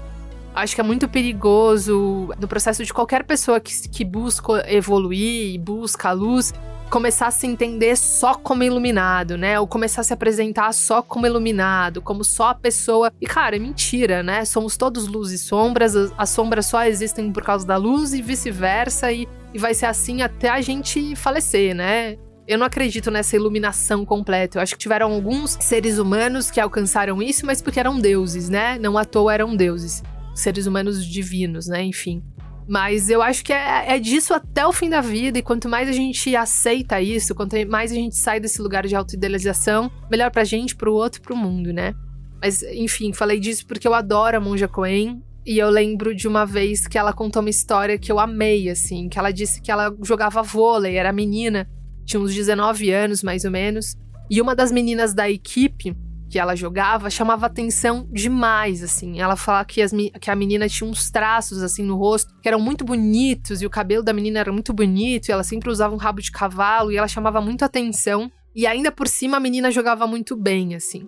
Acho 0.54 0.76
que 0.76 0.82
é 0.82 0.84
muito 0.84 1.08
perigoso 1.08 2.30
no 2.40 2.48
processo 2.48 2.84
de 2.84 2.94
qualquer 2.94 3.24
pessoa 3.24 3.60
que, 3.60 3.88
que 3.90 4.04
busca 4.04 4.66
evoluir 4.72 5.54
e 5.54 5.58
busca 5.58 6.10
a 6.10 6.12
luz 6.12 6.54
começar 6.92 7.28
a 7.28 7.32
se 7.32 7.48
entender 7.48 7.96
só 7.96 8.34
como 8.34 8.64
iluminado, 8.64 9.38
né? 9.38 9.58
Ou 9.58 9.66
começar 9.66 10.02
a 10.02 10.04
se 10.04 10.14
apresentar 10.14 10.74
só 10.74 11.02
como 11.02 11.26
iluminado, 11.26 12.02
como 12.02 12.22
só 12.22 12.50
a 12.50 12.54
pessoa. 12.54 13.14
E 13.20 13.26
cara, 13.26 13.56
é 13.56 13.60
mentira, 13.60 14.22
né? 14.22 14.44
Somos 14.44 14.76
todos 14.76 15.08
luz 15.08 15.32
e 15.32 15.38
sombras, 15.38 15.96
as 16.18 16.30
sombras 16.30 16.66
só 16.66 16.84
existem 16.84 17.32
por 17.32 17.44
causa 17.44 17.66
da 17.66 17.78
luz 17.78 18.14
e 18.14 18.22
vice-versa, 18.22 19.10
e, 19.10 19.26
e 19.54 19.58
vai 19.58 19.74
ser 19.74 19.86
assim 19.86 20.22
até 20.22 20.50
a 20.50 20.60
gente 20.60 21.16
falecer, 21.16 21.74
né? 21.74 22.18
Eu 22.46 22.58
não 22.58 22.66
acredito 22.66 23.10
nessa 23.10 23.38
iluminação 23.38 24.04
completa. 24.04 24.58
Eu 24.58 24.62
acho 24.62 24.74
que 24.74 24.80
tiveram 24.80 25.14
alguns 25.14 25.58
seres 25.62 25.98
humanos 25.98 26.52
que 26.52 26.60
alcançaram 26.60 27.22
isso, 27.22 27.46
mas 27.46 27.62
porque 27.62 27.80
eram 27.80 28.02
deuses, 28.02 28.50
né? 28.50 28.78
Não 28.78 28.98
à 28.98 29.06
toa 29.06 29.34
eram 29.34 29.56
deuses 29.56 30.04
seres 30.42 30.66
humanos 30.66 31.06
divinos, 31.06 31.68
né? 31.68 31.84
Enfim. 31.84 32.24
Mas 32.68 33.10
eu 33.10 33.22
acho 33.22 33.44
que 33.44 33.52
é, 33.52 33.96
é, 33.96 34.00
disso 34.00 34.34
até 34.34 34.66
o 34.66 34.72
fim 34.72 34.90
da 34.90 35.02
vida, 35.02 35.40
e 35.40 35.42
quanto 35.42 35.68
mais 35.68 35.90
a 35.90 35.92
gente 35.92 36.36
aceita 36.36 37.02
isso, 37.02 37.36
quanto 37.36 37.56
mais 37.68 37.92
a 37.92 37.96
gente 37.96 38.16
sai 38.16 38.40
desse 38.40 38.62
lugar 38.62 38.88
de 38.88 38.96
autoidealização, 38.96 39.92
melhor 40.10 40.32
pra 40.32 40.44
gente, 40.44 40.76
pro 40.76 40.94
outro, 40.94 41.22
pro 41.22 41.36
mundo, 41.36 41.74
né? 41.74 41.94
Mas, 42.42 42.64
enfim, 42.64 43.14
falei 43.14 43.40
disso 43.40 43.66
porque 43.68 43.88
eu 43.88 43.94
adoro 43.94 44.38
a 44.38 44.40
Monja 44.40 44.68
Coen, 44.68 45.22
e 45.46 45.58
eu 45.58 45.70
lembro 45.70 46.14
de 46.14 46.28
uma 46.28 46.46
vez 46.46 46.88
que 46.88 46.98
ela 46.98 47.12
contou 47.12 47.42
uma 47.42 47.50
história 47.50 47.98
que 47.98 48.12
eu 48.12 48.20
amei, 48.20 48.70
assim, 48.70 49.10
que 49.10 49.18
ela 49.18 49.32
disse 49.32 49.62
que 49.62 49.72
ela 49.72 49.96
jogava 50.04 50.44
vôlei, 50.44 50.96
era 50.96 51.12
menina, 51.12 51.68
tinha 52.06 52.20
uns 52.20 52.34
19 52.34 52.92
anos 52.92 53.24
mais 53.24 53.44
ou 53.44 53.52
menos, 53.52 53.98
e 54.30 54.40
uma 54.40 54.56
das 54.56 54.72
meninas 54.72 55.14
da 55.14 55.30
equipe 55.30 55.96
que 56.32 56.40
ela 56.40 56.56
jogava 56.56 57.10
chamava 57.10 57.46
atenção 57.46 58.08
demais, 58.10 58.82
assim. 58.82 59.20
Ela 59.20 59.36
fala 59.36 59.66
que, 59.66 59.82
as, 59.82 59.92
que 60.22 60.32
a 60.32 60.36
menina 60.36 60.70
tinha 60.70 60.90
uns 60.90 61.12
traços, 61.12 61.62
assim, 61.62 61.84
no 61.84 61.98
rosto 61.98 62.34
que 62.42 62.48
eram 62.48 62.60
muito 62.60 62.86
bonitos 62.86 63.62
e 63.62 63.66
o 63.66 63.70
cabelo 63.70 64.02
da 64.02 64.14
menina 64.14 64.40
era 64.40 64.52
muito 64.52 64.72
bonito 64.72 65.28
e 65.28 65.32
ela 65.34 65.44
sempre 65.44 65.70
usava 65.70 65.94
um 65.94 65.98
rabo 65.98 66.22
de 66.22 66.32
cavalo 66.32 66.90
e 66.90 66.96
ela 66.96 67.08
chamava 67.08 67.42
muito 67.42 67.66
atenção. 67.66 68.32
E 68.56 68.66
ainda 68.66 68.94
por 68.94 69.10
cima 69.10 69.36
a 69.36 69.40
menina 69.42 69.70
jogava 69.72 70.08
muito 70.08 70.38
bem, 70.38 70.74
assim. 70.74 71.06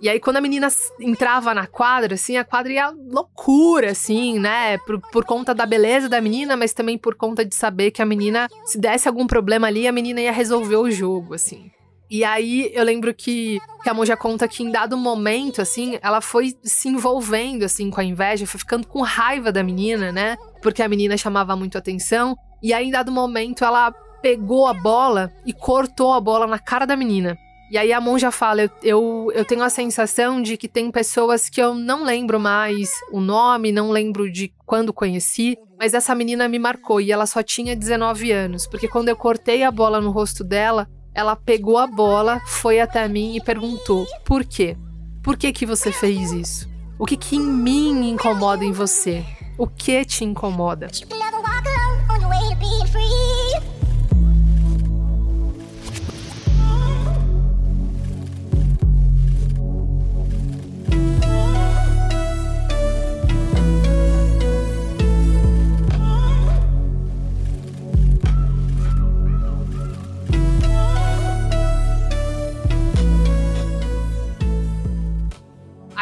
E 0.00 0.08
aí, 0.08 0.18
quando 0.18 0.38
a 0.38 0.40
menina 0.40 0.68
entrava 0.98 1.54
na 1.54 1.66
quadra, 1.66 2.14
assim, 2.14 2.36
a 2.36 2.44
quadra 2.44 2.72
ia 2.72 2.90
loucura, 2.90 3.90
assim, 3.92 4.38
né? 4.38 4.78
Por, 4.78 5.00
por 5.10 5.24
conta 5.24 5.54
da 5.54 5.64
beleza 5.64 6.08
da 6.08 6.20
menina, 6.20 6.56
mas 6.56 6.72
também 6.72 6.98
por 6.98 7.14
conta 7.14 7.44
de 7.44 7.54
saber 7.54 7.90
que 7.90 8.02
a 8.02 8.06
menina, 8.06 8.48
se 8.64 8.78
desse 8.78 9.08
algum 9.08 9.26
problema 9.26 9.66
ali, 9.66 9.86
a 9.86 9.92
menina 9.92 10.20
ia 10.20 10.32
resolver 10.32 10.76
o 10.76 10.90
jogo, 10.90 11.34
assim. 11.34 11.70
E 12.14 12.22
aí 12.22 12.70
eu 12.72 12.84
lembro 12.84 13.12
que, 13.12 13.58
que 13.82 13.90
a 13.90 13.92
Monja 13.92 14.16
conta 14.16 14.46
que 14.46 14.62
em 14.62 14.70
dado 14.70 14.96
momento, 14.96 15.60
assim, 15.60 15.98
ela 16.00 16.20
foi 16.20 16.54
se 16.62 16.86
envolvendo, 16.88 17.64
assim, 17.64 17.90
com 17.90 18.00
a 18.00 18.04
inveja, 18.04 18.46
foi 18.46 18.60
ficando 18.60 18.86
com 18.86 19.02
raiva 19.02 19.50
da 19.50 19.64
menina, 19.64 20.12
né? 20.12 20.36
Porque 20.62 20.80
a 20.80 20.88
menina 20.88 21.16
chamava 21.16 21.56
muito 21.56 21.76
atenção. 21.76 22.36
E 22.62 22.72
aí, 22.72 22.86
em 22.86 22.90
dado 22.92 23.10
momento, 23.10 23.64
ela 23.64 23.90
pegou 24.22 24.68
a 24.68 24.74
bola 24.74 25.32
e 25.44 25.52
cortou 25.52 26.12
a 26.12 26.20
bola 26.20 26.46
na 26.46 26.56
cara 26.56 26.86
da 26.86 26.96
menina. 26.96 27.36
E 27.68 27.76
aí 27.76 27.92
a 27.92 28.00
monja 28.00 28.30
fala: 28.30 28.62
eu, 28.62 28.70
eu, 28.84 29.32
eu, 29.34 29.44
tenho 29.44 29.64
a 29.64 29.68
sensação 29.68 30.40
de 30.40 30.56
que 30.56 30.68
tem 30.68 30.92
pessoas 30.92 31.48
que 31.48 31.60
eu 31.60 31.74
não 31.74 32.04
lembro 32.04 32.38
mais 32.38 32.90
o 33.10 33.20
nome, 33.20 33.72
não 33.72 33.90
lembro 33.90 34.30
de 34.30 34.54
quando 34.64 34.92
conheci, 34.92 35.56
mas 35.76 35.94
essa 35.94 36.14
menina 36.14 36.46
me 36.46 36.60
marcou 36.60 37.00
e 37.00 37.10
ela 37.10 37.26
só 37.26 37.42
tinha 37.42 37.74
19 37.74 38.30
anos, 38.30 38.68
porque 38.68 38.86
quando 38.86 39.08
eu 39.08 39.16
cortei 39.16 39.64
a 39.64 39.72
bola 39.72 40.00
no 40.00 40.12
rosto 40.12 40.44
dela, 40.44 40.88
ela 41.14 41.36
pegou 41.36 41.78
a 41.78 41.86
bola, 41.86 42.40
foi 42.46 42.80
até 42.80 43.06
mim 43.08 43.36
e 43.36 43.40
perguntou: 43.40 44.06
"Por 44.24 44.44
quê? 44.44 44.76
Por 45.22 45.36
que 45.36 45.52
que 45.52 45.64
você 45.64 45.92
fez 45.92 46.32
isso? 46.32 46.68
O 46.98 47.06
que 47.06 47.16
que 47.16 47.36
em 47.36 47.40
mim 47.40 48.10
incomoda 48.10 48.64
em 48.64 48.72
você? 48.72 49.24
O 49.56 49.66
que 49.66 50.04
te 50.04 50.24
incomoda?" 50.24 50.88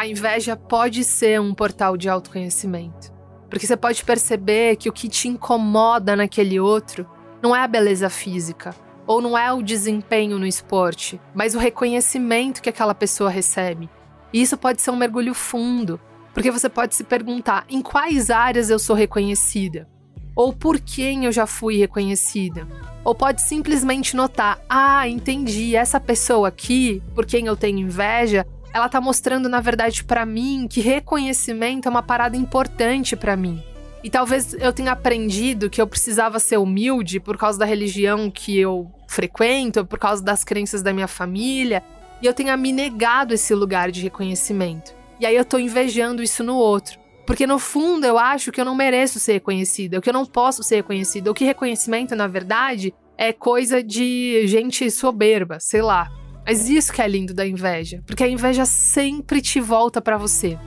A 0.03 0.07
inveja 0.07 0.57
pode 0.57 1.01
ser 1.05 1.39
um 1.39 1.53
portal 1.53 1.95
de 1.95 2.09
autoconhecimento. 2.09 3.13
Porque 3.49 3.65
você 3.65 3.77
pode 3.77 4.03
perceber 4.03 4.75
que 4.75 4.89
o 4.89 4.93
que 4.93 5.07
te 5.07 5.29
incomoda 5.29 6.13
naquele 6.13 6.59
outro 6.59 7.07
não 7.41 7.55
é 7.55 7.61
a 7.61 7.67
beleza 7.67 8.09
física, 8.09 8.75
ou 9.07 9.21
não 9.21 9.37
é 9.37 9.51
o 9.53 9.63
desempenho 9.63 10.37
no 10.37 10.45
esporte, 10.45 11.21
mas 11.33 11.55
o 11.55 11.59
reconhecimento 11.59 12.61
que 12.61 12.69
aquela 12.69 12.93
pessoa 12.93 13.29
recebe. 13.29 13.89
E 14.33 14.41
isso 14.41 14.57
pode 14.57 14.81
ser 14.81 14.91
um 14.91 14.97
mergulho 14.97 15.33
fundo, 15.33 15.99
porque 16.33 16.51
você 16.51 16.67
pode 16.67 16.95
se 16.95 17.05
perguntar 17.05 17.65
em 17.69 17.81
quais 17.81 18.29
áreas 18.29 18.69
eu 18.69 18.79
sou 18.79 18.95
reconhecida, 18.95 19.87
ou 20.35 20.51
por 20.51 20.81
quem 20.81 21.25
eu 21.25 21.31
já 21.31 21.47
fui 21.47 21.77
reconhecida. 21.77 22.67
Ou 23.05 23.15
pode 23.15 23.41
simplesmente 23.41 24.15
notar: 24.17 24.59
ah, 24.69 25.07
entendi, 25.07 25.75
essa 25.75 25.99
pessoa 25.99 26.49
aqui, 26.49 27.01
por 27.13 27.25
quem 27.25 27.45
eu 27.45 27.55
tenho 27.55 27.79
inveja, 27.79 28.45
ela 28.73 28.89
tá 28.89 28.99
mostrando, 28.99 29.47
na 29.47 29.61
verdade, 29.61 30.03
para 30.03 30.25
mim 30.25 30.67
que 30.67 30.81
reconhecimento 30.81 31.87
é 31.87 31.91
uma 31.91 32.01
parada 32.01 32.35
importante 32.35 33.15
para 33.15 33.37
mim. 33.37 33.61
E 34.03 34.09
talvez 34.09 34.53
eu 34.55 34.73
tenha 34.73 34.91
aprendido 34.91 35.69
que 35.69 35.79
eu 35.79 35.87
precisava 35.87 36.39
ser 36.39 36.57
humilde 36.57 37.19
por 37.19 37.37
causa 37.37 37.57
da 37.57 37.65
religião 37.65 38.29
que 38.29 38.59
eu 38.59 38.91
frequento, 39.07 39.85
por 39.85 39.97
causa 39.97 40.21
das 40.21 40.43
crenças 40.43 40.81
da 40.81 40.91
minha 40.91 41.07
família, 41.07 41.81
e 42.21 42.25
eu 42.25 42.33
tenha 42.33 42.57
me 42.57 42.73
negado 42.73 43.33
esse 43.33 43.53
lugar 43.53 43.91
de 43.91 44.01
reconhecimento. 44.01 44.93
E 45.19 45.25
aí 45.25 45.35
eu 45.35 45.45
tô 45.45 45.57
invejando 45.57 46.21
isso 46.23 46.43
no 46.43 46.55
outro. 46.55 46.99
Porque 47.25 47.47
no 47.47 47.57
fundo 47.57 48.05
eu 48.05 48.17
acho 48.17 48.51
que 48.51 48.59
eu 48.59 48.65
não 48.65 48.75
mereço 48.75 49.19
ser 49.19 49.33
reconhecida, 49.33 50.01
que 50.01 50.09
eu 50.09 50.13
não 50.13 50.25
posso 50.25 50.63
ser 50.63 50.77
reconhecida, 50.77 51.31
o 51.31 51.33
que 51.33 51.45
reconhecimento, 51.45 52.15
na 52.15 52.27
verdade, 52.27 52.93
é 53.17 53.31
coisa 53.31 53.81
de 53.81 54.45
gente 54.47 54.89
soberba, 54.91 55.59
sei 55.59 55.81
lá. 55.81 56.11
Mas 56.45 56.69
isso 56.69 56.91
que 56.91 57.01
é 57.01 57.07
lindo 57.07 57.33
da 57.33 57.47
inveja, 57.47 58.03
porque 58.05 58.23
a 58.23 58.27
inveja 58.27 58.65
sempre 58.65 59.41
te 59.41 59.59
volta 59.61 60.01
para 60.01 60.17
você. 60.17 60.57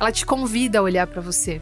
Ela 0.00 0.10
te 0.10 0.24
convida 0.24 0.78
a 0.78 0.82
olhar 0.82 1.06
para 1.06 1.20
você. 1.20 1.60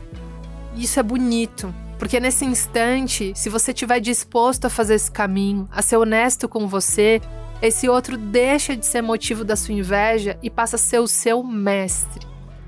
E 0.74 0.84
isso 0.84 0.98
é 0.98 1.02
bonito, 1.02 1.74
porque 1.98 2.20
nesse 2.20 2.44
instante, 2.44 3.32
se 3.34 3.48
você 3.48 3.72
estiver 3.72 4.00
disposto 4.00 4.66
a 4.66 4.70
fazer 4.70 4.94
esse 4.94 5.10
caminho, 5.10 5.68
a 5.72 5.82
ser 5.82 5.96
honesto 5.96 6.48
com 6.48 6.66
você, 6.66 7.20
esse 7.62 7.88
outro 7.88 8.16
deixa 8.16 8.76
de 8.76 8.84
ser 8.84 9.02
motivo 9.02 9.44
da 9.44 9.56
sua 9.56 9.74
inveja 9.74 10.38
e 10.42 10.50
passa 10.50 10.76
a 10.76 10.78
ser 10.78 10.98
o 10.98 11.08
seu 11.08 11.42
mestre. 11.42 12.26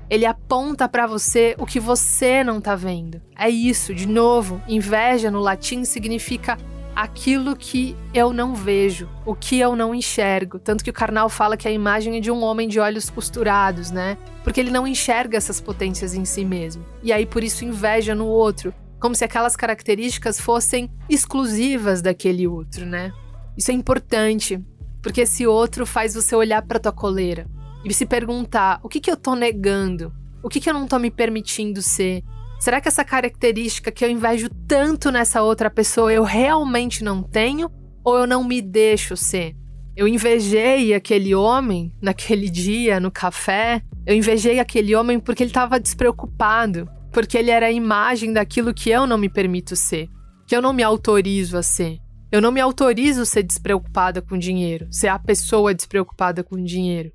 Ele 0.09 0.25
aponta 0.25 0.87
para 0.87 1.05
você 1.05 1.53
o 1.57 1.65
que 1.65 1.79
você 1.79 2.43
não 2.43 2.61
tá 2.61 2.75
vendo. 2.75 3.21
É 3.37 3.49
isso, 3.49 3.93
de 3.93 4.07
novo, 4.07 4.61
inveja 4.67 5.29
no 5.29 5.39
latim 5.39 5.83
significa 5.83 6.57
aquilo 6.97 7.55
que 7.55 7.95
eu 8.11 8.33
não 8.33 8.55
vejo, 8.55 9.07
o 9.23 9.35
que 9.35 9.59
eu 9.59 9.75
não 9.75 9.93
enxergo. 9.93 10.57
Tanto 10.57 10.83
que 10.83 10.89
o 10.89 10.93
Karnal 10.93 11.29
fala 11.29 11.55
que 11.55 11.67
a 11.67 11.71
imagem 11.71 12.17
é 12.17 12.19
de 12.19 12.31
um 12.31 12.41
homem 12.41 12.67
de 12.67 12.79
olhos 12.79 13.07
costurados, 13.07 13.91
né? 13.91 14.17
Porque 14.43 14.59
ele 14.59 14.71
não 14.71 14.87
enxerga 14.87 15.37
essas 15.37 15.61
potências 15.61 16.15
em 16.15 16.25
si 16.25 16.43
mesmo. 16.43 16.83
E 17.03 17.13
aí 17.13 17.23
por 17.23 17.43
isso 17.43 17.63
inveja 17.63 18.15
no 18.15 18.25
outro, 18.25 18.73
como 18.99 19.13
se 19.13 19.23
aquelas 19.23 19.55
características 19.55 20.41
fossem 20.41 20.89
exclusivas 21.07 22.01
daquele 22.01 22.47
outro, 22.47 22.83
né? 22.83 23.13
Isso 23.55 23.69
é 23.69 23.75
importante, 23.75 24.59
porque 24.99 25.21
esse 25.21 25.45
outro 25.45 25.85
faz 25.85 26.15
você 26.15 26.35
olhar 26.35 26.63
para 26.63 26.79
tua 26.79 26.91
coleira 26.91 27.45
e 27.85 27.93
se 27.93 28.07
perguntar: 28.07 28.79
o 28.81 28.89
que, 28.89 28.99
que 28.99 29.11
eu 29.11 29.17
tô 29.17 29.35
negando? 29.35 30.11
O 30.41 30.49
que, 30.49 30.59
que 30.59 30.67
eu 30.67 30.73
não 30.73 30.87
tô 30.87 30.97
me 30.97 31.11
permitindo 31.11 31.79
ser? 31.79 32.23
Será 32.59 32.81
que 32.81 32.87
essa 32.87 33.05
característica 33.05 33.91
que 33.91 34.03
eu 34.03 34.09
invejo 34.09 34.49
tanto 34.67 35.11
nessa 35.11 35.43
outra 35.43 35.69
pessoa 35.69 36.11
eu 36.11 36.23
realmente 36.23 37.03
não 37.03 37.21
tenho? 37.21 37.69
Ou 38.03 38.17
eu 38.17 38.27
não 38.27 38.43
me 38.43 38.61
deixo 38.61 39.15
ser? 39.15 39.55
Eu 39.95 40.07
invejei 40.07 40.93
aquele 40.93 41.35
homem 41.35 41.91
naquele 42.01 42.49
dia 42.49 42.99
no 42.99 43.11
café. 43.11 43.81
Eu 44.05 44.15
invejei 44.15 44.59
aquele 44.59 44.95
homem 44.95 45.19
porque 45.19 45.43
ele 45.43 45.49
estava 45.49 45.79
despreocupado, 45.79 46.89
porque 47.11 47.37
ele 47.37 47.51
era 47.51 47.67
a 47.67 47.71
imagem 47.71 48.33
daquilo 48.33 48.73
que 48.73 48.89
eu 48.89 49.05
não 49.05 49.17
me 49.17 49.29
permito 49.29 49.75
ser, 49.75 50.07
que 50.47 50.55
eu 50.55 50.61
não 50.61 50.73
me 50.73 50.83
autorizo 50.83 51.57
a 51.57 51.63
ser. 51.63 51.97
Eu 52.31 52.41
não 52.41 52.51
me 52.51 52.59
autorizo 52.59 53.21
a 53.21 53.25
ser 53.25 53.43
despreocupada 53.43 54.21
com 54.21 54.37
dinheiro, 54.37 54.87
ser 54.91 55.07
a 55.07 55.17
pessoa 55.17 55.73
despreocupada 55.73 56.43
com 56.43 56.61
dinheiro. 56.61 57.11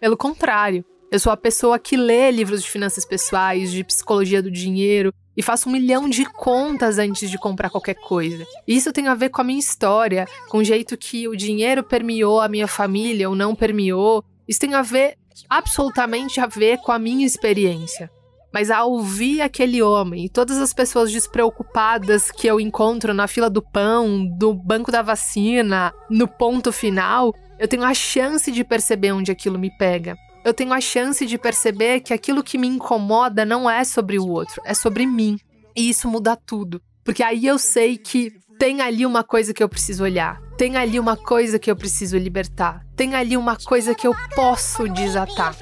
Pelo 0.00 0.16
contrário, 0.16 0.84
eu 1.14 1.20
sou 1.20 1.30
a 1.30 1.36
pessoa 1.36 1.78
que 1.78 1.96
lê 1.96 2.28
livros 2.32 2.60
de 2.60 2.68
finanças 2.68 3.04
pessoais, 3.04 3.70
de 3.70 3.84
psicologia 3.84 4.42
do 4.42 4.50
dinheiro 4.50 5.14
e 5.36 5.44
faço 5.44 5.68
um 5.68 5.72
milhão 5.72 6.08
de 6.08 6.24
contas 6.24 6.98
antes 6.98 7.30
de 7.30 7.38
comprar 7.38 7.70
qualquer 7.70 7.94
coisa. 7.94 8.44
Isso 8.66 8.92
tem 8.92 9.06
a 9.06 9.14
ver 9.14 9.28
com 9.28 9.40
a 9.40 9.44
minha 9.44 9.60
história, 9.60 10.26
com 10.48 10.58
o 10.58 10.64
jeito 10.64 10.96
que 10.96 11.28
o 11.28 11.36
dinheiro 11.36 11.84
permeou 11.84 12.40
a 12.40 12.48
minha 12.48 12.66
família 12.66 13.28
ou 13.28 13.36
não 13.36 13.54
permeou. 13.54 14.24
Isso 14.48 14.58
tem 14.58 14.74
a 14.74 14.82
ver, 14.82 15.16
absolutamente 15.48 16.40
a 16.40 16.46
ver 16.46 16.78
com 16.78 16.90
a 16.90 16.98
minha 16.98 17.24
experiência. 17.24 18.10
Mas 18.52 18.68
ao 18.68 18.90
ouvir 18.90 19.40
aquele 19.40 19.80
homem 19.82 20.24
e 20.24 20.28
todas 20.28 20.58
as 20.58 20.74
pessoas 20.74 21.12
despreocupadas 21.12 22.32
que 22.32 22.48
eu 22.48 22.58
encontro 22.58 23.14
na 23.14 23.28
fila 23.28 23.48
do 23.48 23.62
pão, 23.62 24.26
do 24.26 24.52
banco 24.52 24.90
da 24.90 25.00
vacina, 25.00 25.94
no 26.10 26.26
ponto 26.26 26.72
final, 26.72 27.32
eu 27.56 27.68
tenho 27.68 27.84
a 27.84 27.94
chance 27.94 28.50
de 28.50 28.64
perceber 28.64 29.12
onde 29.12 29.30
aquilo 29.30 29.60
me 29.60 29.70
pega 29.78 30.16
eu 30.44 30.52
tenho 30.52 30.72
a 30.72 30.80
chance 30.80 31.24
de 31.24 31.38
perceber 31.38 32.00
que 32.00 32.12
aquilo 32.12 32.44
que 32.44 32.58
me 32.58 32.68
incomoda 32.68 33.44
não 33.44 33.68
é 33.68 33.82
sobre 33.82 34.18
o 34.18 34.28
outro, 34.28 34.60
é 34.64 34.74
sobre 34.74 35.06
mim. 35.06 35.38
E 35.74 35.88
isso 35.88 36.08
muda 36.08 36.36
tudo. 36.36 36.80
Porque 37.02 37.22
aí 37.22 37.46
eu 37.46 37.58
sei 37.58 37.96
que 37.96 38.32
tem 38.58 38.80
ali 38.80 39.04
uma 39.04 39.24
coisa 39.24 39.52
que 39.52 39.62
eu 39.62 39.68
preciso 39.68 40.04
olhar, 40.04 40.40
tem 40.56 40.76
ali 40.76 41.00
uma 41.00 41.16
coisa 41.16 41.58
que 41.58 41.70
eu 41.70 41.76
preciso 41.76 42.16
libertar, 42.16 42.84
tem 42.94 43.14
ali 43.14 43.36
uma 43.36 43.56
coisa 43.56 43.94
que 43.94 44.06
eu 44.06 44.14
posso 44.34 44.88
desatar. 44.88 45.56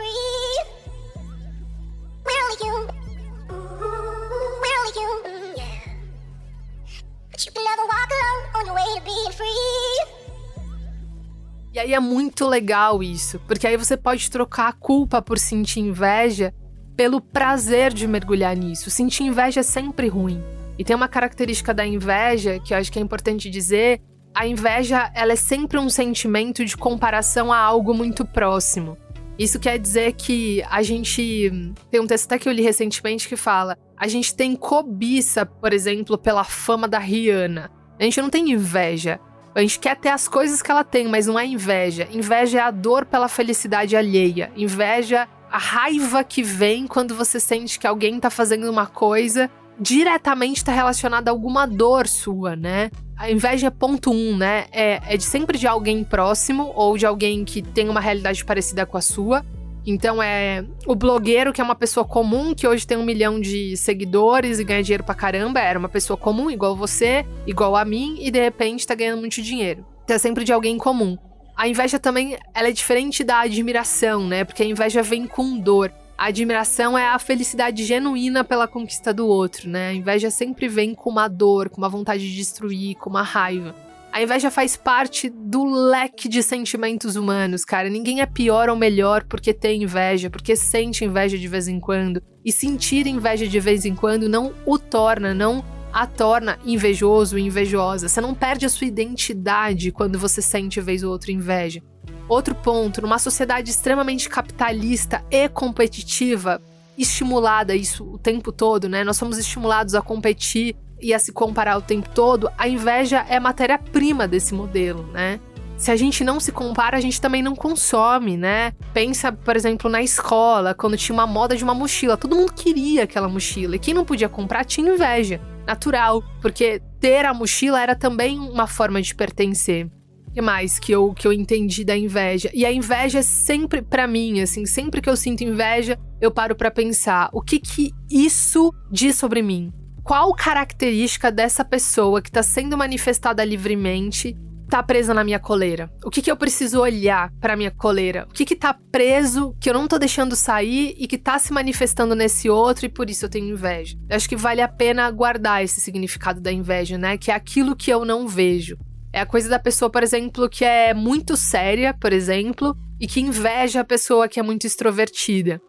Aí 11.83 11.95
é 11.95 12.01
muito 12.01 12.47
legal 12.47 13.03
isso, 13.03 13.41
porque 13.41 13.67
aí 13.67 13.77
você 13.77 13.97
pode 13.97 14.31
trocar 14.31 14.69
a 14.69 14.73
culpa 14.73 15.21
por 15.21 15.39
sentir 15.39 15.81
inveja 15.81 16.55
pelo 16.97 17.21
prazer 17.21 17.93
de 17.93 18.07
mergulhar 18.07 18.57
nisso. 18.57 18.91
Sentir 18.91 19.25
inveja 19.25 19.61
é 19.61 19.63
sempre 19.63 20.09
ruim. 20.09 20.43
E 20.79 20.85
tem 20.85 20.95
uma 20.95 21.09
característica 21.09 21.75
da 21.75 21.87
inveja 21.87 22.59
que 22.61 22.73
eu 22.73 22.79
acho 22.79 22.91
que 22.91 22.99
é 22.99 23.03
importante 23.03 23.51
dizer, 23.51 24.01
a 24.35 24.47
inveja, 24.47 25.11
ela 25.15 25.33
é 25.33 25.37
sempre 25.37 25.79
um 25.79 25.91
sentimento 25.91 26.65
de 26.65 26.77
comparação 26.77 27.53
a 27.53 27.59
algo 27.59 27.93
muito 27.93 28.25
próximo. 28.25 28.97
Isso 29.39 29.59
quer 29.59 29.79
dizer 29.79 30.13
que 30.13 30.63
a 30.71 30.83
gente. 30.83 31.51
Tem 31.91 32.01
um 32.01 32.07
texto 32.07 32.27
até 32.27 32.39
que 32.39 32.49
eu 32.49 32.53
li 32.53 32.63
recentemente 32.63 33.29
que 33.29 33.37
fala: 33.37 33.77
a 33.97 34.07
gente 34.07 34.35
tem 34.35 34.55
cobiça, 34.55 35.45
por 35.45 35.73
exemplo, 35.73 36.17
pela 36.17 36.45
fama 36.45 36.87
da 36.87 36.99
Rihanna. 36.99 37.71
A 37.99 38.05
gente 38.05 38.21
não 38.21 38.31
tem 38.31 38.51
inveja. 38.53 39.19
A 39.55 39.61
gente 39.61 39.79
quer 39.79 39.97
ter 39.97 40.09
as 40.09 40.27
coisas 40.27 40.63
que 40.63 40.71
ela 40.71 40.85
tem, 40.85 41.09
mas 41.09 41.27
não 41.27 41.39
é 41.39 41.47
inveja. 41.47 42.09
Inveja 42.11 42.59
é 42.59 42.63
a 42.63 42.71
dor 42.71 43.05
pela 43.05 43.29
felicidade 43.29 43.97
alheia. 43.97 44.51
Inveja, 44.57 45.29
a 45.51 45.59
raiva 45.59 46.25
que 46.25 46.43
vem 46.43 46.87
quando 46.87 47.15
você 47.15 47.39
sente 47.39 47.79
que 47.79 47.87
alguém 47.87 48.19
tá 48.19 48.31
fazendo 48.31 48.71
uma 48.71 48.87
coisa 48.87 49.51
diretamente 49.79 50.59
está 50.59 50.73
relacionada 50.73 51.31
a 51.31 51.33
alguma 51.33 51.67
dor 51.67 52.07
sua, 52.07 52.55
né? 52.55 52.91
A 53.17 53.31
inveja 53.31 53.67
é 53.67 53.71
ponto 53.71 54.11
um, 54.11 54.37
né? 54.37 54.67
É, 54.71 55.01
é 55.07 55.17
de 55.17 55.25
sempre 55.25 55.59
de 55.59 55.67
alguém 55.67 56.05
próximo 56.05 56.73
ou 56.75 56.97
de 56.97 57.07
alguém 57.07 57.45
que 57.45 57.63
tem 57.63 57.89
uma 57.89 58.01
realidade 58.01 58.45
parecida 58.45 58.87
com 58.87 58.97
a 58.97 59.01
sua. 59.01 59.45
Então 59.87 60.23
é 60.23 60.65
o 60.87 60.95
blogueiro, 60.95 61.53
que 61.53 61.61
é 61.61 61.65
uma 61.65 61.75
pessoa 61.75 62.05
comum, 62.05 62.55
que 62.55 62.67
hoje 62.67 62.87
tem 62.87 62.97
um 62.97 63.05
milhão 63.05 63.41
de 63.41 63.77
seguidores 63.77 64.59
e 64.59 64.65
ganha 64.65 64.83
dinheiro 64.83 65.05
pra 65.05 65.15
caramba, 65.15 65.61
era 65.61 65.79
uma 65.79 65.89
pessoa 65.89 66.17
comum, 66.17 66.51
igual 66.51 66.77
você, 66.77 67.27
igual 67.47 67.75
a 67.75 67.85
mim, 67.85 68.17
e 68.21 68.31
de 68.31 68.41
repente 68.41 68.87
tá 68.87 68.95
ganhando 68.95 69.21
muito 69.21 69.43
dinheiro. 69.43 69.85
Então 70.05 70.17
é 70.17 70.19
sempre 70.19 70.45
de 70.45 70.53
alguém 70.53 70.79
comum. 70.79 71.17
A 71.57 71.69
inveja 71.69 71.99
também 71.99 72.37
ela 72.55 72.69
é 72.69 72.73
diferente 72.73 73.23
da 73.23 73.41
admiração, 73.41 74.27
né? 74.27 74.45
Porque 74.45 74.63
a 74.63 74.67
inveja 74.67 75.03
vem 75.03 75.27
com 75.27 75.59
dor. 75.59 75.93
A 76.17 76.27
admiração 76.27 76.97
é 76.97 77.09
a 77.09 77.19
felicidade 77.19 77.85
genuína 77.85 78.45
pela 78.45 78.69
conquista 78.69 79.13
do 79.13 79.27
outro, 79.27 79.69
né? 79.69 79.89
A 79.89 79.95
inveja 79.95 80.31
sempre 80.31 80.69
vem 80.69 80.95
com 80.95 81.11
uma 81.11 81.27
dor, 81.27 81.69
com 81.69 81.79
uma 81.79 81.89
vontade 81.89 82.29
de 82.29 82.37
destruir, 82.37 82.95
com 82.95 83.11
uma 83.11 83.23
raiva. 83.23 83.75
A 84.13 84.21
inveja 84.23 84.51
faz 84.51 84.77
parte 84.77 85.31
do 85.31 85.65
leque 85.65 86.29
de 86.29 86.43
sentimentos 86.43 87.17
humanos, 87.17 87.65
cara. 87.65 87.89
Ninguém 87.89 88.21
é 88.21 88.27
pior 88.27 88.69
ou 88.69 88.77
melhor 88.77 89.25
porque 89.25 89.55
tem 89.55 89.85
inveja, 89.85 90.29
porque 90.29 90.55
sente 90.55 91.03
inveja 91.03 91.39
de 91.39 91.49
vez 91.49 91.67
em 91.67 91.81
quando. 91.81 92.23
E 92.45 92.53
sentir 92.53 93.07
inveja 93.07 93.49
de 93.49 93.59
vez 93.59 93.87
em 93.87 93.95
quando 93.95 94.29
não 94.29 94.53
o 94.67 94.79
torna, 94.79 95.33
não 95.33 95.65
a 95.91 96.07
torna 96.07 96.59
invejoso 96.63 97.39
invejosa. 97.39 98.07
Você 98.07 98.21
não 98.21 98.35
perde 98.35 98.67
a 98.67 98.69
sua 98.69 98.87
identidade 98.87 99.91
quando 99.91 100.19
você 100.19 100.43
sente 100.43 100.79
vez 100.79 101.03
ou 101.03 101.11
outra 101.11 101.33
inveja. 101.33 101.83
Outro 102.29 102.55
ponto, 102.55 103.01
numa 103.01 103.19
sociedade 103.19 103.71
extremamente 103.71 104.29
capitalista 104.29 105.25
e 105.31 105.49
competitiva, 105.49 106.61
estimulada 106.99 107.75
isso 107.75 108.05
o 108.05 108.19
tempo 108.19 108.53
todo, 108.53 108.91
né? 108.91 109.05
Nós 109.05 109.17
somos 109.17 109.39
estimulados 109.39 109.95
a 109.95 110.03
competir 110.03 110.77
e 111.03 111.13
a 111.13 111.19
se 111.19 111.33
comparar 111.33 111.77
o 111.77 111.83
tempo 111.83 112.09
todo, 112.09 112.49
a 112.57 112.69
inveja 112.69 113.27
é 113.29 113.41
matéria-prima 113.41 114.29
desse 114.29 114.55
modelo, 114.55 115.07
né? 115.09 115.41
Se 115.77 115.91
a 115.91 115.97
gente 115.97 116.23
não 116.23 116.39
se 116.39 116.53
compara, 116.53 116.97
a 116.97 117.01
gente 117.01 117.21
também 117.21 117.43
não 117.43 117.57
consome, 117.57 118.37
né? 118.37 118.73
Pensa, 118.95 119.33
por 119.33 119.57
exemplo, 119.57 119.91
na 119.91 120.01
escola, 120.01 120.75
quando 120.75 120.97
tinha 120.97 121.13
uma 121.13 121.27
moda 121.27 121.57
de 121.57 121.65
uma 121.65 121.75
mochila, 121.75 122.17
todo 122.17 122.37
mundo 122.37 122.53
queria 122.53 123.03
aquela 123.03 123.29
mochila 123.29 123.75
e 123.75 123.81
quem 123.81 123.93
não 123.93 124.05
podia 124.05 124.29
comprar 124.29 124.65
tinha 124.65 124.95
inveja. 124.95 125.41
Natural, 125.67 126.23
porque 126.41 126.81
ter 127.01 127.25
a 127.25 127.35
mochila 127.35 127.81
era 127.83 127.97
também 127.97 128.39
uma 128.39 128.69
forma 128.69 129.03
de 129.03 129.13
pertencer. 129.13 129.91
Que 130.33 130.41
mais 130.41 130.79
que 130.79 130.93
eu, 130.93 131.13
que 131.13 131.27
eu 131.27 131.33
entendi 131.33 131.85
da 131.85 131.97
inveja? 131.97 132.49
E 132.55 132.65
a 132.65 132.73
inveja 132.73 133.19
é 133.19 133.23
sempre, 133.23 133.83
para 133.83 134.07
mim, 134.07 134.41
assim, 134.41 134.65
sempre 134.65 135.01
que 135.01 135.11
eu 135.11 135.17
sinto 135.17 135.43
inveja, 135.43 135.99
eu 136.21 136.31
paro 136.31 136.55
para 136.55 136.71
pensar: 136.71 137.29
o 137.33 137.43
que 137.43 137.59
que 137.59 137.91
isso 138.09 138.73
diz 138.91 139.17
sobre 139.17 139.43
mim? 139.43 139.73
Qual 140.03 140.35
característica 140.35 141.31
dessa 141.31 141.65
pessoa 141.65 142.21
que 142.21 142.29
está 142.29 142.43
sendo 142.43 142.77
manifestada 142.77 143.45
livremente 143.45 144.37
está 144.65 144.83
presa 144.83 145.15
na 145.15 145.23
minha 145.23 145.39
coleira? 145.39 145.91
O 146.05 146.11
que, 146.11 146.21
que 146.21 146.31
eu 146.31 146.37
preciso 146.37 146.81
olhar 146.81 147.31
para 147.41 147.57
minha 147.57 147.71
coleira? 147.71 148.27
O 148.29 148.33
que 148.33 148.45
que 148.45 148.57
tá 148.57 148.77
preso 148.91 149.55
que 149.61 149.71
eu 149.71 149.75
não 149.75 149.87
tô 149.87 149.99
deixando 149.99 150.35
sair 150.35 150.95
e 150.99 151.07
que 151.07 151.19
tá 151.19 151.39
se 151.39 151.53
manifestando 151.53 152.15
nesse 152.15 152.49
outro 152.49 152.87
e 152.87 152.89
por 152.89 153.09
isso 153.09 153.27
eu 153.27 153.29
tenho 153.29 153.51
inveja? 153.51 153.97
Eu 154.09 154.17
acho 154.17 154.29
que 154.29 154.35
vale 154.35 154.61
a 154.61 154.69
pena 154.69 155.09
guardar 155.11 155.63
esse 155.63 155.81
significado 155.81 156.41
da 156.41 156.51
inveja, 156.51 156.99
né? 156.99 157.17
Que 157.17 157.31
é 157.31 157.35
aquilo 157.35 157.77
que 157.77 157.91
eu 157.91 158.05
não 158.05 158.27
vejo. 158.27 158.77
É 159.13 159.21
a 159.21 159.27
coisa 159.27 159.49
da 159.49 159.59
pessoa, 159.59 159.91
por 159.91 160.03
exemplo, 160.03 160.49
que 160.49 160.65
é 160.65 160.95
muito 160.95 161.37
séria, 161.37 161.95
por 161.95 162.13
exemplo, 162.13 162.75
e 162.99 163.07
que 163.07 163.21
inveja 163.21 163.81
a 163.81 163.85
pessoa 163.85 164.27
que 164.27 164.41
é 164.41 164.43
muito 164.43 164.67
extrovertida. 164.67 165.61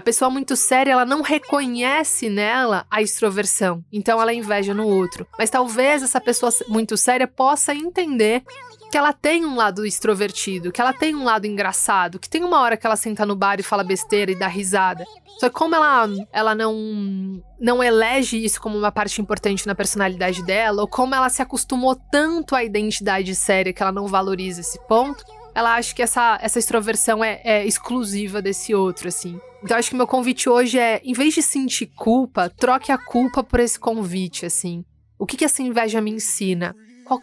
A 0.00 0.02
pessoa 0.02 0.30
muito 0.30 0.56
séria, 0.56 0.92
ela 0.92 1.04
não 1.04 1.20
reconhece 1.20 2.30
nela 2.30 2.86
a 2.90 3.02
extroversão, 3.02 3.84
então 3.92 4.18
ela 4.18 4.32
inveja 4.32 4.72
no 4.72 4.88
outro. 4.88 5.26
Mas 5.38 5.50
talvez 5.50 6.02
essa 6.02 6.18
pessoa 6.18 6.50
muito 6.68 6.96
séria 6.96 7.28
possa 7.28 7.74
entender 7.74 8.42
que 8.90 8.96
ela 8.96 9.12
tem 9.12 9.44
um 9.44 9.56
lado 9.56 9.84
extrovertido, 9.84 10.72
que 10.72 10.80
ela 10.80 10.94
tem 10.94 11.14
um 11.14 11.22
lado 11.22 11.46
engraçado, 11.46 12.18
que 12.18 12.30
tem 12.30 12.42
uma 12.42 12.60
hora 12.60 12.78
que 12.78 12.86
ela 12.86 12.96
senta 12.96 13.26
no 13.26 13.36
bar 13.36 13.60
e 13.60 13.62
fala 13.62 13.84
besteira 13.84 14.32
e 14.32 14.34
dá 14.34 14.46
risada. 14.46 15.04
Só 15.38 15.50
que 15.50 15.54
como 15.54 15.74
ela, 15.74 16.08
ela 16.32 16.54
não, 16.54 17.42
não 17.60 17.84
elege 17.84 18.42
isso 18.42 18.58
como 18.58 18.78
uma 18.78 18.90
parte 18.90 19.20
importante 19.20 19.66
na 19.66 19.74
personalidade 19.74 20.42
dela, 20.42 20.80
ou 20.80 20.88
como 20.88 21.14
ela 21.14 21.28
se 21.28 21.42
acostumou 21.42 21.94
tanto 21.94 22.56
à 22.56 22.64
identidade 22.64 23.34
séria 23.34 23.70
que 23.70 23.82
ela 23.82 23.92
não 23.92 24.06
valoriza 24.06 24.62
esse 24.62 24.80
ponto, 24.88 25.22
ela 25.54 25.74
acha 25.74 25.94
que 25.94 26.00
essa, 26.00 26.38
essa 26.40 26.58
extroversão 26.58 27.22
é, 27.22 27.42
é 27.44 27.66
exclusiva 27.66 28.40
desse 28.40 28.74
outro, 28.74 29.06
assim. 29.06 29.38
Então 29.62 29.76
acho 29.76 29.90
que 29.90 29.96
meu 29.96 30.06
convite 30.06 30.48
hoje 30.48 30.78
é, 30.78 31.00
em 31.04 31.12
vez 31.12 31.34
de 31.34 31.42
sentir 31.42 31.86
culpa, 31.86 32.48
troque 32.48 32.90
a 32.90 32.98
culpa 32.98 33.42
por 33.42 33.60
esse 33.60 33.78
convite, 33.78 34.46
assim. 34.46 34.84
O 35.18 35.26
que, 35.26 35.36
que 35.36 35.44
essa 35.44 35.62
inveja 35.62 36.00
me 36.00 36.10
ensina? 36.10 36.74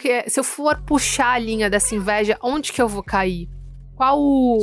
É, 0.05 0.29
se 0.29 0.39
eu 0.39 0.43
for 0.43 0.81
puxar 0.83 1.31
a 1.31 1.39
linha 1.39 1.69
dessa 1.69 1.95
inveja, 1.95 2.37
onde 2.43 2.73
que 2.73 2.81
eu 2.81 2.87
vou 2.87 3.01
cair? 3.01 3.49
Qual, 3.95 4.19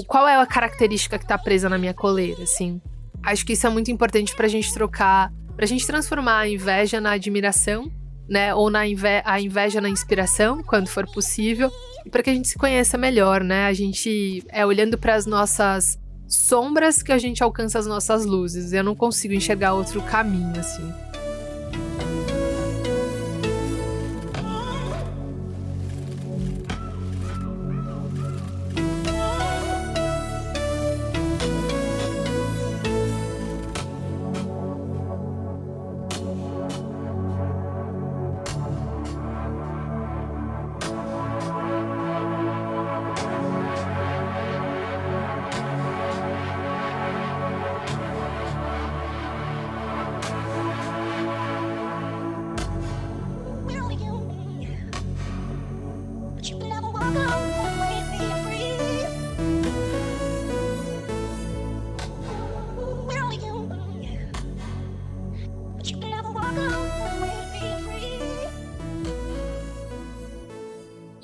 qual 0.07 0.29
é 0.29 0.37
a 0.37 0.47
característica 0.47 1.19
que 1.19 1.27
tá 1.27 1.37
presa 1.37 1.69
na 1.69 1.79
minha 1.79 1.95
coleira, 1.95 2.43
assim? 2.43 2.81
Acho 3.23 3.45
que 3.45 3.55
isso 3.55 3.67
é 3.67 3.71
muito 3.71 3.91
importante 3.91 4.37
pra 4.37 4.47
gente 4.47 4.73
trocar, 4.73 5.33
pra 5.57 5.67
gente 5.67 5.87
transformar 5.87 6.41
a 6.41 6.49
inveja 6.49 7.01
na 7.01 7.13
admiração 7.13 7.91
né? 8.29 8.55
Ou 8.55 8.71
na 8.71 8.87
inve 8.87 9.23
a 9.25 9.41
inveja 9.41 9.81
na 9.81 9.89
inspiração, 9.89 10.63
quando 10.63 10.89
for 10.89 11.07
possível, 11.07 11.71
e 12.05 12.11
para 12.11 12.23
que 12.23 12.31
a 12.31 12.35
gente 12.35 12.49
se 12.49 12.59
conheça 12.59 12.97
melhor, 12.97 13.43
né? 13.43 13.67
A 13.67 13.73
gente 13.73 14.43
é 14.49 14.65
olhando 14.65 14.99
para 14.99 15.15
as 15.15 15.27
nossas 15.27 15.99
sombras 16.27 17.03
que 17.03 17.13
a 17.13 17.19
gente 17.19 17.43
alcança 17.43 17.79
as 17.79 17.87
nossas 17.87 18.25
luzes. 18.25 18.73
Eu 18.73 18.85
não 18.85 18.95
consigo 18.95 19.35
enxergar 19.35 19.75
outro 19.75 20.03
caminho 20.03 20.59
assim. 20.59 20.93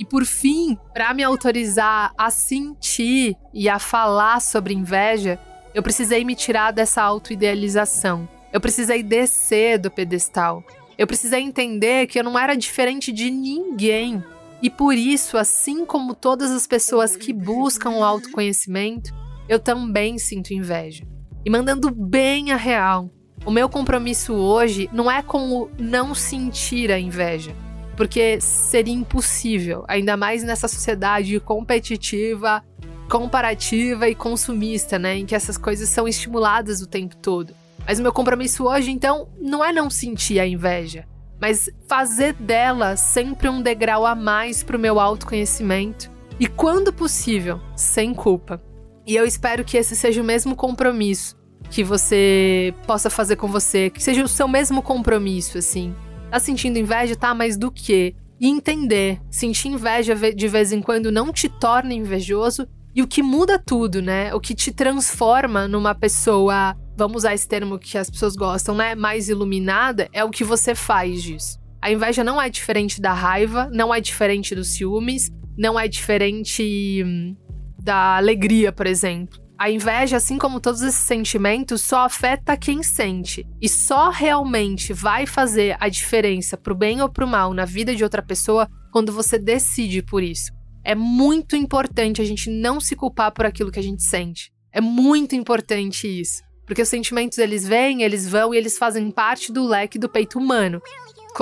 Por 0.05 0.24
fim, 0.24 0.78
para 0.92 1.12
me 1.12 1.22
autorizar 1.22 2.12
a 2.16 2.30
sentir 2.30 3.36
e 3.53 3.68
a 3.68 3.78
falar 3.78 4.40
sobre 4.40 4.74
inveja, 4.74 5.38
eu 5.74 5.82
precisei 5.82 6.24
me 6.24 6.34
tirar 6.34 6.72
dessa 6.72 7.03
autoidealização. 7.03 8.28
Eu 8.53 8.61
precisei 8.61 9.03
descer 9.03 9.78
do 9.78 9.90
pedestal. 9.90 10.64
Eu 10.98 11.07
precisei 11.07 11.40
entender 11.40 12.07
que 12.07 12.18
eu 12.18 12.24
não 12.24 12.38
era 12.38 12.57
diferente 12.57 13.12
de 13.12 13.30
ninguém. 13.30 14.22
E 14.62 14.68
por 14.68 14.94
isso, 14.94 15.38
assim 15.38 15.86
como 15.86 16.14
todas 16.14 16.51
as 16.51 16.66
pessoas 16.66 17.16
que 17.16 17.32
buscam 17.32 17.90
o 17.90 18.05
autoconhecimento, 18.05 19.14
eu 19.48 19.59
também 19.59 20.18
sinto 20.18 20.53
inveja. 20.53 21.05
E 21.44 21.51
mandando 21.51 21.90
bem 21.90 22.53
a 22.53 22.57
real, 22.57 23.11
o 23.46 23.51
meu 23.51 23.68
compromisso 23.68 24.34
hoje 24.34 24.90
não 24.92 25.11
é 25.11 25.22
com 25.22 25.53
o 25.53 25.70
não 25.78 26.14
sentir 26.14 26.92
a 26.92 26.98
inveja, 26.98 27.57
porque 28.01 28.40
seria 28.40 28.94
impossível, 28.94 29.84
ainda 29.86 30.16
mais 30.16 30.42
nessa 30.42 30.66
sociedade 30.66 31.38
competitiva, 31.38 32.64
comparativa 33.11 34.09
e 34.09 34.14
consumista, 34.14 34.98
né, 34.98 35.18
em 35.18 35.26
que 35.26 35.34
essas 35.34 35.59
coisas 35.59 35.86
são 35.90 36.09
estimuladas 36.09 36.80
o 36.80 36.86
tempo 36.86 37.14
todo. 37.14 37.53
Mas 37.86 37.98
o 37.98 38.03
meu 38.03 38.11
compromisso 38.11 38.66
hoje, 38.66 38.90
então, 38.90 39.28
não 39.38 39.62
é 39.62 39.70
não 39.70 39.90
sentir 39.90 40.40
a 40.40 40.46
inveja, 40.46 41.07
mas 41.38 41.68
fazer 41.86 42.32
dela 42.32 42.96
sempre 42.96 43.51
um 43.51 43.61
degrau 43.61 44.07
a 44.07 44.14
mais 44.14 44.62
para 44.62 44.78
o 44.78 44.80
meu 44.80 44.98
autoconhecimento 44.98 46.11
e, 46.38 46.46
quando 46.46 46.94
possível, 46.94 47.61
sem 47.76 48.14
culpa. 48.14 48.62
E 49.07 49.14
eu 49.14 49.26
espero 49.26 49.62
que 49.62 49.76
esse 49.76 49.94
seja 49.94 50.22
o 50.22 50.24
mesmo 50.24 50.57
compromisso 50.57 51.38
que 51.70 51.84
você 51.84 52.72
possa 52.86 53.11
fazer 53.11 53.36
com 53.36 53.46
você, 53.46 53.90
que 53.90 54.03
seja 54.03 54.24
o 54.24 54.28
seu 54.28 54.48
mesmo 54.48 54.80
compromisso, 54.80 55.59
assim, 55.59 55.94
Tá 56.31 56.39
sentindo 56.39 56.78
inveja? 56.78 57.16
Tá, 57.16 57.35
mas 57.35 57.57
do 57.57 57.72
quê? 57.72 58.14
E 58.41 58.49
entender, 58.49 59.20
sentir 59.28 59.68
inveja 59.68 60.14
de 60.14 60.49
vez 60.49 60.72
em 60.72 60.81
quando 60.81 61.11
não 61.11 61.33
te 61.33 61.49
torna 61.49 61.93
invejoso 61.93 62.68
e 62.95 63.03
o 63.03 63.07
que 63.07 63.20
muda 63.22 63.59
tudo, 63.59 64.01
né? 64.01 64.33
O 64.33 64.41
que 64.41 64.55
te 64.55 64.72
transforma 64.72 65.66
numa 65.66 65.93
pessoa, 65.93 66.76
vamos 66.97 67.18
usar 67.18 67.35
esse 67.35 67.49
termo 67.49 67.78
que 67.78 67.99
as 67.99 68.09
pessoas 68.09 68.37
gostam, 68.37 68.76
né? 68.76 68.95
Mais 68.95 69.28
iluminada, 69.28 70.09
é 70.12 70.22
o 70.22 70.31
que 70.31 70.45
você 70.45 70.72
faz 70.72 71.20
disso. 71.20 71.59
A 71.83 71.91
inveja 71.91 72.22
não 72.22 72.41
é 72.41 72.49
diferente 72.49 73.01
da 73.01 73.12
raiva, 73.12 73.68
não 73.72 73.93
é 73.93 74.01
diferente 74.01 74.55
dos 74.55 74.68
ciúmes, 74.68 75.31
não 75.59 75.78
é 75.78 75.89
diferente 75.89 77.03
hum, 77.05 77.37
da 77.83 78.16
alegria, 78.16 78.70
por 78.70 78.87
exemplo. 78.87 79.41
A 79.61 79.70
inveja, 79.70 80.16
assim 80.16 80.38
como 80.38 80.58
todos 80.58 80.80
esses 80.80 81.02
sentimentos, 81.02 81.82
só 81.82 82.06
afeta 82.06 82.56
quem 82.56 82.82
sente. 82.82 83.46
E 83.61 83.68
só 83.68 84.08
realmente 84.08 84.94
vai 84.94 85.26
fazer 85.26 85.76
a 85.78 85.86
diferença 85.86 86.56
pro 86.56 86.74
bem 86.74 87.02
ou 87.02 87.11
pro 87.11 87.28
mal 87.28 87.52
na 87.52 87.66
vida 87.66 87.94
de 87.94 88.02
outra 88.02 88.22
pessoa 88.22 88.66
quando 88.90 89.12
você 89.12 89.38
decide 89.38 90.00
por 90.00 90.22
isso. 90.22 90.50
É 90.82 90.94
muito 90.94 91.56
importante 91.56 92.22
a 92.22 92.24
gente 92.24 92.48
não 92.48 92.80
se 92.80 92.96
culpar 92.96 93.32
por 93.32 93.44
aquilo 93.44 93.70
que 93.70 93.78
a 93.78 93.82
gente 93.82 94.02
sente. 94.02 94.50
É 94.72 94.80
muito 94.80 95.36
importante 95.36 96.08
isso. 96.08 96.42
Porque 96.64 96.80
os 96.80 96.88
sentimentos 96.88 97.36
eles 97.36 97.68
vêm, 97.68 98.02
eles 98.02 98.26
vão 98.26 98.54
e 98.54 98.56
eles 98.56 98.78
fazem 98.78 99.11
parte 99.11 99.52
do 99.52 99.66
leque 99.66 99.98
do 99.98 100.08
peito 100.08 100.38
humano. 100.38 100.80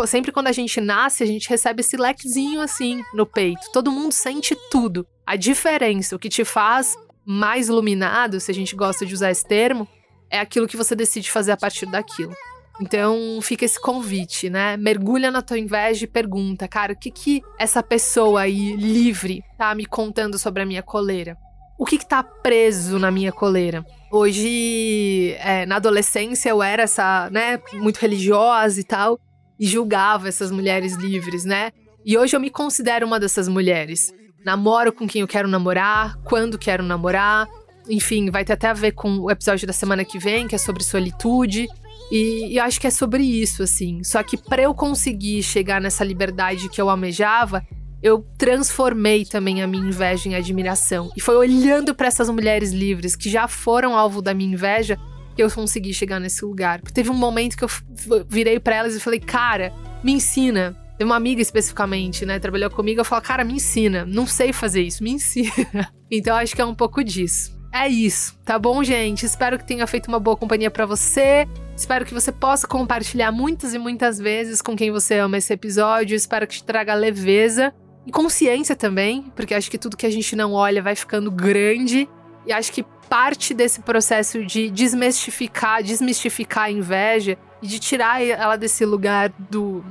Sempre 0.08 0.32
quando 0.32 0.48
a 0.48 0.52
gente 0.52 0.80
nasce, 0.80 1.22
a 1.22 1.26
gente 1.26 1.48
recebe 1.48 1.82
esse 1.82 1.96
lequezinho 1.96 2.60
assim 2.60 3.00
no 3.14 3.24
peito. 3.24 3.70
Todo 3.72 3.92
mundo 3.92 4.10
sente 4.10 4.56
tudo. 4.72 5.06
A 5.24 5.36
diferença, 5.36 6.16
o 6.16 6.18
que 6.18 6.28
te 6.28 6.44
faz 6.44 6.96
mais 7.31 7.68
iluminado, 7.68 8.41
se 8.41 8.51
a 8.51 8.55
gente 8.55 8.74
gosta 8.74 9.05
de 9.05 9.12
usar 9.12 9.31
esse 9.31 9.47
termo, 9.47 9.87
é 10.31 10.41
aquilo 10.41 10.66
que 10.66 10.79
você 10.79 10.97
decide 10.97 11.31
fazer 11.31 11.53
a 11.53 11.59
partir 11.59 11.85
daquilo. 11.85 12.33
Então 12.81 13.39
fica 13.43 13.66
esse 13.66 13.79
convite, 13.79 14.49
né? 14.49 14.79
Mergulha 14.79 15.31
na 15.31 15.43
tua 15.43 15.59
inveja 15.59 16.05
e 16.05 16.09
pergunta, 16.09 16.66
cara, 16.66 16.95
o 16.95 16.97
que 16.97 17.11
que 17.11 17.43
essa 17.59 17.83
pessoa 17.83 18.41
aí 18.41 18.74
livre 18.76 19.43
tá 19.59 19.74
me 19.74 19.85
contando 19.85 20.39
sobre 20.39 20.62
a 20.62 20.66
minha 20.66 20.83
coleira? 20.83 21.37
O 21.79 21.85
que 21.85 21.99
que 21.99 22.09
tá 22.09 22.22
preso 22.22 22.99
na 22.99 23.11
minha 23.11 23.31
coleira? 23.31 23.85
Hoje, 24.11 25.37
é, 25.41 25.66
na 25.66 25.76
adolescência, 25.76 26.49
eu 26.49 26.62
era 26.62 26.85
essa, 26.85 27.29
né, 27.31 27.61
muito 27.74 27.99
religiosa 27.99 28.81
e 28.81 28.85
tal, 28.85 29.20
e 29.61 29.66
julgava 29.66 30.29
essas 30.29 30.51
mulheres 30.51 30.95
livres, 30.95 31.45
né? 31.45 31.72
E 32.07 32.16
hoje 32.16 32.35
eu 32.35 32.41
me 32.41 32.49
considero 32.49 33.07
uma 33.07 33.20
dessas 33.20 33.49
mulheres 33.49 34.14
namoro 34.49 34.92
com 34.92 35.07
quem 35.07 35.20
eu 35.20 35.28
quero 35.28 35.46
namorar, 35.46 36.16
quando 36.24 36.59
quero 36.59 36.82
namorar. 36.82 37.46
Enfim, 37.86 38.30
vai 38.30 38.44
ter 38.44 38.55
até 38.55 38.68
a 38.68 38.72
ver 38.72 38.92
com 38.92 39.18
o 39.18 39.30
episódio 39.30 39.66
da 39.66 39.72
semana 39.74 40.05
que 40.05 40.18
vem, 40.18 40.49
que 40.49 40.55
é 40.55 40.59
sobre 40.59 40.82
solitude. 40.82 41.68
E, 42.11 42.55
e 42.55 42.59
acho 42.59 42.80
que 42.80 42.86
é 42.86 42.90
sobre 42.90 43.22
isso, 43.22 43.62
assim. 43.62 44.03
Só 44.03 44.22
que 44.22 44.38
para 44.38 44.62
eu 44.62 44.74
conseguir 44.74 45.42
chegar 45.42 45.80
nessa 45.80 46.03
liberdade 46.03 46.70
que 46.70 46.80
eu 46.80 46.88
almejava, 46.88 47.62
eu 48.03 48.24
transformei 48.38 49.26
também 49.26 49.62
a 49.62 49.66
minha 49.66 49.86
inveja 49.86 50.28
em 50.28 50.34
admiração. 50.34 51.11
E 51.14 51.20
foi 51.20 51.36
olhando 51.36 51.94
para 51.94 52.09
essas 52.09 52.30
mulheres 52.30 52.72
livres 52.72 53.14
que 53.14 53.28
já 53.28 53.46
foram 53.46 53.94
alvo 53.94 54.22
da 54.22 54.32
minha 54.32 54.53
inveja 54.55 54.99
que 55.36 55.42
eu 55.42 55.51
consegui 55.51 55.92
chegar 55.92 56.18
nesse 56.18 56.42
lugar. 56.42 56.80
Porque 56.80 56.94
teve 56.94 57.11
um 57.11 57.14
momento 57.14 57.57
que 57.57 57.64
eu 57.64 57.70
virei 58.26 58.59
para 58.59 58.76
elas 58.76 58.94
e 58.94 59.01
falei: 59.01 59.20
"Cara, 59.20 59.72
me 60.03 60.12
ensina, 60.12 60.74
tem 60.99 61.07
uma 61.07 61.14
amiga 61.14 61.40
especificamente, 61.40 62.26
né? 62.26 62.40
Trabalhou 62.40 62.68
comigo. 62.68 63.01
Eu 63.01 63.05
falo, 63.05 63.22
cara, 63.22 63.44
me 63.44 63.55
ensina. 63.55 64.05
Não 64.05 64.26
sei 64.26 64.53
fazer 64.53 64.82
isso, 64.82 65.03
me 65.03 65.12
ensina. 65.12 65.88
então 66.11 66.36
acho 66.36 66.55
que 66.57 66.61
é 66.61 66.64
um 66.64 66.74
pouco 66.74 67.05
disso. 67.05 67.57
É 67.72 67.86
isso, 67.86 68.36
tá 68.44 68.59
bom, 68.59 68.82
gente? 68.82 69.26
Espero 69.26 69.59
que 69.59 69.64
tenha 69.64 69.86
feito 69.86 70.09
uma 70.09 70.18
boa 70.18 70.36
companhia 70.36 70.70
para 70.70 70.86
você. 70.86 71.46
Espero 71.76 72.05
que 72.05 72.14
você 72.14 72.32
possa 72.32 72.66
compartilhar 72.66 73.30
muitas 73.30 73.74
e 73.74 73.78
muitas 73.78 74.18
vezes 74.18 74.61
com 74.61 74.74
quem 74.74 74.90
você 74.90 75.18
ama 75.18 75.36
esse 75.36 75.53
episódio. 75.53 76.16
Espero 76.16 76.46
que 76.46 76.55
te 76.55 76.64
traga 76.64 76.94
leveza 76.94 77.72
e 78.07 78.11
consciência 78.11 78.74
também, 78.74 79.30
porque 79.36 79.55
acho 79.55 79.70
que 79.70 79.78
tudo 79.78 79.96
que 79.96 80.07
a 80.07 80.11
gente 80.11 80.34
não 80.34 80.55
olha 80.55 80.82
vai 80.82 80.96
ficando 80.96 81.30
grande. 81.30 82.09
E 82.46 82.53
acho 82.53 82.72
que 82.72 82.82
parte 83.09 83.53
desse 83.55 83.80
processo 83.82 84.44
de 84.44 84.70
desmistificar, 84.70 85.82
desmistificar 85.82 86.64
a 86.64 86.70
inveja 86.70 87.36
e 87.62 87.66
de 87.66 87.78
tirar 87.78 88.22
ela 88.22 88.57
desse 88.57 88.84
lugar 88.84 89.32
do 89.51 89.84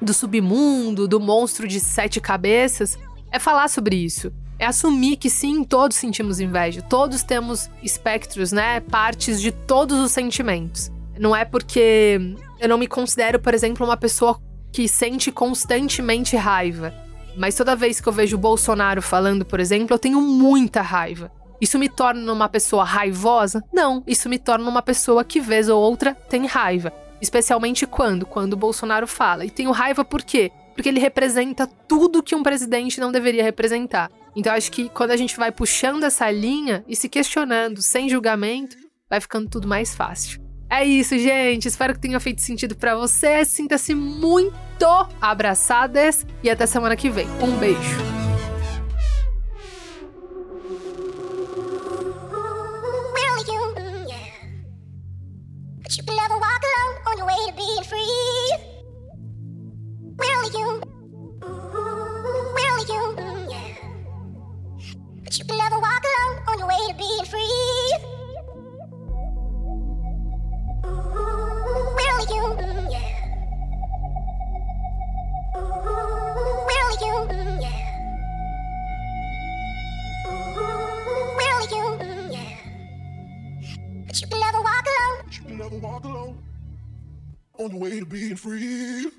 do 0.00 0.14
submundo, 0.14 1.08
do 1.08 1.20
monstro 1.20 1.66
de 1.66 1.80
sete 1.80 2.20
cabeças, 2.20 2.98
é 3.30 3.38
falar 3.38 3.68
sobre 3.68 3.96
isso. 3.96 4.32
É 4.58 4.66
assumir 4.66 5.16
que 5.16 5.30
sim, 5.30 5.62
todos 5.62 5.96
sentimos 5.96 6.40
inveja, 6.40 6.82
todos 6.82 7.22
temos 7.22 7.70
espectros, 7.82 8.50
né? 8.50 8.80
Partes 8.80 9.40
de 9.40 9.52
todos 9.52 9.98
os 9.98 10.10
sentimentos. 10.10 10.90
Não 11.18 11.34
é 11.34 11.44
porque 11.44 12.20
eu 12.58 12.68
não 12.68 12.78
me 12.78 12.86
considero, 12.86 13.38
por 13.38 13.54
exemplo, 13.54 13.86
uma 13.86 13.96
pessoa 13.96 14.40
que 14.72 14.88
sente 14.88 15.30
constantemente 15.30 16.36
raiva. 16.36 16.92
Mas 17.36 17.54
toda 17.54 17.76
vez 17.76 18.00
que 18.00 18.08
eu 18.08 18.12
vejo 18.12 18.36
o 18.36 18.40
Bolsonaro 18.40 19.00
falando, 19.00 19.44
por 19.44 19.60
exemplo, 19.60 19.94
eu 19.94 19.98
tenho 19.98 20.20
muita 20.20 20.82
raiva. 20.82 21.30
Isso 21.60 21.78
me 21.78 21.88
torna 21.88 22.32
uma 22.32 22.48
pessoa 22.48 22.84
raivosa? 22.84 23.62
Não, 23.72 24.02
isso 24.06 24.28
me 24.28 24.38
torna 24.38 24.68
uma 24.68 24.82
pessoa 24.82 25.24
que 25.24 25.40
vez 25.40 25.68
ou 25.68 25.80
outra 25.80 26.14
tem 26.14 26.46
raiva. 26.46 26.92
Especialmente 27.20 27.86
quando? 27.86 28.26
Quando 28.26 28.52
o 28.52 28.56
Bolsonaro 28.56 29.06
fala. 29.06 29.44
E 29.44 29.50
tenho 29.50 29.70
raiva 29.70 30.04
por 30.04 30.22
quê? 30.22 30.50
Porque 30.74 30.88
ele 30.88 31.00
representa 31.00 31.66
tudo 31.66 32.22
que 32.22 32.34
um 32.34 32.42
presidente 32.42 33.00
não 33.00 33.10
deveria 33.10 33.42
representar. 33.42 34.10
Então 34.36 34.52
acho 34.52 34.70
que 34.70 34.88
quando 34.88 35.10
a 35.10 35.16
gente 35.16 35.36
vai 35.36 35.50
puxando 35.50 36.04
essa 36.04 36.30
linha 36.30 36.84
e 36.86 36.94
se 36.94 37.08
questionando 37.08 37.82
sem 37.82 38.08
julgamento, 38.08 38.76
vai 39.10 39.20
ficando 39.20 39.48
tudo 39.48 39.66
mais 39.66 39.94
fácil. 39.94 40.40
É 40.70 40.84
isso, 40.84 41.18
gente. 41.18 41.66
Espero 41.66 41.94
que 41.94 42.00
tenha 42.00 42.20
feito 42.20 42.42
sentido 42.42 42.76
para 42.76 42.94
você. 42.94 43.44
Sinta-se 43.44 43.94
muito 43.94 44.86
abraçadas 45.20 46.26
e 46.42 46.50
até 46.50 46.66
semana 46.66 46.94
que 46.94 47.08
vem. 47.08 47.26
Um 47.42 47.56
beijo. 47.56 48.18
being 57.58 57.82
free. 57.82 58.54
Where 60.14 60.36
are 60.38 60.50
you? 60.56 60.80
Where 62.54 62.70
are 62.70 62.84
you? 62.90 63.00
But 65.24 65.38
you 65.38 65.44
can 65.44 65.58
never 65.58 65.78
walk 65.80 66.04
alone 66.08 66.36
on 66.48 66.58
your 66.58 66.68
way 66.68 66.78
to 66.88 66.94
being 66.96 67.24
free. 67.24 67.98
Where 71.96 72.12
are 72.14 72.26
you? 72.32 72.42
Where 76.68 76.84
are 76.86 76.98
you? 77.02 77.14
Where 81.36 81.54
are 81.58 81.66
you? 81.74 81.84
But 84.06 84.16
you 84.20 84.26
can 84.28 84.38
never 84.40 84.60
walk 84.62 84.86
alone. 84.92 85.16
But 85.24 85.34
you 85.36 85.42
can 85.44 85.58
never 85.58 85.78
walk 85.78 86.04
alone 86.04 86.47
on 87.58 87.70
the 87.72 87.76
way 87.76 87.98
to 88.00 88.06
being 88.06 88.36
free. 88.36 89.10